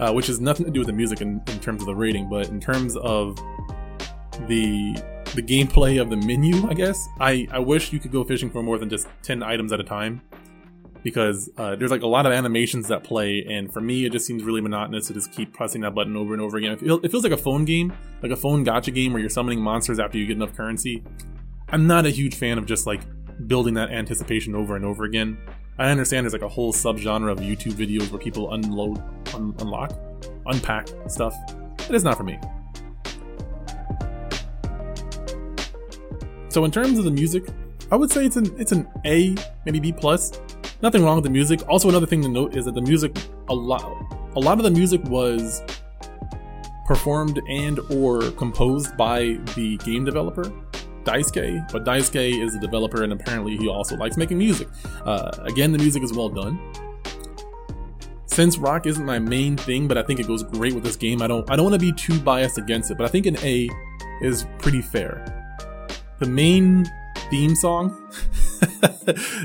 uh, 0.00 0.12
which 0.12 0.26
has 0.26 0.40
nothing 0.40 0.66
to 0.66 0.72
do 0.72 0.80
with 0.80 0.88
the 0.88 0.92
music 0.92 1.20
in, 1.20 1.40
in 1.46 1.60
terms 1.60 1.82
of 1.82 1.86
the 1.86 1.94
rating, 1.94 2.28
but 2.28 2.48
in 2.48 2.58
terms 2.58 2.96
of 2.96 3.36
the 4.48 5.00
the 5.34 5.42
gameplay 5.42 6.00
of 6.00 6.10
the 6.10 6.16
menu, 6.16 6.68
I 6.68 6.74
guess. 6.74 7.08
I, 7.20 7.46
I 7.50 7.58
wish 7.58 7.92
you 7.92 7.98
could 7.98 8.12
go 8.12 8.24
fishing 8.24 8.50
for 8.50 8.62
more 8.62 8.78
than 8.78 8.88
just 8.88 9.08
10 9.22 9.42
items 9.42 9.72
at 9.72 9.80
a 9.80 9.84
time. 9.84 10.22
Because 11.02 11.48
uh, 11.56 11.76
there's 11.76 11.92
like 11.92 12.02
a 12.02 12.06
lot 12.06 12.26
of 12.26 12.32
animations 12.32 12.88
that 12.88 13.04
play, 13.04 13.46
and 13.48 13.72
for 13.72 13.80
me, 13.80 14.04
it 14.06 14.10
just 14.10 14.26
seems 14.26 14.42
really 14.42 14.60
monotonous 14.60 15.06
to 15.06 15.14
just 15.14 15.30
keep 15.30 15.52
pressing 15.52 15.82
that 15.82 15.94
button 15.94 16.16
over 16.16 16.32
and 16.32 16.42
over 16.42 16.56
again. 16.56 16.72
It, 16.72 16.80
feel, 16.80 16.98
it 17.04 17.12
feels 17.12 17.22
like 17.22 17.32
a 17.32 17.36
phone 17.36 17.64
game, 17.64 17.92
like 18.22 18.32
a 18.32 18.36
phone 18.36 18.64
gacha 18.64 18.92
game 18.92 19.12
where 19.12 19.20
you're 19.20 19.30
summoning 19.30 19.60
monsters 19.60 20.00
after 20.00 20.18
you 20.18 20.26
get 20.26 20.36
enough 20.36 20.56
currency. 20.56 21.04
I'm 21.68 21.86
not 21.86 22.06
a 22.06 22.10
huge 22.10 22.34
fan 22.34 22.58
of 22.58 22.66
just 22.66 22.88
like 22.88 23.02
building 23.46 23.74
that 23.74 23.90
anticipation 23.90 24.56
over 24.56 24.74
and 24.74 24.84
over 24.84 25.04
again. 25.04 25.38
I 25.78 25.90
understand 25.90 26.24
there's 26.24 26.32
like 26.32 26.42
a 26.42 26.48
whole 26.48 26.72
subgenre 26.72 27.30
of 27.30 27.38
YouTube 27.38 27.74
videos 27.74 28.10
where 28.10 28.20
people 28.20 28.52
unload, 28.52 28.98
un- 29.34 29.54
unlock, 29.58 29.92
unpack 30.46 30.88
stuff. 31.08 31.36
It 31.88 31.94
is 31.94 32.02
not 32.02 32.16
for 32.16 32.24
me. 32.24 32.38
So 36.56 36.64
in 36.64 36.70
terms 36.70 36.96
of 36.96 37.04
the 37.04 37.10
music, 37.10 37.44
I 37.92 37.96
would 37.96 38.10
say 38.10 38.24
it's 38.24 38.36
an 38.36 38.46
it's 38.58 38.72
an 38.72 38.88
A, 39.04 39.34
maybe 39.66 39.78
B 39.78 39.92
plus. 39.92 40.40
Nothing 40.80 41.04
wrong 41.04 41.16
with 41.16 41.24
the 41.24 41.30
music. 41.30 41.60
Also, 41.68 41.90
another 41.90 42.06
thing 42.06 42.22
to 42.22 42.30
note 42.30 42.56
is 42.56 42.64
that 42.64 42.74
the 42.74 42.80
music 42.80 43.14
a 43.50 43.54
lot 43.54 43.82
a 44.36 44.40
lot 44.40 44.56
of 44.56 44.64
the 44.64 44.70
music 44.70 45.04
was 45.04 45.62
performed 46.86 47.42
and 47.46 47.78
or 47.90 48.30
composed 48.30 48.96
by 48.96 49.38
the 49.54 49.76
game 49.84 50.06
developer 50.06 50.44
Daisuke, 51.04 51.70
but 51.70 51.84
Daisuke 51.84 52.42
is 52.42 52.54
a 52.54 52.58
developer 52.58 53.02
and 53.02 53.12
apparently 53.12 53.58
he 53.58 53.68
also 53.68 53.94
likes 53.94 54.16
making 54.16 54.38
music. 54.38 54.68
Uh, 55.04 55.30
again, 55.42 55.72
the 55.72 55.78
music 55.78 56.02
is 56.02 56.14
well 56.14 56.30
done. 56.30 56.58
Since 58.24 58.56
rock 58.56 58.86
isn't 58.86 59.04
my 59.04 59.18
main 59.18 59.58
thing, 59.58 59.86
but 59.88 59.98
I 59.98 60.02
think 60.02 60.20
it 60.20 60.26
goes 60.26 60.42
great 60.42 60.72
with 60.72 60.84
this 60.84 60.96
game, 60.96 61.20
I 61.20 61.26
don't 61.26 61.50
I 61.50 61.56
don't 61.56 61.66
want 61.66 61.78
to 61.78 61.86
be 61.86 61.92
too 61.92 62.18
biased 62.18 62.56
against 62.56 62.90
it, 62.90 62.96
but 62.96 63.04
I 63.04 63.08
think 63.08 63.26
an 63.26 63.36
A 63.40 63.68
is 64.22 64.46
pretty 64.58 64.80
fair 64.80 65.35
the 66.18 66.26
main 66.26 66.84
theme 67.30 67.54
song 67.54 67.96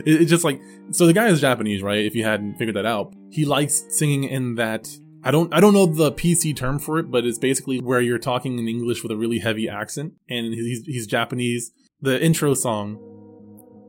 it's 0.06 0.30
just 0.30 0.44
like 0.44 0.62
so 0.92 1.06
the 1.06 1.14
guy 1.14 1.28
is 1.28 1.42
japanese 1.42 1.82
right? 1.82 2.06
If 2.06 2.16
you 2.16 2.24
hadn't 2.24 2.56
figured 2.56 2.76
that 2.76 2.86
out 2.86 3.14
he 3.30 3.46
likes 3.46 3.84
singing 3.90 4.24
in 4.24 4.56
that 4.56 4.90
i 5.24 5.32
don't 5.32 5.54
i 5.54 5.60
don't 5.60 5.74
know 5.74 5.86
the 5.86 6.12
pc 6.12 6.56
term 6.56 6.80
for 6.80 7.00
it 7.00 7.10
but 7.10 7.26
it's 7.26 7.40
basically 7.40 7.80
where 7.80 8.02
you're 8.02 8.20
talking 8.20 8.60
in 8.60 8.68
english 8.68 9.04
with 9.04 9.12
a 9.12 9.18
really 9.18 9.40
heavy 9.40 9.68
accent 9.70 10.14
and 10.30 10.54
he's, 10.54 10.86
he's 10.86 11.08
japanese. 11.08 11.72
The 12.04 12.20
intro 12.20 12.56
song 12.56 12.98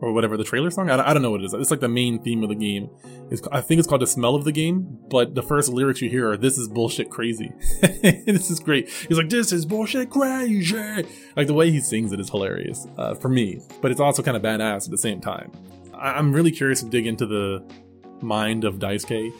or 0.03 0.12
whatever 0.12 0.37
the 0.37 0.45
trailer 0.45 0.71
song. 0.71 0.91
I, 0.91 1.11
I 1.11 1.15
don't 1.15 1.23
know 1.23 1.31
what 1.31 1.41
it 1.41 1.45
is. 1.45 1.55
It's 1.55 1.71
like 1.71 1.81
the 1.81 1.88
main 1.88 2.21
theme 2.21 2.43
of 2.43 2.49
the 2.49 2.55
game. 2.57 2.91
It's, 3.31 3.41
I 3.53 3.61
think 3.61 3.79
it's 3.79 3.88
called 3.88 4.03
the 4.03 4.07
smell 4.07 4.35
of 4.35 4.45
the 4.45 4.53
game. 4.53 4.99
But 5.09 5.35
the 5.35 5.43
first 5.43 5.71
lyrics 5.71 6.03
you 6.03 6.11
hear 6.11 6.31
are 6.31 6.37
"This 6.37 6.59
is 6.59 6.69
bullshit 6.69 7.09
crazy." 7.09 7.53
this 7.81 8.51
is 8.51 8.61
great. 8.61 8.91
He's 8.91 9.17
like, 9.17 9.31
"This 9.31 9.53
is 9.53 9.65
bullshit 9.65 10.11
crazy." 10.11 11.07
Like 11.37 11.47
the 11.47 11.55
way 11.55 11.71
he 11.71 11.81
sings 11.81 12.12
it 12.12 12.21
is 12.21 12.29
hilarious 12.29 12.87
uh, 12.99 13.15
for 13.15 13.29
me. 13.29 13.61
But 13.81 13.91
it's 13.93 14.01
also 14.01 14.23
kind 14.23 14.37
of 14.37 14.43
badass 14.43 14.85
at 14.85 14.91
the 14.91 14.99
same 14.99 15.21
time. 15.21 15.53
I, 15.95 16.15
I'm 16.15 16.33
really 16.33 16.51
curious 16.51 16.83
to 16.83 16.88
dig 16.88 17.07
into 17.07 17.25
the 17.25 17.65
mind 18.21 18.65
of 18.65 18.81
Daisuke. 18.81 19.33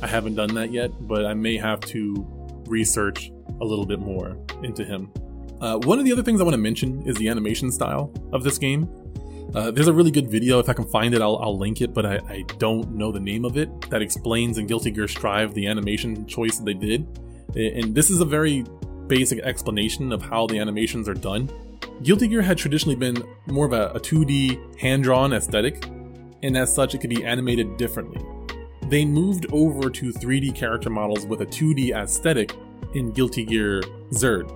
I 0.00 0.06
haven't 0.06 0.36
done 0.36 0.54
that 0.54 0.70
yet, 0.70 0.90
but 1.06 1.26
I 1.26 1.34
may 1.34 1.56
have 1.56 1.80
to 1.80 2.26
research 2.66 3.30
a 3.60 3.64
little 3.64 3.86
bit 3.86 3.98
more 3.98 4.36
into 4.62 4.84
him. 4.84 5.12
Uh, 5.60 5.78
one 5.78 5.98
of 5.98 6.04
the 6.04 6.12
other 6.12 6.22
things 6.22 6.40
I 6.40 6.44
want 6.44 6.54
to 6.54 6.58
mention 6.58 7.02
is 7.06 7.16
the 7.16 7.28
animation 7.28 7.70
style 7.70 8.12
of 8.32 8.44
this 8.44 8.58
game. 8.58 8.88
Uh, 9.54 9.70
there's 9.70 9.86
a 9.86 9.92
really 9.92 10.10
good 10.10 10.28
video. 10.28 10.58
If 10.58 10.68
I 10.68 10.72
can 10.72 10.84
find 10.86 11.14
it, 11.14 11.22
I'll, 11.22 11.36
I'll 11.36 11.56
link 11.56 11.80
it, 11.80 11.94
but 11.94 12.04
I, 12.04 12.16
I, 12.28 12.44
don't 12.58 12.90
know 12.96 13.12
the 13.12 13.20
name 13.20 13.44
of 13.44 13.56
it. 13.56 13.68
That 13.90 14.02
explains 14.02 14.58
in 14.58 14.66
Guilty 14.66 14.90
Gear 14.90 15.06
Strive 15.06 15.54
the 15.54 15.68
animation 15.68 16.26
choice 16.26 16.58
that 16.58 16.64
they 16.64 16.74
did. 16.74 17.06
And 17.54 17.94
this 17.94 18.10
is 18.10 18.20
a 18.20 18.24
very 18.24 18.64
basic 19.06 19.38
explanation 19.40 20.10
of 20.10 20.22
how 20.22 20.48
the 20.48 20.58
animations 20.58 21.08
are 21.08 21.14
done. 21.14 21.48
Guilty 22.02 22.26
Gear 22.26 22.42
had 22.42 22.58
traditionally 22.58 22.96
been 22.96 23.22
more 23.46 23.66
of 23.66 23.72
a, 23.72 23.90
a 23.90 24.00
2D 24.00 24.80
hand 24.80 25.04
drawn 25.04 25.32
aesthetic, 25.32 25.86
and 26.42 26.56
as 26.56 26.74
such, 26.74 26.96
it 26.96 26.98
could 26.98 27.10
be 27.10 27.24
animated 27.24 27.76
differently. 27.76 28.20
They 28.88 29.04
moved 29.04 29.46
over 29.52 29.88
to 29.88 30.12
3D 30.12 30.56
character 30.56 30.90
models 30.90 31.26
with 31.26 31.42
a 31.42 31.46
2D 31.46 31.94
aesthetic 31.94 32.56
in 32.94 33.12
Guilty 33.12 33.44
Gear 33.44 33.82
Xrd. 34.10 34.50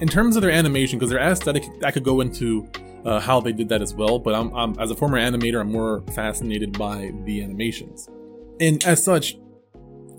In 0.00 0.06
terms 0.06 0.36
of 0.36 0.42
their 0.42 0.52
animation, 0.52 1.00
because 1.00 1.10
their 1.10 1.18
aesthetic, 1.18 1.64
I 1.82 1.90
could 1.90 2.04
go 2.04 2.20
into 2.20 2.68
uh, 3.06 3.20
how 3.20 3.40
they 3.40 3.52
did 3.52 3.68
that 3.68 3.80
as 3.80 3.94
well. 3.94 4.18
But 4.18 4.34
I'm, 4.34 4.54
I'm, 4.54 4.78
as 4.78 4.90
a 4.90 4.96
former 4.96 5.18
animator, 5.18 5.60
I'm 5.60 5.70
more 5.70 6.02
fascinated 6.12 6.76
by 6.76 7.12
the 7.24 7.42
animations. 7.42 8.10
And 8.60 8.84
as 8.84 9.02
such, 9.02 9.38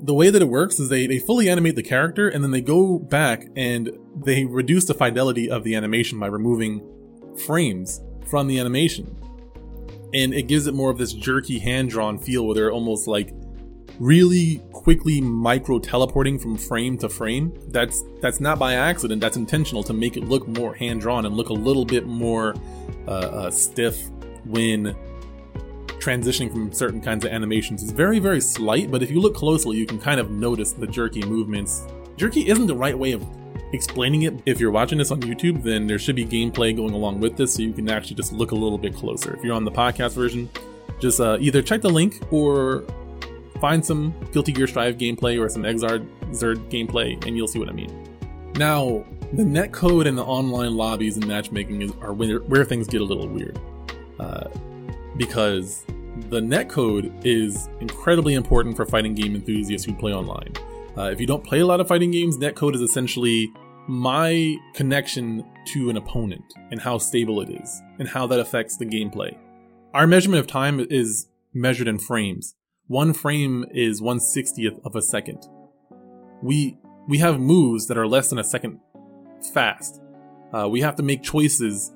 the 0.01 0.13
way 0.13 0.29
that 0.29 0.41
it 0.41 0.47
works 0.47 0.79
is 0.79 0.89
they, 0.89 1.05
they 1.05 1.19
fully 1.19 1.49
animate 1.49 1.75
the 1.75 1.83
character 1.83 2.29
and 2.29 2.43
then 2.43 2.51
they 2.51 2.61
go 2.61 2.97
back 2.97 3.47
and 3.55 3.91
they 4.15 4.45
reduce 4.45 4.85
the 4.85 4.93
fidelity 4.93 5.49
of 5.49 5.63
the 5.63 5.75
animation 5.75 6.19
by 6.19 6.27
removing 6.27 6.81
frames 7.45 8.01
from 8.25 8.47
the 8.47 8.59
animation. 8.59 9.15
And 10.13 10.33
it 10.33 10.43
gives 10.43 10.67
it 10.67 10.73
more 10.73 10.89
of 10.89 10.97
this 10.97 11.11
jerky 11.11 11.59
hand 11.59 11.89
drawn 11.89 12.17
feel 12.17 12.45
where 12.45 12.55
they're 12.55 12.71
almost 12.71 13.07
like 13.07 13.33
really 13.99 14.61
quickly 14.71 15.21
micro 15.21 15.79
teleporting 15.79 16.37
from 16.37 16.57
frame 16.57 16.97
to 16.99 17.09
frame. 17.09 17.53
That's 17.69 18.03
that's 18.21 18.39
not 18.39 18.59
by 18.59 18.73
accident. 18.73 19.21
That's 19.21 19.37
intentional 19.37 19.83
to 19.83 19.93
make 19.93 20.17
it 20.17 20.23
look 20.23 20.47
more 20.47 20.73
hand 20.73 21.01
drawn 21.01 21.25
and 21.25 21.35
look 21.35 21.49
a 21.49 21.53
little 21.53 21.85
bit 21.85 22.05
more 22.05 22.55
uh, 23.07 23.11
uh, 23.11 23.51
stiff 23.51 24.09
when 24.45 24.95
transitioning 25.99 26.51
from 26.51 26.71
certain 26.71 27.01
kinds 27.01 27.25
of 27.25 27.31
animations. 27.31 27.83
It's 27.83 27.91
very 27.91 28.19
very 28.19 28.41
slight, 28.41 28.91
but 28.91 29.01
if 29.01 29.11
you 29.11 29.19
look 29.19 29.35
closely, 29.35 29.77
you 29.77 29.85
can 29.85 29.99
kind 29.99 30.19
of 30.19 30.31
notice 30.31 30.71
the 30.73 30.87
jerky 30.87 31.23
movements. 31.23 31.85
Jerky 32.17 32.49
isn't 32.49 32.67
the 32.67 32.75
right 32.75 32.97
way 32.97 33.11
of 33.11 33.25
explaining 33.73 34.23
it. 34.23 34.33
If 34.45 34.59
you're 34.59 34.71
watching 34.71 34.97
this 34.97 35.11
on 35.11 35.21
YouTube, 35.21 35.63
then 35.63 35.87
there 35.87 35.99
should 35.99 36.15
be 36.15 36.25
gameplay 36.25 36.75
going 36.75 36.93
along 36.93 37.19
with 37.19 37.35
this, 37.35 37.53
so 37.53 37.61
you 37.61 37.73
can 37.73 37.89
actually 37.89 38.15
just 38.15 38.31
look 38.31 38.51
a 38.51 38.55
little 38.55 38.77
bit 38.77 38.95
closer. 38.95 39.35
If 39.35 39.43
you're 39.43 39.55
on 39.55 39.65
the 39.65 39.71
podcast 39.71 40.13
version, 40.13 40.49
just 40.99 41.19
uh, 41.19 41.37
either 41.39 41.61
check 41.61 41.81
the 41.81 41.89
link 41.89 42.21
or 42.31 42.85
find 43.59 43.85
some 43.85 44.13
Guilty 44.31 44.51
Gear 44.51 44.67
Strive 44.67 44.97
gameplay 44.97 45.39
or 45.39 45.49
some 45.49 45.63
Xrd 45.63 46.07
Zerd 46.31 46.57
gameplay, 46.69 47.23
and 47.25 47.37
you'll 47.37 47.47
see 47.47 47.59
what 47.59 47.69
I 47.69 47.73
mean. 47.73 47.91
Now, 48.55 49.05
the 49.33 49.43
netcode 49.43 50.07
and 50.07 50.17
the 50.17 50.23
online 50.23 50.75
lobbies 50.75 51.17
and 51.17 51.27
matchmaking 51.27 51.81
is, 51.81 51.91
are 52.01 52.13
where, 52.13 52.39
where, 52.39 52.65
things 52.65 52.87
get 52.87 53.01
a 53.01 53.03
little 53.03 53.27
weird, 53.27 53.59
uh, 54.19 54.47
because 55.17 55.85
the 56.29 56.39
netcode 56.39 57.13
is 57.25 57.69
incredibly 57.79 58.33
important 58.33 58.75
for 58.75 58.85
fighting 58.85 59.13
game 59.13 59.35
enthusiasts 59.35 59.85
who 59.85 59.93
play 59.93 60.13
online. 60.13 60.53
Uh, 60.97 61.11
if 61.11 61.21
you 61.21 61.27
don't 61.27 61.43
play 61.43 61.59
a 61.59 61.65
lot 61.65 61.79
of 61.79 61.87
fighting 61.87 62.09
games, 62.11 62.37
netcode 62.37 62.73
is 62.73 62.81
essentially 62.81 63.51
my 63.87 64.57
connection 64.73 65.45
to 65.65 65.89
an 65.89 65.97
opponent 65.97 66.43
and 66.71 66.81
how 66.81 66.97
stable 66.97 67.39
it 67.41 67.49
is 67.49 67.81
and 67.99 68.07
how 68.07 68.27
that 68.27 68.39
affects 68.39 68.77
the 68.77 68.85
gameplay. 68.85 69.37
Our 69.93 70.07
measurement 70.07 70.39
of 70.39 70.47
time 70.47 70.85
is 70.89 71.27
measured 71.53 71.87
in 71.87 71.97
frames. 71.97 72.55
One 72.87 73.11
frame 73.11 73.65
is 73.71 74.01
160th 74.01 74.79
of 74.85 74.95
a 74.95 75.01
second. 75.01 75.45
We 76.41 76.77
we 77.07 77.17
have 77.17 77.37
moves 77.37 77.87
that 77.87 77.97
are 77.97 78.07
less 78.07 78.29
than 78.29 78.39
a 78.39 78.43
second 78.45 78.79
fast. 79.53 80.01
Uh, 80.53 80.69
we 80.69 80.79
have 80.81 80.95
to 80.95 81.03
make 81.03 81.21
choices 81.21 81.93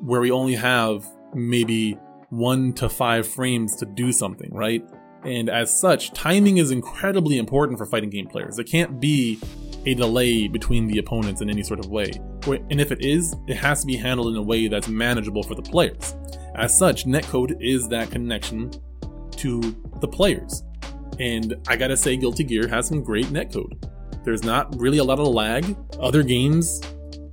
where 0.00 0.20
we 0.20 0.32
only 0.32 0.56
have 0.56 1.06
maybe 1.34 1.98
one 2.30 2.72
to 2.74 2.88
five 2.88 3.28
frames 3.28 3.76
to 3.76 3.86
do 3.86 4.10
something, 4.10 4.52
right? 4.52 4.84
And 5.24 5.48
as 5.48 5.78
such, 5.78 6.12
timing 6.12 6.56
is 6.58 6.72
incredibly 6.72 7.38
important 7.38 7.78
for 7.78 7.86
fighting 7.86 8.10
game 8.10 8.26
players. 8.26 8.56
There 8.56 8.64
can't 8.64 9.00
be 9.00 9.38
a 9.86 9.94
delay 9.94 10.48
between 10.48 10.88
the 10.88 10.98
opponents 10.98 11.40
in 11.40 11.48
any 11.48 11.62
sort 11.62 11.78
of 11.78 11.86
way. 11.90 12.10
And 12.70 12.80
if 12.80 12.90
it 12.90 13.04
is, 13.04 13.36
it 13.46 13.56
has 13.56 13.82
to 13.82 13.86
be 13.86 13.96
handled 13.96 14.28
in 14.28 14.36
a 14.36 14.42
way 14.42 14.66
that's 14.66 14.88
manageable 14.88 15.44
for 15.44 15.54
the 15.54 15.62
players. 15.62 16.16
As 16.56 16.76
such, 16.76 17.04
netcode 17.06 17.56
is 17.60 17.88
that 17.88 18.10
connection 18.10 18.72
to 19.38 19.60
the 20.00 20.08
players. 20.08 20.62
And 21.18 21.56
I 21.68 21.76
gotta 21.76 21.96
say, 21.96 22.16
Guilty 22.16 22.44
Gear 22.44 22.68
has 22.68 22.88
some 22.88 23.02
great 23.02 23.26
netcode. 23.26 23.82
There's 24.24 24.42
not 24.42 24.78
really 24.78 24.98
a 24.98 25.04
lot 25.04 25.18
of 25.18 25.28
lag. 25.28 25.76
Other 26.00 26.22
games 26.22 26.80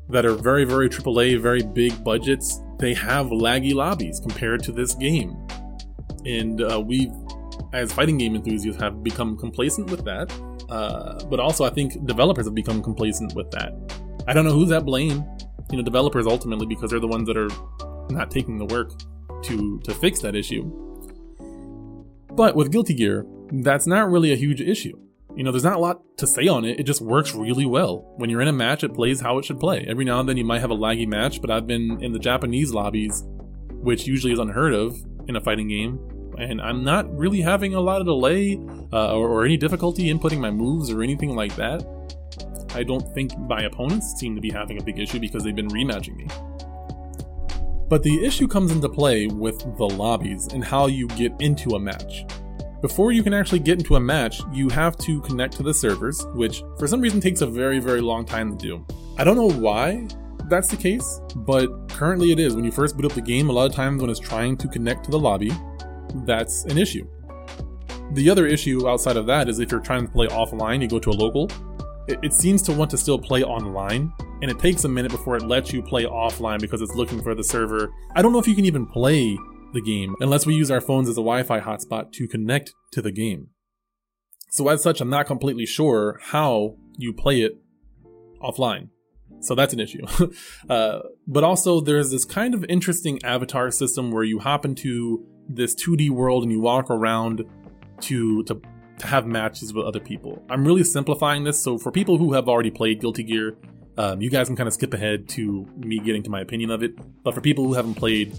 that 0.10 0.26
are 0.26 0.36
very, 0.36 0.64
very 0.64 0.90
AAA, 0.90 1.42
very 1.42 1.64
big 1.64 2.04
budgets, 2.04 2.62
they 2.80 2.94
have 2.94 3.28
laggy 3.28 3.74
lobbies 3.74 4.20
compared 4.20 4.64
to 4.64 4.72
this 4.72 4.94
game. 4.96 5.36
And 6.26 6.62
uh, 6.62 6.80
we, 6.80 7.12
as 7.74 7.92
fighting 7.92 8.18
game 8.18 8.36
enthusiasts, 8.36 8.82
have 8.82 9.04
become 9.04 9.38
complacent 9.38 9.90
with 9.90 10.06
that. 10.06 10.32
Uh, 10.70 11.24
but 11.26 11.40
also, 11.40 11.66
I 11.66 11.70
think 11.70 12.06
developers 12.06 12.46
have 12.46 12.56
become 12.56 12.82
complacent 12.82 13.34
with 13.36 13.52
that. 13.52 13.74
I 14.28 14.34
don't 14.34 14.46
know 14.46 14.54
who's 14.54 14.72
at 14.72 14.86
blame. 14.86 15.26
You 15.72 15.78
know, 15.78 15.84
developers 15.84 16.28
ultimately 16.28 16.66
because 16.66 16.92
they're 16.92 17.00
the 17.00 17.08
ones 17.08 17.28
that 17.28 17.38
are 17.38 17.50
not 18.10 18.32
taking 18.32 18.58
the 18.58 18.66
work 18.66 18.92
to 19.44 19.80
to 19.80 19.94
fix 19.94 20.20
that 20.22 20.36
issue. 20.36 20.64
But 22.36 22.56
with 22.56 22.72
Guilty 22.72 22.96
Gear, 22.96 23.26
that's 23.52 23.86
not 23.86 24.10
really 24.10 24.34
a 24.34 24.36
huge 24.36 24.60
issue. 24.60 24.98
You 25.36 25.44
know, 25.44 25.52
there's 25.52 25.64
not 25.64 25.78
a 25.78 25.80
lot 25.80 26.02
to 26.18 26.28
say 26.28 26.48
on 26.48 26.64
it. 26.66 26.80
It 26.80 26.84
just 26.84 27.02
works 27.02 27.34
really 27.34 27.66
well. 27.66 28.14
When 28.18 28.30
you're 28.30 28.42
in 28.42 28.48
a 28.48 28.54
match, 28.54 28.84
it 28.84 28.94
plays 28.94 29.22
how 29.22 29.38
it 29.38 29.46
should 29.46 29.60
play. 29.60 29.86
Every 29.88 30.06
now 30.06 30.20
and 30.20 30.30
then 30.30 30.38
you 30.38 30.46
might 30.46 30.62
have 30.62 30.72
a 30.72 30.76
laggy 30.76 31.08
match, 31.08 31.42
but 31.42 31.50
I've 31.50 31.68
been 31.68 32.04
in 32.04 32.12
the 32.12 32.20
Japanese 32.20 32.72
lobbies, 32.72 33.24
which 33.70 34.08
usually 34.08 34.34
is 34.34 34.40
unheard 34.40 34.74
of 34.74 34.96
in 35.28 35.36
a 35.36 35.42
fighting 35.42 35.68
game, 35.68 36.00
and 36.38 36.62
I'm 36.62 36.84
not 36.84 37.12
really 37.16 37.42
having 37.42 37.76
a 37.76 37.80
lot 37.80 38.02
of 38.02 38.08
delay 38.08 38.60
uh, 38.92 39.16
or, 39.16 39.30
or 39.30 39.46
any 39.46 39.58
difficulty 39.58 40.14
inputting 40.14 40.40
my 40.40 40.52
moves 40.52 40.92
or 40.92 41.02
anything 41.02 41.36
like 41.36 41.56
that. 41.56 41.86
I 42.76 42.84
don't 42.84 43.08
think 43.14 43.38
my 43.38 43.64
opponents 43.64 44.14
seem 44.18 44.36
to 44.36 44.42
be 44.42 44.50
having 44.50 44.80
a 44.80 44.84
big 44.84 45.00
issue 45.00 45.20
because 45.20 45.44
they've 45.44 45.56
been 45.56 45.70
rematching 45.70 46.16
me. 46.16 46.28
But 47.90 48.04
the 48.04 48.24
issue 48.26 48.48
comes 48.48 48.72
into 48.72 48.90
play 48.90 49.28
with 49.28 49.60
the 49.78 49.86
lobbies 49.86 50.48
and 50.48 50.64
how 50.64 50.88
you 50.88 51.08
get 51.08 51.34
into 51.40 51.72
a 51.72 51.80
match. 51.80 52.26
Before 52.82 53.12
you 53.12 53.24
can 53.24 53.34
actually 53.34 53.60
get 53.60 53.80
into 53.80 53.96
a 53.96 54.00
match, 54.00 54.42
you 54.52 54.68
have 54.70 54.98
to 54.98 55.22
connect 55.22 55.56
to 55.58 55.64
the 55.64 55.74
servers, 55.74 56.26
which 56.34 56.64
for 56.78 56.88
some 56.88 57.00
reason 57.00 57.22
takes 57.22 57.42
a 57.42 57.48
very, 57.48 57.80
very 57.80 58.02
long 58.02 58.26
time 58.26 58.58
to 58.58 58.58
do. 58.58 58.86
I 59.18 59.24
don't 59.24 59.38
know 59.38 59.50
why 59.50 60.08
that's 60.50 60.68
the 60.68 60.76
case, 60.76 61.22
but 61.36 61.88
currently 61.90 62.32
it 62.32 62.40
is. 62.40 62.56
When 62.56 62.66
you 62.66 62.72
first 62.72 62.98
boot 62.98 63.06
up 63.06 63.14
the 63.14 63.22
game, 63.22 63.50
a 63.50 63.54
lot 63.54 63.70
of 63.70 63.76
times 63.76 64.02
when 64.02 64.10
it's 64.10 64.20
trying 64.20 64.58
to 64.58 64.68
connect 64.68 65.06
to 65.06 65.12
the 65.12 65.20
lobby, 65.20 65.52
that's 66.26 66.66
an 66.66 66.78
issue. 66.78 67.08
The 68.12 68.30
other 68.30 68.46
issue 68.46 68.88
outside 68.88 69.18
of 69.18 69.26
that 69.28 69.50
is 69.50 69.60
if 69.60 69.72
you're 69.72 69.80
trying 69.80 70.06
to 70.06 70.12
play 70.12 70.28
offline, 70.28 70.82
you 70.82 70.88
go 70.88 71.00
to 71.00 71.10
a 71.10 71.12
local, 71.12 71.50
it, 72.08 72.34
seems 72.34 72.62
to 72.64 72.74
want 72.74 72.92
to 72.92 72.98
still 72.98 73.18
play 73.18 73.44
online, 73.44 74.12
and 74.42 74.52
it 74.52 74.60
takes 74.60 74.84
a 74.84 74.90
minute 74.90 75.12
before 75.12 75.38
it 75.38 75.44
lets 75.44 75.72
you 75.72 75.82
play 75.82 76.06
offline 76.06 76.60
because 76.60 76.82
it's 76.82 76.96
looking 76.96 77.22
for 77.22 77.34
the 77.34 77.44
server. 77.44 77.92
I 78.16 78.22
don't 78.22 78.34
know 78.34 78.40
if 78.40 78.48
you 78.48 78.56
can 78.56 78.66
even 78.66 78.86
play 78.86 79.38
the 79.74 79.82
game 79.82 80.16
unless 80.20 80.46
we 80.46 80.54
use 80.54 80.70
our 80.70 80.82
phones 80.82 81.10
as 81.10 81.16
a 81.16 81.24
Wi 81.24 81.44
Fi 81.44 81.60
hotspot 81.60 82.12
to 82.14 82.28
connect 82.28 82.74
to 82.92 83.02
the 83.02 83.12
game. 83.12 83.50
So, 84.50 84.68
as 84.68 84.84
such, 84.84 85.02
I'm 85.02 85.10
not 85.10 85.26
completely 85.26 85.66
sure 85.66 86.20
how 86.22 86.76
you 86.98 87.14
play 87.14 87.42
it 87.42 87.54
offline. 88.42 88.90
So, 89.40 89.56
that's 89.56 89.74
an 89.74 89.80
issue. 89.80 90.06
uh, 90.70 91.00
but 91.28 91.44
also, 91.44 91.80
there's 91.82 92.12
this 92.12 92.26
kind 92.26 92.54
of 92.54 92.66
interesting 92.70 93.24
avatar 93.24 93.72
system 93.72 94.12
where 94.12 94.24
you 94.24 94.40
hop 94.40 94.66
into 94.66 95.26
this 95.48 95.74
2D 95.76 96.10
world 96.10 96.44
and 96.44 96.52
you 96.52 96.60
walk 96.60 96.90
around 96.90 97.44
to, 98.02 98.44
to 98.44 98.62
to 99.04 99.10
have 99.10 99.28
matches 99.28 99.74
with 99.74 99.86
other 99.86 100.00
people. 100.00 100.44
I'm 100.50 100.66
really 100.66 100.84
simplifying 100.84 101.44
this, 101.44 101.62
so 101.62 101.78
for 101.78 101.92
people 101.92 102.18
who 102.18 102.34
have 102.34 102.48
already 102.48 102.72
played 102.72 103.00
Guilty 103.02 103.24
Gear, 103.24 103.56
um, 103.98 104.22
you 104.22 104.30
guys 104.30 104.48
can 104.48 104.56
kind 104.56 104.68
of 104.68 104.74
skip 104.74 104.94
ahead 104.94 105.30
to 105.30 105.68
me 105.78 106.00
getting 106.00 106.24
to 106.24 106.30
my 106.30 106.42
opinion 106.42 106.72
of 106.72 106.82
it. 106.82 106.94
But 107.24 107.36
for 107.36 107.42
people 107.42 107.66
who 107.66 107.74
haven't 107.74 107.96
played, 107.96 108.38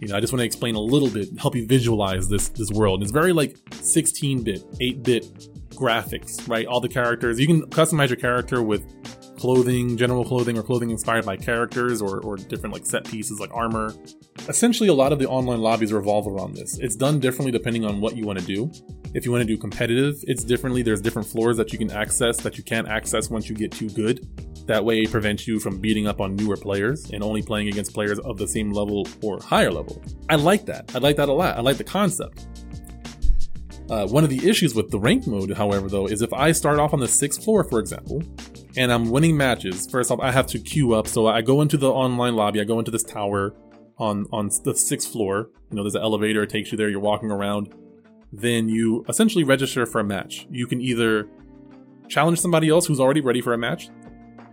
you 0.00 0.08
know, 0.08 0.16
I 0.16 0.20
just 0.20 0.32
want 0.32 0.40
to 0.40 0.46
explain 0.46 0.74
a 0.74 0.80
little 0.80 1.08
bit, 1.08 1.28
help 1.38 1.54
you 1.54 1.66
visualize 1.66 2.28
this 2.28 2.48
this 2.50 2.70
world. 2.70 3.02
It's 3.02 3.12
very 3.12 3.32
like 3.32 3.54
16-bit, 3.70 4.62
8-bit 4.78 5.70
graphics, 5.70 6.46
right? 6.48 6.66
All 6.66 6.80
the 6.80 6.88
characters. 6.88 7.40
You 7.40 7.46
can 7.46 7.62
customize 7.62 8.08
your 8.08 8.16
character 8.16 8.62
with 8.62 8.84
clothing, 9.38 9.96
general 9.96 10.24
clothing, 10.24 10.58
or 10.58 10.62
clothing 10.62 10.90
inspired 10.90 11.24
by 11.24 11.36
characters, 11.36 12.02
or, 12.02 12.20
or 12.22 12.36
different 12.36 12.74
like 12.74 12.84
set 12.84 13.04
pieces 13.04 13.40
like 13.40 13.50
armor. 13.54 13.94
Essentially, 14.48 14.88
a 14.88 14.94
lot 14.94 15.12
of 15.12 15.18
the 15.18 15.26
online 15.26 15.60
lobbies 15.60 15.92
revolve 15.92 16.26
around 16.26 16.54
this. 16.54 16.78
It's 16.78 16.96
done 16.96 17.20
differently 17.20 17.52
depending 17.52 17.86
on 17.86 18.00
what 18.00 18.16
you 18.16 18.26
want 18.26 18.38
to 18.38 18.44
do. 18.44 18.70
If 19.12 19.24
you 19.24 19.32
want 19.32 19.42
to 19.42 19.46
do 19.46 19.56
competitive, 19.56 20.22
it's 20.28 20.44
differently. 20.44 20.82
There's 20.82 21.00
different 21.00 21.26
floors 21.26 21.56
that 21.56 21.72
you 21.72 21.78
can 21.78 21.90
access 21.90 22.36
that 22.38 22.56
you 22.56 22.62
can't 22.62 22.86
access 22.86 23.28
once 23.28 23.48
you 23.48 23.56
get 23.56 23.72
too 23.72 23.90
good. 23.90 24.26
That 24.66 24.84
way, 24.84 25.00
it 25.00 25.10
prevents 25.10 25.48
you 25.48 25.58
from 25.58 25.80
beating 25.80 26.06
up 26.06 26.20
on 26.20 26.36
newer 26.36 26.56
players 26.56 27.10
and 27.10 27.24
only 27.24 27.42
playing 27.42 27.68
against 27.68 27.92
players 27.92 28.20
of 28.20 28.38
the 28.38 28.46
same 28.46 28.70
level 28.70 29.08
or 29.22 29.40
higher 29.42 29.72
level. 29.72 30.00
I 30.28 30.36
like 30.36 30.64
that. 30.66 30.94
I 30.94 30.98
like 30.98 31.16
that 31.16 31.28
a 31.28 31.32
lot. 31.32 31.56
I 31.56 31.60
like 31.60 31.76
the 31.76 31.84
concept. 31.84 32.46
Uh, 33.90 34.06
one 34.06 34.22
of 34.22 34.30
the 34.30 34.48
issues 34.48 34.76
with 34.76 34.92
the 34.92 35.00
ranked 35.00 35.26
mode, 35.26 35.50
however, 35.50 35.88
though, 35.88 36.06
is 36.06 36.22
if 36.22 36.32
I 36.32 36.52
start 36.52 36.78
off 36.78 36.94
on 36.94 37.00
the 37.00 37.08
sixth 37.08 37.42
floor, 37.42 37.64
for 37.64 37.80
example, 37.80 38.22
and 38.76 38.92
I'm 38.92 39.10
winning 39.10 39.36
matches, 39.36 39.88
first 39.90 40.12
off, 40.12 40.20
I 40.20 40.30
have 40.30 40.46
to 40.48 40.60
queue 40.60 40.94
up. 40.94 41.08
So 41.08 41.26
I 41.26 41.42
go 41.42 41.60
into 41.62 41.76
the 41.76 41.90
online 41.90 42.36
lobby, 42.36 42.60
I 42.60 42.64
go 42.64 42.78
into 42.78 42.92
this 42.92 43.02
tower 43.02 43.56
on 43.98 44.26
on 44.32 44.50
the 44.62 44.76
sixth 44.76 45.10
floor. 45.10 45.50
You 45.70 45.76
know, 45.76 45.82
there's 45.82 45.96
an 45.96 46.02
elevator, 46.02 46.44
it 46.44 46.50
takes 46.50 46.70
you 46.70 46.78
there, 46.78 46.88
you're 46.88 47.00
walking 47.00 47.32
around. 47.32 47.74
Then 48.32 48.68
you 48.68 49.04
essentially 49.08 49.44
register 49.44 49.86
for 49.86 50.00
a 50.00 50.04
match. 50.04 50.46
You 50.50 50.66
can 50.66 50.80
either 50.80 51.28
challenge 52.08 52.40
somebody 52.40 52.68
else 52.68 52.86
who's 52.86 53.00
already 53.00 53.20
ready 53.20 53.40
for 53.40 53.54
a 53.54 53.58
match, 53.58 53.88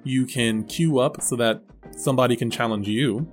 you 0.03 0.25
can 0.25 0.63
queue 0.63 0.99
up 0.99 1.21
so 1.21 1.35
that 1.35 1.61
somebody 1.95 2.35
can 2.35 2.49
challenge 2.49 2.87
you, 2.87 3.27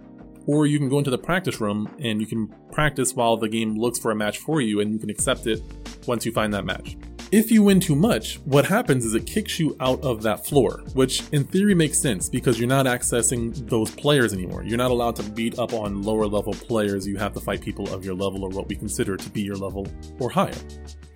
or 0.46 0.66
you 0.66 0.78
can 0.78 0.88
go 0.88 0.98
into 0.98 1.10
the 1.10 1.18
practice 1.18 1.60
room 1.60 1.94
and 1.98 2.20
you 2.20 2.26
can 2.26 2.48
practice 2.72 3.14
while 3.14 3.36
the 3.36 3.48
game 3.48 3.76
looks 3.76 3.98
for 3.98 4.10
a 4.10 4.14
match 4.14 4.38
for 4.38 4.60
you 4.60 4.80
and 4.80 4.92
you 4.92 4.98
can 4.98 5.10
accept 5.10 5.46
it 5.46 5.62
once 6.06 6.26
you 6.26 6.32
find 6.32 6.52
that 6.52 6.64
match. 6.64 6.96
If 7.34 7.50
you 7.50 7.64
win 7.64 7.80
too 7.80 7.96
much, 7.96 8.36
what 8.44 8.64
happens 8.64 9.04
is 9.04 9.16
it 9.16 9.26
kicks 9.26 9.58
you 9.58 9.76
out 9.80 10.00
of 10.04 10.22
that 10.22 10.46
floor, 10.46 10.84
which 10.92 11.24
in 11.32 11.42
theory 11.42 11.74
makes 11.74 11.98
sense 11.98 12.28
because 12.28 12.60
you're 12.60 12.68
not 12.68 12.86
accessing 12.86 13.68
those 13.68 13.90
players 13.90 14.32
anymore. 14.32 14.62
You're 14.62 14.78
not 14.78 14.92
allowed 14.92 15.16
to 15.16 15.24
beat 15.24 15.58
up 15.58 15.72
on 15.72 16.04
lower 16.04 16.26
level 16.26 16.52
players. 16.52 17.08
You 17.08 17.16
have 17.16 17.32
to 17.32 17.40
fight 17.40 17.60
people 17.60 17.92
of 17.92 18.04
your 18.04 18.14
level 18.14 18.44
or 18.44 18.50
what 18.50 18.68
we 18.68 18.76
consider 18.76 19.16
to 19.16 19.30
be 19.30 19.42
your 19.42 19.56
level 19.56 19.84
or 20.20 20.30
higher. 20.30 20.54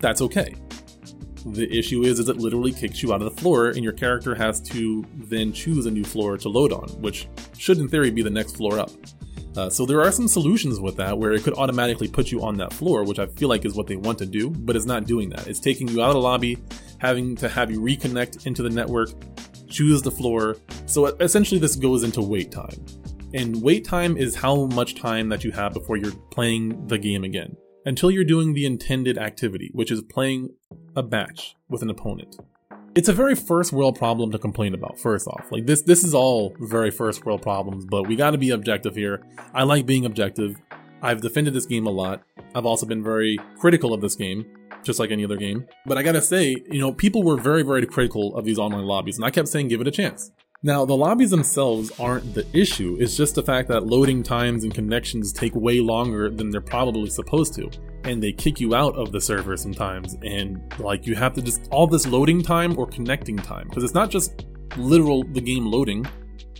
That's 0.01 0.19
okay. 0.23 0.55
The 1.45 1.71
issue 1.71 2.01
is, 2.01 2.19
is 2.19 2.27
it 2.27 2.35
literally 2.35 2.73
kicks 2.73 3.01
you 3.01 3.13
out 3.13 3.21
of 3.21 3.33
the 3.33 3.41
floor, 3.41 3.69
and 3.69 3.81
your 3.81 3.93
character 3.93 4.35
has 4.35 4.59
to 4.71 5.05
then 5.15 5.53
choose 5.53 5.85
a 5.85 5.91
new 5.91 6.03
floor 6.03 6.37
to 6.37 6.49
load 6.49 6.73
on, 6.73 6.89
which 7.01 7.29
should, 7.57 7.77
in 7.77 7.87
theory, 7.87 8.11
be 8.11 8.23
the 8.23 8.29
next 8.29 8.57
floor 8.57 8.77
up. 8.77 8.91
Uh, 9.57 9.69
so 9.69 9.85
there 9.85 10.01
are 10.01 10.11
some 10.11 10.27
solutions 10.27 10.79
with 10.79 10.95
that 10.97 11.17
where 11.17 11.31
it 11.31 11.43
could 11.43 11.55
automatically 11.55 12.07
put 12.07 12.31
you 12.31 12.41
on 12.43 12.55
that 12.57 12.71
floor, 12.71 13.03
which 13.03 13.19
I 13.19 13.25
feel 13.25 13.49
like 13.49 13.65
is 13.65 13.75
what 13.75 13.87
they 13.87 13.95
want 13.95 14.17
to 14.19 14.25
do, 14.25 14.49
but 14.49 14.75
it's 14.75 14.85
not 14.85 15.05
doing 15.05 15.29
that. 15.29 15.47
It's 15.47 15.59
taking 15.59 15.87
you 15.87 16.01
out 16.01 16.09
of 16.09 16.13
the 16.13 16.21
lobby, 16.21 16.57
having 16.99 17.35
to 17.37 17.49
have 17.49 17.71
you 17.71 17.81
reconnect 17.81 18.45
into 18.45 18.61
the 18.61 18.69
network, 18.69 19.09
choose 19.67 20.01
the 20.01 20.11
floor. 20.11 20.57
So 20.85 21.07
essentially, 21.17 21.59
this 21.59 21.75
goes 21.75 22.03
into 22.03 22.21
wait 22.21 22.51
time. 22.51 22.85
And 23.33 23.61
wait 23.61 23.85
time 23.85 24.17
is 24.17 24.35
how 24.35 24.65
much 24.67 24.95
time 24.95 25.29
that 25.29 25.43
you 25.43 25.51
have 25.51 25.73
before 25.73 25.97
you're 25.97 26.15
playing 26.31 26.87
the 26.87 26.97
game 26.97 27.23
again, 27.23 27.55
until 27.85 28.09
you're 28.09 28.23
doing 28.23 28.53
the 28.53 28.65
intended 28.65 29.17
activity, 29.17 29.69
which 29.73 29.91
is 29.91 30.01
playing 30.01 30.49
a 30.95 31.03
match 31.03 31.55
with 31.69 31.81
an 31.81 31.89
opponent 31.89 32.35
it's 32.95 33.07
a 33.07 33.13
very 33.13 33.35
first 33.35 33.71
world 33.71 33.97
problem 33.97 34.31
to 34.31 34.39
complain 34.39 34.73
about 34.73 34.99
first 34.99 35.27
off. 35.27 35.51
Like 35.51 35.65
this 35.65 35.81
this 35.81 36.03
is 36.03 36.13
all 36.13 36.55
very 36.59 36.91
first 36.91 37.25
world 37.25 37.41
problems 37.41 37.85
but 37.85 38.07
we 38.07 38.15
got 38.15 38.31
to 38.31 38.37
be 38.37 38.51
objective 38.51 38.95
here. 38.95 39.21
I 39.53 39.63
like 39.63 39.85
being 39.85 40.05
objective. 40.05 40.57
I've 41.01 41.21
defended 41.21 41.53
this 41.53 41.65
game 41.65 41.87
a 41.87 41.91
lot. 41.91 42.23
I've 42.55 42.65
also 42.65 42.85
been 42.85 43.03
very 43.03 43.37
critical 43.57 43.93
of 43.93 44.01
this 44.01 44.15
game 44.15 44.45
just 44.83 44.99
like 44.99 45.11
any 45.11 45.25
other 45.25 45.37
game. 45.37 45.65
But 45.85 45.97
i 45.97 46.03
gotta 46.03 46.21
say 46.21 46.55
you 46.71 46.79
know 46.79 46.93
people 46.93 47.23
were 47.23 47.37
very 47.37 47.63
very 47.63 47.85
critical 47.85 48.35
of 48.35 48.45
these 48.45 48.57
online 48.57 48.85
lobbies 48.85 49.17
and 49.17 49.25
i 49.25 49.29
kept 49.29 49.47
saying 49.47 49.67
give 49.67 49.81
it 49.81 49.87
a 49.87 49.91
chance. 49.91 50.31
Now, 50.61 50.83
the 50.83 50.97
lobbies 50.97 51.29
themselves 51.29 51.89
aren't 52.01 52.33
the 52.33 52.45
issue, 52.51 52.97
it's 52.99 53.15
just 53.15 53.35
the 53.35 53.43
fact 53.43 53.69
that 53.69 53.87
loading 53.87 54.23
times 54.23 54.65
and 54.65 54.73
connections 54.73 55.31
take 55.31 55.55
way 55.55 55.79
longer 55.79 56.29
than 56.29 56.49
they're 56.49 56.59
probably 56.59 57.09
supposed 57.09 57.53
to. 57.53 57.71
And 58.03 58.23
they 58.23 58.31
kick 58.31 58.59
you 58.59 58.75
out 58.75 58.95
of 58.95 59.11
the 59.11 59.19
server 59.19 59.57
sometimes, 59.57 60.15
and 60.23 60.61
like 60.79 61.05
you 61.05 61.15
have 61.15 61.33
to 61.33 61.41
just 61.41 61.67
all 61.71 61.85
this 61.85 62.07
loading 62.07 62.41
time 62.41 62.77
or 62.77 62.87
connecting 62.87 63.37
time, 63.37 63.67
because 63.67 63.83
it's 63.83 63.93
not 63.93 64.09
just 64.09 64.45
literal 64.77 65.23
the 65.23 65.41
game 65.41 65.65
loading. 65.65 66.07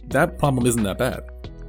That 0.07 0.37
problem 0.37 0.65
isn't 0.65 0.83
that 0.83 0.97
bad, 0.97 1.23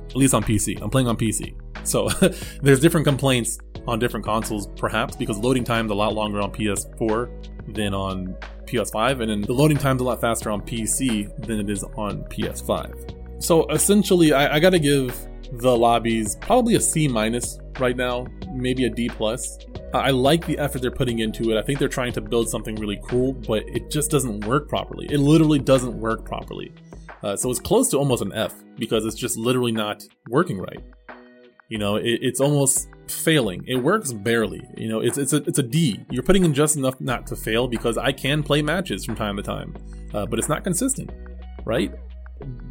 at 0.09 0.17
least 0.17 0.35
on 0.35 0.43
PC. 0.43 0.81
I'm 0.83 0.91
playing 0.91 1.09
on 1.09 1.17
PC. 1.17 1.55
So 1.85 2.09
there's 2.63 2.81
different 2.81 3.07
complaints 3.07 3.59
on 3.87 3.99
different 3.99 4.27
consoles, 4.27 4.67
perhaps, 4.77 5.17
because 5.17 5.39
loading 5.39 5.65
time's 5.65 5.91
a 5.91 5.95
lot 5.95 6.15
longer 6.15 6.41
on 6.41 6.53
PS4 6.53 7.75
than 7.75 7.95
on 7.95 8.37
PS5, 8.67 9.21
and 9.21 9.31
then 9.31 9.41
the 9.43 9.53
loading 9.53 9.77
time's 9.77 10.01
a 10.01 10.05
lot 10.05 10.21
faster 10.21 10.51
on 10.51 10.63
PC 10.63 11.47
than 11.47 11.61
it 11.61 11.71
is 11.71 11.85
on 11.97 12.25
PS5. 12.25 13.43
So 13.43 13.67
essentially, 13.69 14.33
I, 14.33 14.57
I 14.57 14.61
gotta 14.61 14.79
give 14.79 15.27
the 15.53 15.77
lobbies 15.77 16.37
probably 16.37 16.75
a 16.77 16.81
C 16.81 17.09
minus 17.09 17.59
right 17.79 17.97
now, 17.97 18.27
maybe 18.53 18.85
a 18.85 18.91
D 18.91 19.09
plus. 19.09 19.59
I 19.93 20.11
like 20.11 20.47
the 20.47 20.59
effort 20.59 20.83
they're 20.83 20.91
putting 20.91 21.19
into 21.19 21.51
it. 21.51 21.59
I 21.59 21.63
think 21.63 21.79
they're 21.79 21.89
trying 21.89 22.13
to 22.13 22.21
build 22.21 22.49
something 22.49 22.77
really 22.77 23.01
cool, 23.09 23.33
but 23.33 23.65
it 23.69 23.91
just 23.91 24.11
doesn't 24.11 24.47
work 24.47 24.69
properly. 24.69 25.07
It 25.11 25.19
literally 25.19 25.59
doesn't 25.59 25.99
work 25.99 26.25
properly. 26.25 26.73
Uh, 27.23 27.37
so 27.37 27.51
it's 27.51 27.61
close 27.61 27.89
to 27.89 27.99
almost 27.99 28.23
an 28.23 28.33
F 28.33 28.55
because 28.79 29.05
it's 29.05 29.17
just 29.17 29.37
literally 29.37 29.73
not 29.73 30.05
working 30.29 30.59
right. 30.59 30.83
You 31.69 31.79
know, 31.79 31.97
it, 31.97 32.19
it's 32.23 32.41
almost 32.41 32.89
failing. 33.09 33.65
It 33.67 33.77
works 33.77 34.13
barely. 34.13 34.63
You 34.77 34.89
know, 34.89 35.01
it's 35.01 35.19
it's 35.19 35.33
a 35.33 35.37
it's 35.45 35.59
a 35.59 35.63
D. 35.63 36.05
You're 36.11 36.23
putting 36.23 36.45
in 36.45 36.55
just 36.55 36.77
enough 36.77 37.01
not 37.01 37.27
to 37.29 37.37
fail 37.37 37.69
because 37.69 37.99
I 37.99 38.13
can 38.13 38.43
play 38.43 38.63
matches 38.63 39.05
from 39.05 39.17
time 39.17 39.37
to 39.37 39.43
time, 39.43 39.77
uh, 40.15 40.27
but 40.27 40.39
it's 40.39 40.49
not 40.49 40.65
consistent, 40.65 41.11
right? 41.65 41.93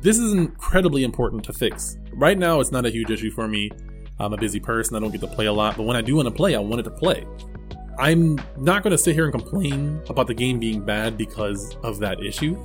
This 0.02 0.18
is 0.18 0.34
incredibly 0.34 1.04
important 1.04 1.44
to 1.46 1.54
fix. 1.54 1.98
Right 2.14 2.38
now, 2.38 2.60
it's 2.60 2.72
not 2.72 2.86
a 2.86 2.90
huge 2.90 3.12
issue 3.12 3.32
for 3.32 3.48
me. 3.48 3.72
I'm 4.20 4.34
a 4.34 4.38
busy 4.38 4.60
person. 4.60 4.96
I 4.96 5.00
don't 5.00 5.12
get 5.12 5.22
to 5.22 5.28
play 5.28 5.46
a 5.46 5.54
lot, 5.54 5.78
but 5.78 5.84
when 5.84 5.96
I 5.96 6.02
do 6.02 6.16
want 6.16 6.28
to 6.28 6.34
play, 6.34 6.56
I 6.56 6.60
want 6.60 6.80
it 6.80 6.84
to 6.84 6.92
play. 6.92 7.26
I'm 7.98 8.40
not 8.58 8.84
going 8.84 8.92
to 8.92 8.98
sit 8.98 9.14
here 9.14 9.26
and 9.26 9.34
complain 9.34 10.02
about 10.10 10.28
the 10.28 10.34
game 10.34 10.60
being 10.60 10.82
bad 10.82 11.18
because 11.18 11.76
of 11.84 12.00
that 12.00 12.24
issue. 12.24 12.58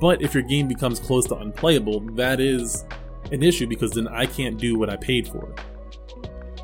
But 0.00 0.20
if 0.20 0.34
your 0.34 0.42
game 0.42 0.68
becomes 0.68 1.00
close 1.00 1.26
to 1.28 1.36
unplayable, 1.36 2.00
that 2.16 2.40
is 2.40 2.84
an 3.30 3.42
issue 3.42 3.66
because 3.66 3.92
then 3.92 4.08
I 4.08 4.26
can't 4.26 4.58
do 4.58 4.78
what 4.78 4.90
I 4.90 4.96
paid 4.96 5.26
for, 5.28 5.54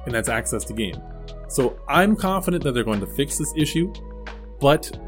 and 0.05 0.15
that's 0.15 0.29
access 0.29 0.65
to 0.65 0.73
game. 0.73 1.01
So 1.49 1.79
I'm 1.89 2.15
confident 2.15 2.63
that 2.65 2.73
they're 2.73 2.85
going 2.85 3.01
to 3.01 3.07
fix 3.07 3.39
this 3.39 3.53
issue, 3.57 3.93
but 4.61 4.99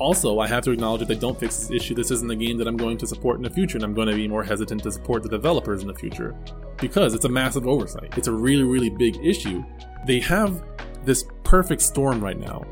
also 0.00 0.40
I 0.40 0.48
have 0.48 0.64
to 0.64 0.72
acknowledge 0.72 1.02
if 1.02 1.08
they 1.08 1.14
don't 1.14 1.38
fix 1.38 1.56
this 1.56 1.70
issue, 1.70 1.94
this 1.94 2.10
isn't 2.10 2.30
a 2.30 2.36
game 2.36 2.58
that 2.58 2.66
I'm 2.66 2.76
going 2.76 2.98
to 2.98 3.06
support 3.06 3.36
in 3.36 3.42
the 3.42 3.50
future, 3.50 3.76
and 3.76 3.84
I'm 3.84 3.94
going 3.94 4.08
to 4.08 4.16
be 4.16 4.26
more 4.26 4.42
hesitant 4.42 4.82
to 4.82 4.90
support 4.90 5.22
the 5.22 5.28
developers 5.28 5.82
in 5.82 5.88
the 5.88 5.94
future 5.94 6.34
because 6.78 7.14
it's 7.14 7.26
a 7.26 7.28
massive 7.28 7.66
oversight. 7.68 8.16
It's 8.16 8.26
a 8.26 8.32
really, 8.32 8.64
really 8.64 8.90
big 8.90 9.16
issue. 9.22 9.64
They 10.06 10.18
have 10.20 10.64
this 11.04 11.24
perfect 11.44 11.82
storm 11.82 12.22
right 12.22 12.38
now 12.38 12.64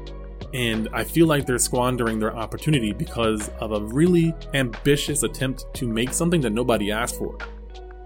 and 0.55 0.89
I 0.93 1.05
feel 1.05 1.27
like 1.27 1.47
they're 1.47 1.59
squandering 1.59 2.19
their 2.19 2.35
opportunity 2.35 2.93
because 2.93 3.51
of 3.61 3.73
a 3.73 3.81
really 3.81 4.35
ambitious 4.55 5.23
attempt 5.23 5.67
to 5.75 5.87
make 5.87 6.13
something 6.13 6.41
that 6.43 6.51
nobody 6.51 6.91
asked 6.91 7.17
for. 7.17 7.37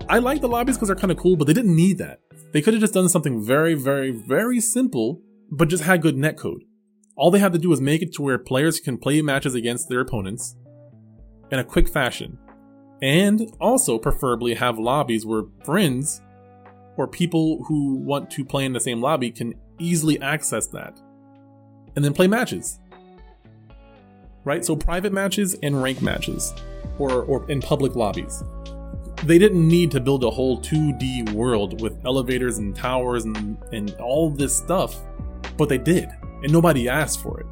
I 0.09 0.19
like 0.19 0.41
the 0.41 0.49
lobbies 0.49 0.77
because 0.77 0.89
they're 0.89 0.97
kind 0.97 1.13
of 1.13 1.19
cool, 1.19 1.37
but 1.37 1.47
they 1.47 1.53
didn't 1.53 1.77
need 1.77 1.99
that. 1.99 2.21
They 2.53 2.61
could 2.61 2.75
have 2.75 2.81
just 2.81 2.95
done 2.95 3.09
something 3.09 3.43
very, 3.43 3.75
very, 3.75 4.11
very 4.11 4.61
simple, 4.61 5.23
but 5.51 5.69
just 5.69 5.85
had 5.85 6.03
good 6.03 6.17
netcode. 6.17 6.63
All 7.23 7.31
they 7.31 7.39
have 7.39 7.53
to 7.53 7.59
do 7.59 7.73
is 7.73 7.81
make 7.81 8.03
it 8.03 8.13
to 8.15 8.23
where 8.23 8.37
players 8.37 8.81
can 8.81 8.99
play 8.99 9.23
matches 9.23 9.55
against 9.55 9.89
their 9.89 10.01
opponents 10.01 10.57
in 11.53 11.61
a 11.61 11.65
quick 11.65 11.89
fashion. 11.89 12.37
And 13.01 13.49
also, 13.61 13.97
preferably, 13.97 14.55
have 14.55 14.77
lobbies 14.77 15.25
where 15.25 15.45
friends 15.65 16.21
or 16.97 17.07
people 17.07 17.63
who 17.69 17.95
want 17.95 18.29
to 18.33 18.45
play 18.45 18.65
in 18.65 18.73
the 18.73 18.81
same 18.81 19.01
lobby 19.01 19.31
can 19.31 19.55
easily 19.79 20.21
access 20.21 20.67
that. 20.69 21.01
And 21.95 22.05
then 22.05 22.13
play 22.13 22.27
matches. 22.27 22.81
Right? 24.43 24.65
So, 24.65 24.75
private 24.75 25.13
matches 25.13 25.55
and 25.63 25.81
rank 25.81 26.03
matches, 26.03 26.53
or, 26.99 27.23
or 27.23 27.49
in 27.49 27.61
public 27.63 27.95
lobbies 27.95 28.43
they 29.27 29.39
didn't 29.39 29.69
need 29.69 29.89
to 29.93 30.01
build 30.01 30.25
a 30.25 30.31
whole 30.31 30.61
2D 30.61 31.31
world 31.31 31.81
with 31.81 32.05
elevators 32.05 32.59
and 32.59 32.75
towers 32.75 33.25
and, 33.25 33.57
and 33.71 33.95
all 34.01 34.29
this 34.29 34.57
stuff, 34.57 34.97
but 35.57 35.69
they 35.69 35.79
did, 35.79 36.11
and 36.43 36.53
nobody 36.53 36.89
asked 36.89 37.21
for 37.23 37.41
it. 37.41 37.47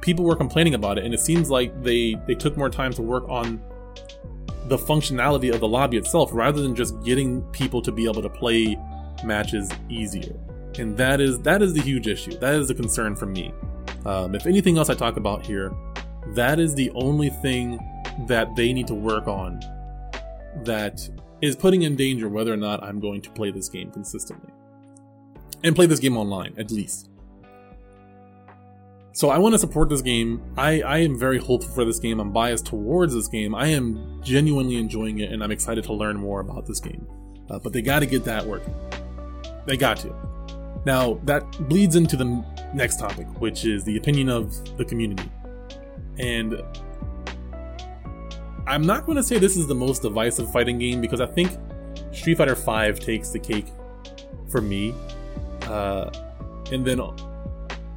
People 0.00 0.24
were 0.24 0.36
complaining 0.36 0.74
about 0.74 0.98
it, 0.98 1.04
and 1.04 1.12
it 1.12 1.20
seems 1.20 1.50
like 1.50 1.82
they, 1.82 2.16
they 2.26 2.34
took 2.34 2.56
more 2.56 2.70
time 2.70 2.92
to 2.92 3.02
work 3.02 3.28
on 3.28 3.60
the 4.68 4.76
functionality 4.76 5.52
of 5.52 5.60
the 5.60 5.68
lobby 5.68 5.96
itself 5.96 6.30
rather 6.32 6.60
than 6.60 6.74
just 6.74 7.00
getting 7.04 7.42
people 7.52 7.80
to 7.82 7.92
be 7.92 8.04
able 8.04 8.22
to 8.22 8.28
play 8.28 8.76
matches 9.24 9.70
easier. 9.88 10.34
And 10.78 10.96
that 10.96 11.20
is 11.20 11.40
that 11.40 11.62
is 11.62 11.72
the 11.72 11.80
huge 11.80 12.06
issue. 12.06 12.36
That 12.38 12.54
is 12.54 12.68
the 12.68 12.74
concern 12.74 13.16
for 13.16 13.26
me. 13.26 13.54
Um, 14.04 14.34
if 14.34 14.46
anything 14.46 14.76
else 14.76 14.90
I 14.90 14.94
talk 14.94 15.16
about 15.16 15.46
here, 15.46 15.72
that 16.34 16.58
is 16.58 16.74
the 16.74 16.90
only 16.90 17.30
thing 17.30 17.78
that 18.26 18.54
they 18.56 18.72
need 18.72 18.86
to 18.88 18.94
work 18.94 19.26
on 19.26 19.60
that 20.64 21.08
is 21.42 21.56
putting 21.56 21.82
in 21.82 21.96
danger 21.96 22.28
whether 22.28 22.52
or 22.52 22.56
not 22.56 22.82
I'm 22.82 23.00
going 23.00 23.20
to 23.22 23.30
play 23.30 23.50
this 23.50 23.68
game 23.68 23.90
consistently. 23.90 24.52
And 25.62 25.74
play 25.74 25.86
this 25.86 26.00
game 26.00 26.16
online, 26.16 26.54
at 26.58 26.70
least. 26.70 27.08
So 29.16 29.30
I 29.30 29.38
want 29.38 29.54
to 29.54 29.58
support 29.58 29.88
this 29.88 30.02
game. 30.02 30.42
I, 30.58 30.82
I 30.82 30.98
am 30.98 31.18
very 31.18 31.38
hopeful 31.38 31.72
for 31.72 31.86
this 31.86 31.98
game. 31.98 32.20
I'm 32.20 32.32
biased 32.32 32.66
towards 32.66 33.14
this 33.14 33.28
game. 33.28 33.54
I 33.54 33.68
am 33.68 34.20
genuinely 34.22 34.76
enjoying 34.76 35.20
it, 35.20 35.32
and 35.32 35.42
I'm 35.42 35.50
excited 35.50 35.84
to 35.84 35.94
learn 35.94 36.18
more 36.18 36.40
about 36.40 36.66
this 36.66 36.80
game. 36.80 37.06
Uh, 37.48 37.58
but 37.58 37.72
they 37.72 37.80
got 37.80 38.00
to 38.00 38.06
get 38.06 38.24
that 38.24 38.44
working. 38.44 38.74
They 39.64 39.78
got 39.78 39.96
to. 40.00 40.14
Now, 40.84 41.14
that 41.24 41.50
bleeds 41.66 41.96
into 41.96 42.18
the 42.18 42.44
next 42.74 42.98
topic, 42.98 43.26
which 43.40 43.64
is 43.64 43.84
the 43.84 43.96
opinion 43.96 44.28
of 44.28 44.76
the 44.76 44.84
community. 44.84 45.30
And 46.18 46.60
I'm 48.66 48.82
not 48.82 49.06
going 49.06 49.16
to 49.16 49.22
say 49.22 49.38
this 49.38 49.56
is 49.56 49.66
the 49.66 49.74
most 49.74 50.02
divisive 50.02 50.52
fighting 50.52 50.78
game 50.78 51.00
because 51.00 51.22
I 51.22 51.26
think 51.26 51.52
Street 52.12 52.36
Fighter 52.36 52.54
V 52.54 52.92
takes 53.02 53.30
the 53.30 53.38
cake 53.38 53.72
for 54.50 54.60
me. 54.60 54.94
Uh, 55.62 56.10
and 56.70 56.86
then 56.86 57.00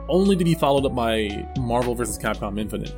only 0.09 0.35
to 0.35 0.43
be 0.43 0.53
followed 0.55 0.85
up 0.85 0.95
by 0.95 1.47
Marvel 1.57 1.95
vs. 1.95 2.17
Capcom 2.17 2.59
Infinite. 2.59 2.95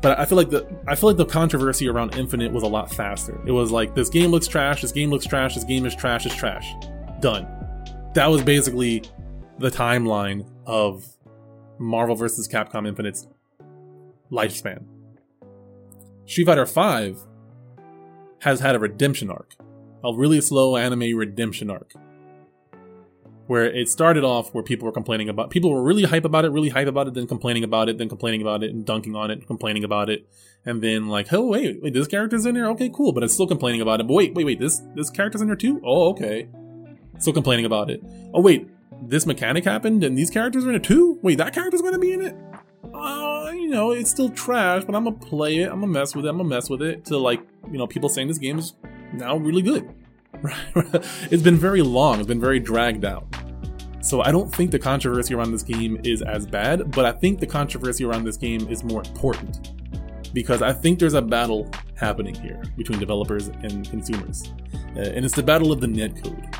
But 0.00 0.18
I 0.18 0.24
feel 0.24 0.36
like 0.36 0.50
the 0.50 0.66
I 0.88 0.96
feel 0.96 1.10
like 1.10 1.16
the 1.16 1.24
controversy 1.24 1.88
around 1.88 2.16
Infinite 2.16 2.52
was 2.52 2.64
a 2.64 2.66
lot 2.66 2.92
faster. 2.92 3.40
It 3.46 3.52
was 3.52 3.70
like 3.70 3.94
this 3.94 4.08
game 4.08 4.30
looks 4.30 4.48
trash, 4.48 4.82
this 4.82 4.92
game 4.92 5.10
looks 5.10 5.24
trash, 5.24 5.54
this 5.54 5.64
game 5.64 5.86
is 5.86 5.94
trash, 5.94 6.26
is 6.26 6.34
trash. 6.34 6.72
Done. 7.20 7.46
That 8.14 8.26
was 8.26 8.42
basically 8.42 9.04
the 9.58 9.70
timeline 9.70 10.44
of 10.66 11.06
Marvel 11.78 12.16
vs. 12.16 12.48
Capcom 12.48 12.86
Infinite's 12.86 13.28
lifespan. 14.30 14.84
Street 16.26 16.46
Fighter 16.46 16.64
V 16.64 17.16
has 18.40 18.58
had 18.58 18.74
a 18.74 18.78
redemption 18.80 19.30
arc, 19.30 19.54
a 20.02 20.12
really 20.12 20.40
slow 20.40 20.76
anime 20.76 21.16
redemption 21.16 21.70
arc, 21.70 21.92
where 23.46 23.64
it 23.64 23.88
started 23.88 24.24
off 24.24 24.54
where 24.54 24.62
people 24.62 24.86
were 24.86 24.92
complaining 24.92 25.28
about, 25.28 25.50
people 25.50 25.72
were 25.72 25.82
really 25.82 26.04
hype 26.04 26.24
about 26.24 26.44
it, 26.44 26.50
really 26.50 26.68
hype 26.68 26.86
about 26.86 27.08
it, 27.08 27.14
then 27.14 27.26
complaining 27.26 27.64
about 27.64 27.88
it, 27.88 27.98
then 27.98 28.08
complaining 28.08 28.40
about 28.40 28.62
it, 28.62 28.70
and 28.70 28.84
dunking 28.84 29.16
on 29.16 29.30
it, 29.30 29.46
complaining 29.46 29.84
about 29.84 30.08
it, 30.08 30.26
and 30.64 30.82
then 30.82 31.08
like, 31.08 31.32
oh 31.32 31.46
wait, 31.46 31.82
wait, 31.82 31.92
this 31.92 32.06
character's 32.06 32.46
in 32.46 32.54
here, 32.54 32.66
okay, 32.68 32.88
cool, 32.88 33.12
but 33.12 33.22
I'm 33.22 33.28
still 33.28 33.46
complaining 33.46 33.80
about 33.80 34.00
it. 34.00 34.06
But 34.06 34.14
wait, 34.14 34.34
wait, 34.34 34.44
wait, 34.44 34.60
this 34.60 34.80
this 34.94 35.10
character's 35.10 35.40
in 35.40 35.48
here 35.48 35.56
too? 35.56 35.80
Oh, 35.84 36.10
okay, 36.10 36.48
still 37.18 37.32
complaining 37.32 37.64
about 37.64 37.90
it. 37.90 38.02
Oh 38.32 38.40
wait, 38.40 38.68
this 39.02 39.26
mechanic 39.26 39.64
happened, 39.64 40.04
and 40.04 40.16
these 40.16 40.30
characters 40.30 40.64
are 40.64 40.70
in 40.70 40.76
it 40.76 40.84
too. 40.84 41.18
Wait, 41.22 41.38
that 41.38 41.52
character's 41.52 41.82
to 41.82 41.98
be 41.98 42.12
in 42.12 42.22
it? 42.22 42.36
uh, 42.94 43.50
you 43.52 43.68
know, 43.68 43.92
it's 43.92 44.10
still 44.10 44.28
trash, 44.30 44.84
but 44.84 44.94
I'm 44.94 45.04
gonna 45.04 45.16
play 45.16 45.58
it. 45.58 45.70
I'm 45.70 45.80
gonna 45.80 45.92
mess 45.92 46.14
with 46.14 46.26
it. 46.26 46.28
I'm 46.28 46.36
gonna 46.36 46.48
mess 46.48 46.68
with 46.68 46.82
it 46.82 47.04
to 47.06 47.18
like, 47.18 47.40
you 47.70 47.78
know, 47.78 47.86
people 47.86 48.08
saying 48.08 48.28
this 48.28 48.38
game 48.38 48.58
is 48.58 48.74
now 49.12 49.36
really 49.36 49.62
good. 49.62 49.88
It's 51.30 51.42
been 51.42 51.56
very 51.56 51.82
long. 51.82 52.18
It's 52.18 52.28
been 52.28 52.40
very 52.40 52.60
dragged 52.60 53.04
out. 53.04 53.26
So 54.00 54.20
I 54.22 54.32
don't 54.32 54.52
think 54.52 54.72
the 54.72 54.78
controversy 54.78 55.34
around 55.34 55.52
this 55.52 55.62
game 55.62 56.00
is 56.02 56.22
as 56.22 56.44
bad, 56.44 56.90
but 56.90 57.04
I 57.04 57.12
think 57.12 57.38
the 57.38 57.46
controversy 57.46 58.04
around 58.04 58.24
this 58.24 58.36
game 58.36 58.66
is 58.68 58.82
more 58.82 59.02
important 59.04 59.70
because 60.32 60.62
I 60.62 60.72
think 60.72 60.98
there's 60.98 61.14
a 61.14 61.22
battle 61.22 61.70
happening 61.94 62.34
here 62.34 62.60
between 62.76 62.98
developers 62.98 63.48
and 63.48 63.88
consumers, 63.88 64.52
uh, 64.96 65.00
and 65.00 65.24
it's 65.24 65.36
the 65.36 65.42
battle 65.42 65.70
of 65.70 65.80
the 65.80 65.86
netcode. 65.86 66.52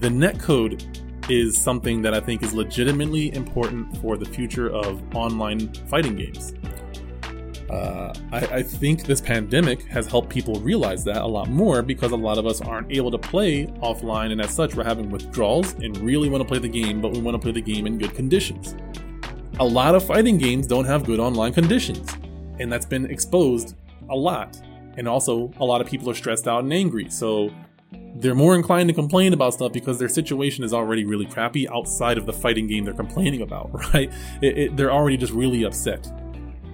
The 0.00 0.08
netcode 0.08 1.30
is 1.30 1.56
something 1.56 2.02
that 2.02 2.14
I 2.14 2.20
think 2.20 2.42
is 2.42 2.54
legitimately 2.54 3.34
important 3.34 3.96
for 3.98 4.16
the 4.16 4.24
future 4.24 4.70
of 4.70 5.02
online 5.14 5.72
fighting 5.88 6.16
games. 6.16 6.54
Uh, 7.70 8.12
I, 8.32 8.38
I, 8.38 8.62
think 8.62 9.04
this 9.04 9.20
pandemic 9.20 9.82
has 9.84 10.06
helped 10.06 10.28
people 10.28 10.56
realize 10.56 11.04
that 11.04 11.22
a 11.22 11.26
lot 11.26 11.48
more 11.48 11.80
because 11.82 12.12
a 12.12 12.16
lot 12.16 12.36
of 12.36 12.46
us 12.46 12.60
aren't 12.60 12.92
able 12.92 13.10
to 13.10 13.18
play 13.18 13.66
offline, 13.82 14.30
and 14.32 14.40
as 14.40 14.54
such, 14.54 14.74
we're 14.74 14.84
having 14.84 15.10
withdrawals 15.10 15.72
and 15.74 15.96
really 15.98 16.28
want 16.28 16.42
to 16.42 16.48
play 16.48 16.58
the 16.58 16.68
game, 16.68 17.00
but 17.00 17.12
we 17.12 17.20
want 17.20 17.34
to 17.34 17.38
play 17.38 17.52
the 17.52 17.62
game 17.62 17.86
in 17.86 17.98
good 17.98 18.14
conditions. 18.14 18.76
A 19.58 19.64
lot 19.64 19.94
of 19.94 20.04
fighting 20.04 20.38
games 20.38 20.66
don't 20.66 20.84
have 20.84 21.04
good 21.04 21.18
online 21.18 21.52
conditions, 21.52 22.10
and 22.58 22.70
that's 22.70 22.86
been 22.86 23.06
exposed 23.06 23.76
a 24.10 24.16
lot. 24.16 24.60
And 24.98 25.08
also, 25.08 25.50
a 25.58 25.64
lot 25.64 25.80
of 25.80 25.86
people 25.86 26.10
are 26.10 26.14
stressed 26.14 26.46
out 26.46 26.64
and 26.64 26.72
angry, 26.72 27.08
so 27.08 27.50
they're 28.16 28.34
more 28.34 28.54
inclined 28.54 28.88
to 28.88 28.94
complain 28.94 29.32
about 29.32 29.54
stuff 29.54 29.72
because 29.72 29.98
their 29.98 30.08
situation 30.08 30.62
is 30.62 30.74
already 30.74 31.04
really 31.04 31.26
crappy 31.26 31.68
outside 31.70 32.18
of 32.18 32.26
the 32.26 32.32
fighting 32.32 32.66
game 32.66 32.84
they're 32.84 32.92
complaining 32.92 33.40
about, 33.40 33.70
right? 33.94 34.12
It, 34.42 34.58
it, 34.58 34.76
they're 34.76 34.92
already 34.92 35.16
just 35.16 35.32
really 35.32 35.62
upset 35.62 36.10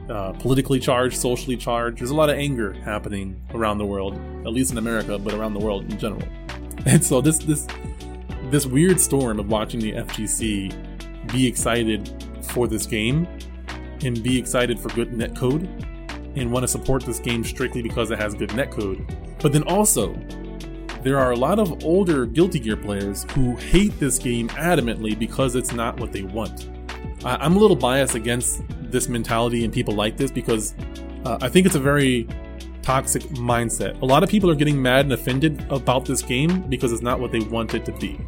uh, 0.08 0.32
politically 0.32 0.80
charged, 0.80 1.16
socially 1.16 1.56
charged. 1.56 1.98
There's 1.98 2.10
a 2.10 2.14
lot 2.14 2.30
of 2.30 2.36
anger 2.36 2.72
happening 2.72 3.40
around 3.54 3.78
the 3.78 3.86
world, 3.86 4.14
at 4.46 4.52
least 4.52 4.72
in 4.72 4.78
America, 4.78 5.18
but 5.18 5.34
around 5.34 5.54
the 5.54 5.60
world 5.60 5.90
in 5.90 5.98
general. 5.98 6.22
And 6.86 7.04
so 7.04 7.20
this 7.20 7.38
this 7.38 7.66
this 8.50 8.64
weird 8.64 9.00
storm 9.00 9.40
of 9.40 9.50
watching 9.50 9.80
the 9.80 9.92
FGC 9.92 11.32
be 11.32 11.46
excited 11.46 12.24
for 12.42 12.68
this 12.68 12.86
game 12.86 13.26
and 14.04 14.22
be 14.22 14.38
excited 14.38 14.78
for 14.78 14.88
good 14.90 15.10
netcode 15.10 15.66
and 16.36 16.50
want 16.52 16.62
to 16.62 16.68
support 16.68 17.04
this 17.04 17.18
game 17.18 17.44
strictly 17.44 17.82
because 17.82 18.10
it 18.10 18.18
has 18.18 18.34
good 18.34 18.50
netcode. 18.50 19.04
But 19.42 19.52
then 19.52 19.64
also, 19.64 20.14
there 21.02 21.18
are 21.18 21.32
a 21.32 21.36
lot 21.36 21.58
of 21.58 21.84
older 21.84 22.26
Guilty 22.26 22.60
Gear 22.60 22.76
players 22.76 23.24
who 23.32 23.56
hate 23.56 23.98
this 23.98 24.18
game 24.18 24.48
adamantly 24.50 25.18
because 25.18 25.56
it's 25.56 25.72
not 25.72 25.98
what 25.98 26.12
they 26.12 26.22
want. 26.22 26.70
I'm 27.24 27.56
a 27.56 27.58
little 27.58 27.76
biased 27.76 28.14
against 28.14 28.62
this 28.90 29.08
mentality 29.08 29.64
and 29.64 29.72
people 29.72 29.94
like 29.94 30.16
this 30.16 30.30
because 30.30 30.74
uh, 31.24 31.38
I 31.40 31.48
think 31.48 31.66
it's 31.66 31.74
a 31.74 31.80
very 31.80 32.26
toxic 32.82 33.22
mindset. 33.34 34.00
A 34.00 34.04
lot 34.06 34.22
of 34.22 34.30
people 34.30 34.50
are 34.50 34.54
getting 34.54 34.80
mad 34.80 35.04
and 35.04 35.12
offended 35.12 35.64
about 35.70 36.04
this 36.06 36.22
game 36.22 36.62
because 36.68 36.92
it's 36.92 37.02
not 37.02 37.20
what 37.20 37.32
they 37.32 37.40
want 37.40 37.74
it 37.74 37.84
to 37.84 37.92
be. 37.92 38.18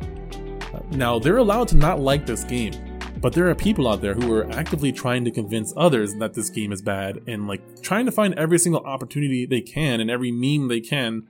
Now, 0.91 1.19
they're 1.19 1.39
allowed 1.39 1.69
to 1.69 1.77
not 1.77 2.01
like 2.01 2.27
this 2.27 2.45
game, 2.45 2.75
but 3.21 3.33
there 3.33 3.49
are 3.49 3.55
people 3.55 3.89
out 3.89 4.01
there 4.01 4.15
who 4.15 4.35
are 4.35 4.51
actively 4.53 4.93
trying 4.93 5.25
to 5.25 5.31
convince 5.31 5.73
others 5.77 6.15
that 6.17 6.35
this 6.35 6.51
game 6.51 6.73
is 6.73 6.83
bad 6.83 7.21
and 7.27 7.47
like 7.47 7.83
trying 7.83 8.07
to 8.07 8.13
find 8.13 8.35
every 8.35 8.59
single 8.59 8.83
opportunity 8.85 9.47
they 9.47 9.61
can 9.61 10.01
and 10.01 10.11
every 10.11 10.33
meme 10.33 10.69
they 10.69 10.81
can 10.81 11.23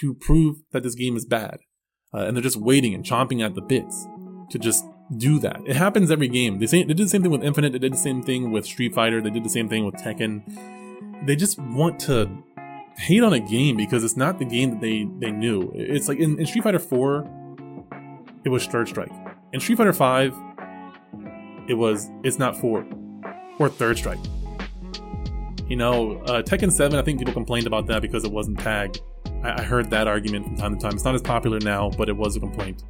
to 0.00 0.14
prove 0.14 0.56
that 0.72 0.82
this 0.82 0.94
game 0.94 1.16
is 1.16 1.24
bad. 1.24 1.58
Uh, 2.12 2.20
and 2.20 2.36
they're 2.36 2.42
just 2.42 2.56
waiting 2.56 2.94
and 2.94 3.04
chomping 3.04 3.44
at 3.44 3.54
the 3.54 3.60
bits 3.60 4.06
to 4.50 4.58
just 4.58 4.84
do 5.16 5.38
that. 5.40 5.60
It 5.66 5.76
happens 5.76 6.10
every 6.10 6.28
game. 6.28 6.58
They, 6.58 6.66
say, 6.66 6.82
they 6.82 6.94
did 6.94 7.06
the 7.06 7.10
same 7.10 7.22
thing 7.22 7.30
with 7.30 7.44
Infinite. 7.44 7.72
They 7.72 7.78
did 7.78 7.92
the 7.92 7.98
same 7.98 8.22
thing 8.22 8.50
with 8.50 8.64
Street 8.64 8.94
Fighter. 8.94 9.20
They 9.20 9.30
did 9.30 9.44
the 9.44 9.50
same 9.50 9.68
thing 9.68 9.84
with 9.84 9.94
Tekken. 9.96 11.26
They 11.26 11.36
just 11.36 11.58
want 11.58 12.00
to 12.00 12.28
hate 12.96 13.22
on 13.22 13.32
a 13.32 13.40
game 13.40 13.76
because 13.76 14.04
it's 14.04 14.16
not 14.16 14.38
the 14.38 14.44
game 14.44 14.70
that 14.70 14.80
they 14.80 15.08
they 15.18 15.30
knew. 15.30 15.72
It's 15.74 16.08
like 16.08 16.18
in, 16.18 16.38
in 16.38 16.46
Street 16.46 16.64
Fighter 16.64 16.78
4, 16.78 17.28
it 18.44 18.48
was 18.48 18.66
Third 18.66 18.88
Strike. 18.88 19.12
In 19.52 19.60
Street 19.60 19.78
Fighter 19.78 19.92
5, 19.92 20.34
it 21.68 21.74
was 21.74 22.10
it's 22.22 22.38
not 22.38 22.56
4 22.56 22.86
or 23.58 23.68
Third 23.68 23.98
Strike. 23.98 24.18
You 25.68 25.76
know, 25.76 26.18
uh, 26.24 26.42
Tekken 26.42 26.70
7, 26.70 26.98
I 26.98 27.02
think 27.02 27.18
people 27.18 27.32
complained 27.32 27.66
about 27.66 27.86
that 27.86 28.02
because 28.02 28.24
it 28.24 28.30
wasn't 28.30 28.58
tagged. 28.60 29.00
I, 29.42 29.60
I 29.60 29.62
heard 29.62 29.90
that 29.90 30.06
argument 30.06 30.46
from 30.46 30.56
time 30.56 30.76
to 30.76 30.80
time. 30.80 30.94
It's 30.94 31.04
not 31.04 31.14
as 31.14 31.22
popular 31.22 31.58
now, 31.60 31.90
but 31.90 32.08
it 32.08 32.16
was 32.16 32.36
a 32.36 32.40
complaint. 32.40 32.82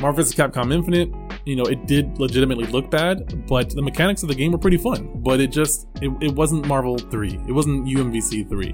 Marvel 0.00 0.22
vs. 0.22 0.34
Capcom 0.34 0.72
Infinite, 0.72 1.10
you 1.44 1.56
know, 1.56 1.64
it 1.64 1.86
did 1.86 2.18
legitimately 2.18 2.66
look 2.66 2.88
bad, 2.88 3.46
but 3.48 3.70
the 3.70 3.82
mechanics 3.82 4.22
of 4.22 4.28
the 4.28 4.34
game 4.34 4.52
were 4.52 4.58
pretty 4.58 4.76
fun. 4.76 5.10
But 5.16 5.40
it 5.40 5.48
just, 5.48 5.88
it, 6.00 6.10
it 6.20 6.34
wasn't 6.34 6.66
Marvel 6.66 6.98
3. 6.98 7.40
It 7.48 7.52
wasn't 7.52 7.86
UMVC 7.86 8.48
3. 8.48 8.72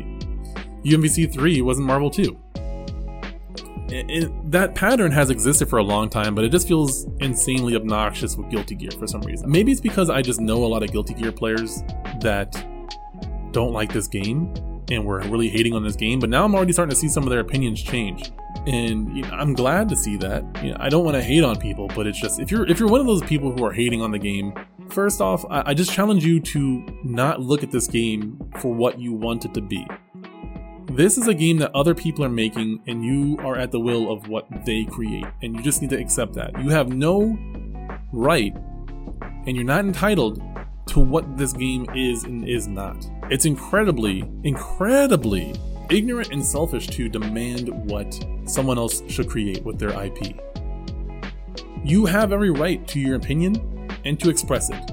UMVC 0.85 1.33
3 1.33 1.63
wasn't 1.63 1.87
Marvel 1.87 2.11
2. 2.11 2.39
It, 3.89 4.07
it, 4.09 4.51
that 4.51 4.75
pattern 4.75 5.13
has 5.13 5.31
existed 5.31 5.69
for 5.71 5.79
a 5.79 5.83
long 5.83 6.11
time, 6.11 6.35
but 6.35 6.45
it 6.45 6.51
just 6.51 6.69
feels 6.69 7.07
insanely 7.21 7.75
obnoxious 7.75 8.37
with 8.37 8.51
Guilty 8.51 8.75
Gear 8.75 8.91
for 8.91 9.07
some 9.07 9.23
reason. 9.23 9.51
Maybe 9.51 9.73
it's 9.73 9.81
because 9.81 10.11
I 10.11 10.21
just 10.21 10.41
know 10.41 10.65
a 10.65 10.67
lot 10.67 10.83
of 10.83 10.93
Guilty 10.93 11.15
Gear 11.15 11.33
players 11.33 11.83
that 12.21 12.53
don't 13.53 13.73
like 13.73 13.93
this 13.93 14.09
game 14.09 14.53
and 14.91 15.05
were 15.05 15.21
really 15.21 15.49
hating 15.49 15.75
on 15.75 15.83
this 15.83 15.97
game, 15.97 16.19
but 16.19 16.31
now 16.31 16.45
I'm 16.45 16.55
already 16.55 16.73
starting 16.73 16.91
to 16.91 16.97
see 16.97 17.09
some 17.09 17.23
of 17.23 17.31
their 17.31 17.41
opinions 17.41 17.83
change 17.83 18.33
and 18.67 19.15
you 19.17 19.23
know, 19.23 19.31
I'm 19.31 19.55
glad 19.55 19.89
to 19.91 19.97
see 19.97 20.17
that. 20.19 20.45
You 20.63 20.71
know, 20.71 20.77
I 20.81 20.89
don't 20.89 21.05
want 21.05 21.17
to 21.17 21.23
hate 21.23 21.45
on 21.45 21.59
people, 21.59 21.89
but 21.89 22.07
it's 22.07 22.21
just 22.21 22.41
if 22.41 22.51
you're 22.51 22.67
if 22.67 22.79
you're 22.79 22.89
one 22.89 23.01
of 23.01 23.07
those 23.07 23.23
people 23.23 23.53
who 23.53 23.65
are 23.65 23.73
hating 23.73 24.01
on 24.01 24.11
the 24.11 24.19
game, 24.19 24.55
first 24.89 25.21
off, 25.21 25.45
I, 25.51 25.63
I 25.67 25.75
just 25.75 25.93
challenge 25.93 26.25
you 26.25 26.41
to 26.41 26.85
not 27.05 27.41
look 27.41 27.63
at 27.63 27.71
this 27.71 27.87
game 27.87 28.39
for 28.61 28.73
what 28.73 28.99
you 28.99 29.13
want 29.13 29.45
it 29.45 29.55
to 29.55 29.61
be. 29.61 29.87
This 30.87 31.19
is 31.19 31.29
a 31.29 31.35
game 31.35 31.59
that 31.59 31.75
other 31.75 31.95
people 31.95 32.25
are 32.25 32.31
making, 32.31 32.83
and 32.87 33.05
you 33.05 33.37
are 33.41 33.57
at 33.57 33.73
the 33.73 33.81
will 33.81 34.13
of 34.13 34.29
what 34.29 34.47
they 34.65 34.85
create, 34.85 35.27
and 35.43 35.57
you 35.57 35.63
just 35.63 35.81
need 35.83 35.91
to 35.91 36.01
accept 36.01 36.35
that. 36.35 36.59
You 36.63 36.71
have 36.71 36.89
no 36.89 37.37
right, 38.13 38.55
and 39.47 39.57
you're 39.57 39.65
not 39.65 39.85
entitled 39.85 40.41
to 40.87 41.01
what 41.01 41.37
this 41.37 41.53
game 41.53 41.87
is 41.95 42.25
and 42.25 42.49
is 42.49 42.69
not. 42.69 43.09
It's 43.31 43.45
incredibly, 43.45 44.31
incredibly 44.43 45.55
ignorant 45.91 46.33
and 46.33 46.45
selfish 46.45 46.87
to 46.89 47.09
demand 47.09 47.69
what 47.91 48.19
someone 48.47 48.79
else 48.79 49.03
should 49.09 49.29
create 49.29 49.65
with 49.65 49.79
their 49.79 49.91
IP. 49.91 50.39
You 51.85 52.07
have 52.07 52.33
every 52.33 52.51
right 52.51 52.87
to 52.89 53.01
your 53.01 53.17
opinion 53.17 53.91
and 54.05 54.19
to 54.21 54.31
express 54.31 54.71
it. 54.71 54.91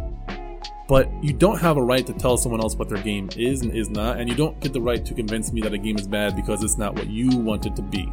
But 0.87 1.09
you 1.23 1.31
don't 1.31 1.59
have 1.59 1.77
a 1.77 1.81
right 1.81 2.05
to 2.05 2.13
tell 2.13 2.35
someone 2.35 2.59
else 2.59 2.75
what 2.75 2.89
their 2.89 3.01
game 3.01 3.29
is 3.37 3.61
and 3.61 3.73
is 3.73 3.89
not, 3.89 4.19
and 4.19 4.27
you 4.27 4.35
don't 4.35 4.59
get 4.59 4.73
the 4.73 4.81
right 4.81 5.05
to 5.05 5.13
convince 5.13 5.53
me 5.53 5.61
that 5.61 5.73
a 5.73 5.77
game 5.77 5.97
is 5.97 6.05
bad 6.05 6.35
because 6.35 6.63
it's 6.63 6.77
not 6.77 6.95
what 6.95 7.07
you 7.07 7.37
want 7.37 7.65
it 7.65 7.75
to 7.77 7.81
be. 7.81 8.11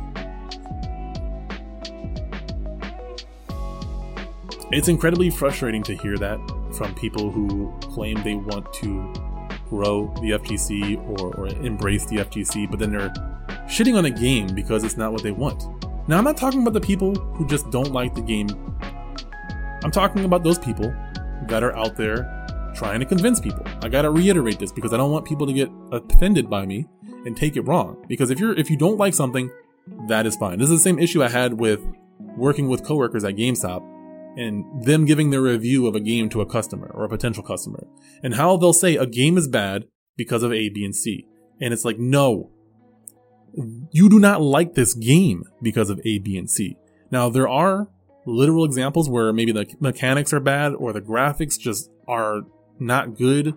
It's 4.71 4.87
incredibly 4.89 5.31
frustrating 5.31 5.83
to 5.85 5.97
hear 5.97 6.17
that 6.19 6.39
from 6.79 6.95
people 6.95 7.31
who 7.31 7.75
claim 7.81 8.23
they 8.23 8.37
want 8.37 8.73
to 8.75 9.13
grow 9.69 10.07
the 10.23 10.31
FGC 10.31 10.97
or, 11.21 11.35
or 11.35 11.49
embrace 11.49 12.07
the 12.07 12.19
FGC, 12.19 12.71
but 12.71 12.79
then 12.79 12.93
they're 12.93 13.11
shitting 13.67 13.99
on 13.99 14.05
a 14.05 14.11
game 14.11 14.47
because 14.55 14.85
it's 14.85 14.97
not 14.97 15.13
what 15.13 15.23
they 15.23 15.33
want. 15.33 15.65
Now, 16.09 16.17
I'm 16.17 16.25
not 16.25 16.37
talking 16.39 16.63
about 16.63 16.73
the 16.73 16.81
people 16.81 17.15
who 17.15 17.47
just 17.47 17.69
don't 17.71 17.93
like 17.93 18.15
the 18.15 18.23
game. 18.23 18.49
I'm 19.85 19.91
talking 19.91 20.25
about 20.25 20.45
those 20.45 20.59
people 20.59 20.95
that 21.49 21.63
are 21.63 21.77
out 21.77 21.97
there 21.97 22.73
trying 22.75 23.01
to 23.01 23.07
convince 23.07 23.41
people. 23.41 23.67
I 23.83 23.89
gotta 23.89 24.11
reiterate 24.11 24.59
this 24.59 24.73
because 24.73 24.93
I 24.93 24.97
don't 24.97 25.11
want 25.11 25.27
people 25.27 25.47
to 25.47 25.53
get 25.53 25.69
offended 25.91 26.49
by 26.49 26.65
me 26.65 26.87
and 27.27 27.37
take 27.37 27.57
it 27.57 27.63
wrong. 27.63 28.05
Because 28.09 28.31
if 28.31 28.39
you're 28.39 28.55
if 28.55 28.71
you 28.71 28.77
don't 28.77 28.97
like 28.97 29.15
something, 29.15 29.51
that 30.07 30.27
is 30.27 30.37
fine. 30.37 30.59
This 30.59 30.71
is 30.71 30.79
the 30.79 30.83
same 30.83 30.99
issue 30.99 31.23
I 31.23 31.29
had 31.29 31.55
with 31.55 31.85
working 32.37 32.69
with 32.69 32.85
coworkers 32.85 33.25
at 33.25 33.35
GameStop 33.35 33.83
and 34.39 34.85
them 34.85 35.05
giving 35.05 35.31
their 35.31 35.43
review 35.43 35.87
of 35.89 35.97
a 35.97 36.01
game 36.01 36.29
to 36.29 36.41
a 36.41 36.47
customer 36.47 36.91
or 36.95 37.05
a 37.05 37.09
potential 37.09 37.43
customer 37.43 37.87
and 38.23 38.37
how 38.37 38.57
they'll 38.57 38.73
say 38.73 38.95
a 38.95 39.05
game 39.05 39.37
is 39.37 39.49
bad 39.49 39.85
because 40.17 40.45
of 40.45 40.53
A, 40.53 40.69
B, 40.69 40.85
and 40.85 40.95
C. 40.95 41.27
And 41.61 41.75
it's 41.75 41.85
like, 41.85 41.99
no, 41.99 42.51
you 43.91 44.09
do 44.09 44.21
not 44.21 44.41
like 44.41 44.75
this 44.75 44.95
game 44.95 45.43
because 45.61 45.91
of 45.91 46.01
A, 46.05 46.19
B, 46.19 46.37
and 46.39 46.49
C. 46.49 46.77
Now, 47.11 47.29
there 47.29 47.49
are 47.49 47.89
literal 48.27 48.65
examples 48.65 49.09
where 49.09 49.33
maybe 49.33 49.51
the 49.51 49.67
mechanics 49.81 50.33
are 50.33 50.41
bad 50.41 50.75
or 50.75 50.93
the 50.93 51.01
graphics 51.01 51.59
just 51.59 51.91
are 52.07 52.43
not 52.79 53.17
good. 53.17 53.55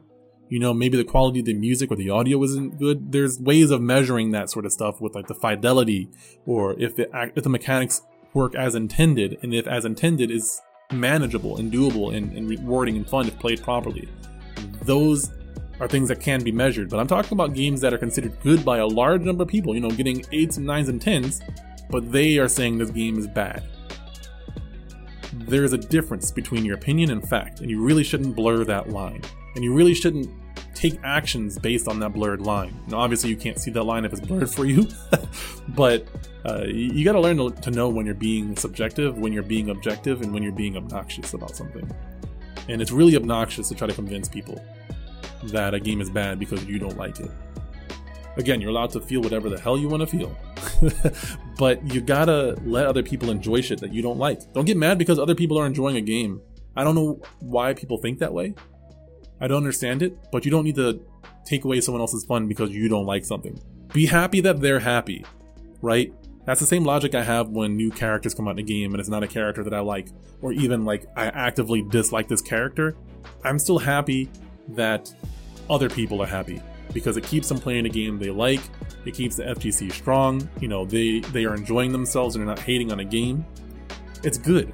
You 0.49 0.59
know, 0.59 0.73
maybe 0.73 0.97
the 0.97 1.03
quality 1.03 1.41
of 1.41 1.45
the 1.45 1.53
music 1.53 1.91
or 1.91 1.95
the 1.95 2.09
audio 2.09 2.41
isn't 2.43 2.79
good. 2.79 3.11
There's 3.11 3.39
ways 3.39 3.69
of 3.69 3.81
measuring 3.81 4.31
that 4.31 4.49
sort 4.49 4.65
of 4.65 4.71
stuff 4.71 4.99
with 4.99 5.13
like 5.13 5.27
the 5.27 5.35
fidelity 5.35 6.09
or 6.45 6.77
if 6.79 6.95
the, 6.95 7.07
if 7.35 7.43
the 7.43 7.49
mechanics 7.49 8.01
work 8.33 8.55
as 8.55 8.75
intended 8.75 9.37
and 9.41 9.53
if 9.53 9.67
as 9.67 9.85
intended 9.85 10.31
is 10.31 10.61
manageable 10.91 11.57
and 11.57 11.71
doable 11.71 12.15
and, 12.15 12.31
and 12.33 12.49
rewarding 12.49 12.97
and 12.97 13.07
fun 13.07 13.27
if 13.27 13.37
played 13.39 13.61
properly. 13.61 14.07
Those 14.83 15.31
are 15.79 15.87
things 15.87 16.09
that 16.09 16.19
can 16.19 16.43
be 16.43 16.51
measured, 16.51 16.89
but 16.89 16.99
I'm 16.99 17.07
talking 17.07 17.33
about 17.33 17.53
games 17.53 17.81
that 17.81 17.93
are 17.93 17.97
considered 17.97 18.39
good 18.41 18.63
by 18.63 18.77
a 18.77 18.85
large 18.85 19.21
number 19.21 19.43
of 19.43 19.49
people, 19.49 19.73
you 19.73 19.81
know, 19.81 19.89
getting 19.89 20.21
8s 20.21 20.57
and 20.57 20.67
9s 20.67 20.89
and 20.89 21.01
10s, 21.01 21.41
but 21.89 22.11
they 22.11 22.37
are 22.37 22.47
saying 22.47 22.77
this 22.77 22.91
game 22.91 23.17
is 23.17 23.27
bad. 23.27 23.63
there's 25.47 25.73
a 25.73 25.77
difference 25.77 26.31
between 26.31 26.65
your 26.65 26.75
opinion 26.75 27.11
and 27.11 27.27
fact, 27.27 27.61
and 27.61 27.69
you 27.69 27.81
really 27.81 28.03
shouldn't 28.03 28.35
blur 28.35 28.63
that 28.65 28.89
line. 28.89 29.21
And 29.55 29.63
you 29.63 29.73
really 29.73 29.93
shouldn't 29.93 30.29
take 30.73 30.99
actions 31.03 31.59
based 31.59 31.87
on 31.87 31.99
that 31.99 32.13
blurred 32.13 32.41
line. 32.41 32.73
Now, 32.87 32.99
obviously, 32.99 33.29
you 33.29 33.35
can't 33.35 33.59
see 33.59 33.71
that 33.71 33.83
line 33.83 34.05
if 34.05 34.13
it's 34.13 34.21
blurred 34.21 34.49
for 34.49 34.65
you, 34.65 34.87
but 35.69 36.07
uh, 36.45 36.63
you, 36.65 37.05
got 37.05 37.13
to 37.13 37.19
learn 37.19 37.37
to 37.37 37.71
know 37.71 37.89
when 37.89 38.05
you're 38.05 38.15
being 38.15 38.55
subjective, 38.55 39.17
when 39.17 39.33
you're 39.33 39.43
being 39.43 39.69
objective, 39.69 40.21
and 40.21 40.33
when 40.33 40.43
you're 40.43 40.51
being 40.51 40.77
obnoxious 40.77 41.33
about 41.33 41.55
something. 41.55 41.89
And 42.69 42.81
it's 42.81 42.91
really 42.91 43.15
obnoxious 43.15 43.69
to 43.69 43.75
try 43.75 43.87
to 43.87 43.93
convince 43.93 44.27
people 44.27 44.63
that 45.45 45.73
a 45.73 45.79
game 45.79 46.01
is 46.01 46.09
bad 46.09 46.39
because 46.39 46.65
you 46.65 46.79
don't 46.79 46.97
like 46.97 47.19
it. 47.19 47.31
Again, 48.37 48.61
you're 48.61 48.69
allowed 48.69 48.91
to 48.91 49.01
feel 49.01 49.21
whatever 49.21 49.49
the 49.49 49.59
hell 49.59 49.77
you 49.77 49.89
want 49.89 50.01
to 50.01 50.07
feel. 50.07 50.35
but 51.57 51.83
you 51.93 51.99
gotta 51.99 52.55
let 52.63 52.85
other 52.85 53.03
people 53.03 53.29
enjoy 53.29 53.61
shit 53.61 53.79
that 53.81 53.93
you 53.93 54.01
don't 54.01 54.17
like. 54.17 54.53
Don't 54.53 54.65
get 54.65 54.77
mad 54.77 54.97
because 54.97 55.19
other 55.19 55.35
people 55.35 55.59
are 55.59 55.65
enjoying 55.65 55.97
a 55.97 56.01
game. 56.01 56.41
I 56.75 56.83
don't 56.83 56.95
know 56.95 57.21
why 57.39 57.73
people 57.73 57.97
think 57.97 58.19
that 58.19 58.33
way. 58.33 58.55
I 59.41 59.47
don't 59.47 59.57
understand 59.57 60.03
it, 60.03 60.17
but 60.31 60.45
you 60.45 60.51
don't 60.51 60.63
need 60.63 60.75
to 60.75 61.01
take 61.43 61.65
away 61.65 61.81
someone 61.81 62.01
else's 62.01 62.23
fun 62.23 62.47
because 62.47 62.69
you 62.69 62.87
don't 62.87 63.05
like 63.05 63.25
something. 63.25 63.59
Be 63.91 64.05
happy 64.05 64.39
that 64.41 64.61
they're 64.61 64.79
happy, 64.79 65.25
right? 65.81 66.13
That's 66.45 66.59
the 66.59 66.65
same 66.65 66.83
logic 66.83 67.13
I 67.13 67.23
have 67.23 67.49
when 67.49 67.75
new 67.75 67.91
characters 67.91 68.33
come 68.33 68.47
out 68.47 68.51
in 68.51 68.59
a 68.59 68.63
game 68.63 68.93
and 68.93 68.99
it's 68.99 69.09
not 69.09 69.23
a 69.23 69.27
character 69.27 69.63
that 69.63 69.73
I 69.73 69.79
like, 69.79 70.09
or 70.41 70.53
even 70.53 70.85
like 70.85 71.05
I 71.15 71.25
actively 71.27 71.81
dislike 71.81 72.27
this 72.27 72.41
character. 72.41 72.95
I'm 73.43 73.59
still 73.59 73.79
happy 73.79 74.29
that 74.69 75.13
other 75.69 75.89
people 75.89 76.21
are 76.21 76.27
happy 76.27 76.61
because 76.93 77.17
it 77.17 77.23
keeps 77.23 77.47
them 77.49 77.57
playing 77.57 77.85
a 77.85 77.89
game 77.89 78.17
they 78.17 78.29
like. 78.29 78.61
It 79.05 79.13
keeps 79.13 79.35
the 79.35 79.43
FGC 79.43 79.91
strong. 79.91 80.47
You 80.59 80.67
know, 80.67 80.85
they 80.85 81.19
they 81.19 81.45
are 81.45 81.55
enjoying 81.55 81.91
themselves 81.91 82.35
and 82.35 82.41
they're 82.45 82.55
not 82.55 82.63
hating 82.63 82.91
on 82.91 82.99
a 82.99 83.05
game. 83.05 83.45
It's 84.23 84.37
good. 84.37 84.73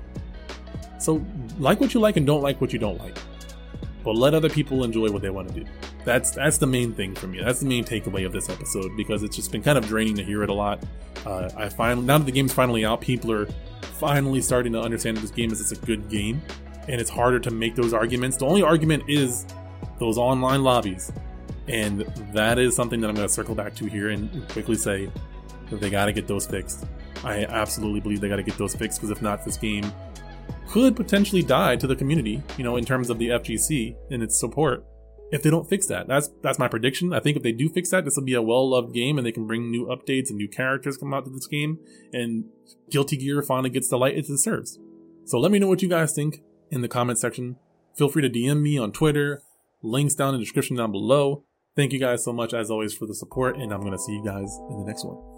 So 0.99 1.25
like 1.59 1.79
what 1.79 1.93
you 1.93 1.99
like 1.99 2.17
and 2.17 2.25
don't 2.25 2.41
like 2.41 2.59
what 2.59 2.73
you 2.73 2.79
don't 2.79 2.97
like. 2.99 3.17
But 4.07 4.15
let 4.15 4.33
other 4.33 4.47
people 4.49 4.85
enjoy 4.85 5.11
what 5.11 5.21
they 5.21 5.29
want 5.29 5.49
to 5.49 5.53
do. 5.53 5.65
That's 6.05 6.31
that's 6.31 6.57
the 6.57 6.65
main 6.65 6.93
thing 6.93 7.13
for 7.13 7.27
me. 7.27 7.41
That's 7.41 7.59
the 7.59 7.65
main 7.65 7.83
takeaway 7.83 8.25
of 8.25 8.31
this 8.31 8.47
episode 8.47 8.95
because 8.95 9.21
it's 9.21 9.35
just 9.35 9.51
been 9.51 9.61
kind 9.61 9.77
of 9.77 9.85
draining 9.85 10.15
to 10.15 10.23
hear 10.23 10.43
it 10.43 10.49
a 10.49 10.53
lot. 10.53 10.81
Uh, 11.25 11.49
I 11.57 11.67
finally 11.67 12.07
now 12.07 12.17
that 12.17 12.23
the 12.23 12.31
game's 12.31 12.53
finally 12.53 12.85
out, 12.85 13.01
people 13.01 13.33
are 13.33 13.47
finally 13.99 14.39
starting 14.39 14.71
to 14.71 14.79
understand 14.79 15.17
that 15.17 15.21
this 15.23 15.31
game 15.31 15.51
is 15.51 15.59
it's 15.59 15.73
a 15.73 15.85
good 15.85 16.07
game, 16.07 16.41
and 16.87 17.01
it's 17.01 17.09
harder 17.09 17.37
to 17.37 17.51
make 17.51 17.75
those 17.75 17.93
arguments. 17.93 18.37
The 18.37 18.45
only 18.45 18.63
argument 18.63 19.03
is 19.09 19.45
those 19.99 20.17
online 20.17 20.63
lobbies. 20.63 21.11
And 21.67 21.99
that 22.31 22.59
is 22.59 22.77
something 22.77 23.01
that 23.01 23.09
I'm 23.09 23.15
going 23.15 23.27
to 23.27 23.33
circle 23.33 23.55
back 23.55 23.75
to 23.75 23.87
here 23.87 24.11
and 24.11 24.47
quickly 24.47 24.75
say 24.75 25.11
that 25.69 25.81
they 25.81 25.89
got 25.89 26.05
to 26.05 26.13
get 26.13 26.27
those 26.27 26.47
fixed. 26.47 26.85
I 27.25 27.43
absolutely 27.43 27.99
believe 27.99 28.21
they 28.21 28.29
got 28.29 28.37
to 28.37 28.43
get 28.43 28.57
those 28.57 28.73
fixed 28.73 29.01
because 29.01 29.11
if 29.11 29.21
not, 29.21 29.43
this 29.43 29.57
game 29.57 29.91
could 30.67 30.95
potentially 30.95 31.41
die 31.41 31.75
to 31.75 31.87
the 31.87 31.95
community, 31.95 32.41
you 32.57 32.63
know, 32.63 32.77
in 32.77 32.85
terms 32.85 33.09
of 33.09 33.17
the 33.17 33.29
FGC 33.29 33.95
and 34.11 34.21
its 34.21 34.39
support 34.39 34.85
if 35.31 35.43
they 35.43 35.49
don't 35.49 35.67
fix 35.67 35.87
that. 35.87 36.07
That's 36.07 36.29
that's 36.41 36.59
my 36.59 36.67
prediction. 36.67 37.13
I 37.13 37.19
think 37.19 37.37
if 37.37 37.43
they 37.43 37.51
do 37.51 37.69
fix 37.69 37.91
that, 37.91 38.05
this 38.05 38.15
will 38.15 38.23
be 38.23 38.33
a 38.33 38.41
well-loved 38.41 38.93
game 38.93 39.17
and 39.17 39.25
they 39.25 39.31
can 39.31 39.47
bring 39.47 39.69
new 39.69 39.85
updates 39.87 40.29
and 40.29 40.37
new 40.37 40.47
characters 40.47 40.97
come 40.97 41.13
out 41.13 41.25
to 41.25 41.31
this 41.31 41.47
game 41.47 41.79
and 42.13 42.45
Guilty 42.89 43.17
Gear 43.17 43.41
finally 43.41 43.69
gets 43.69 43.89
the 43.89 43.97
light 43.97 44.17
it 44.17 44.27
deserves. 44.27 44.79
So 45.25 45.39
let 45.39 45.51
me 45.51 45.59
know 45.59 45.67
what 45.67 45.81
you 45.81 45.89
guys 45.89 46.13
think 46.13 46.41
in 46.71 46.81
the 46.81 46.87
comment 46.87 47.19
section. 47.19 47.57
Feel 47.95 48.09
free 48.09 48.21
to 48.21 48.29
DM 48.29 48.61
me 48.61 48.77
on 48.77 48.91
Twitter, 48.91 49.41
links 49.81 50.15
down 50.15 50.33
in 50.33 50.39
the 50.39 50.45
description 50.45 50.77
down 50.77 50.91
below. 50.91 51.43
Thank 51.75 51.93
you 51.93 51.99
guys 51.99 52.23
so 52.23 52.33
much, 52.33 52.53
as 52.53 52.71
always, 52.71 52.95
for 52.95 53.05
the 53.05 53.13
support, 53.13 53.57
and 53.57 53.71
I'm 53.71 53.81
going 53.81 53.91
to 53.91 53.99
see 53.99 54.13
you 54.13 54.23
guys 54.23 54.57
in 54.69 54.79
the 54.79 54.85
next 54.85 55.05
one. 55.05 55.36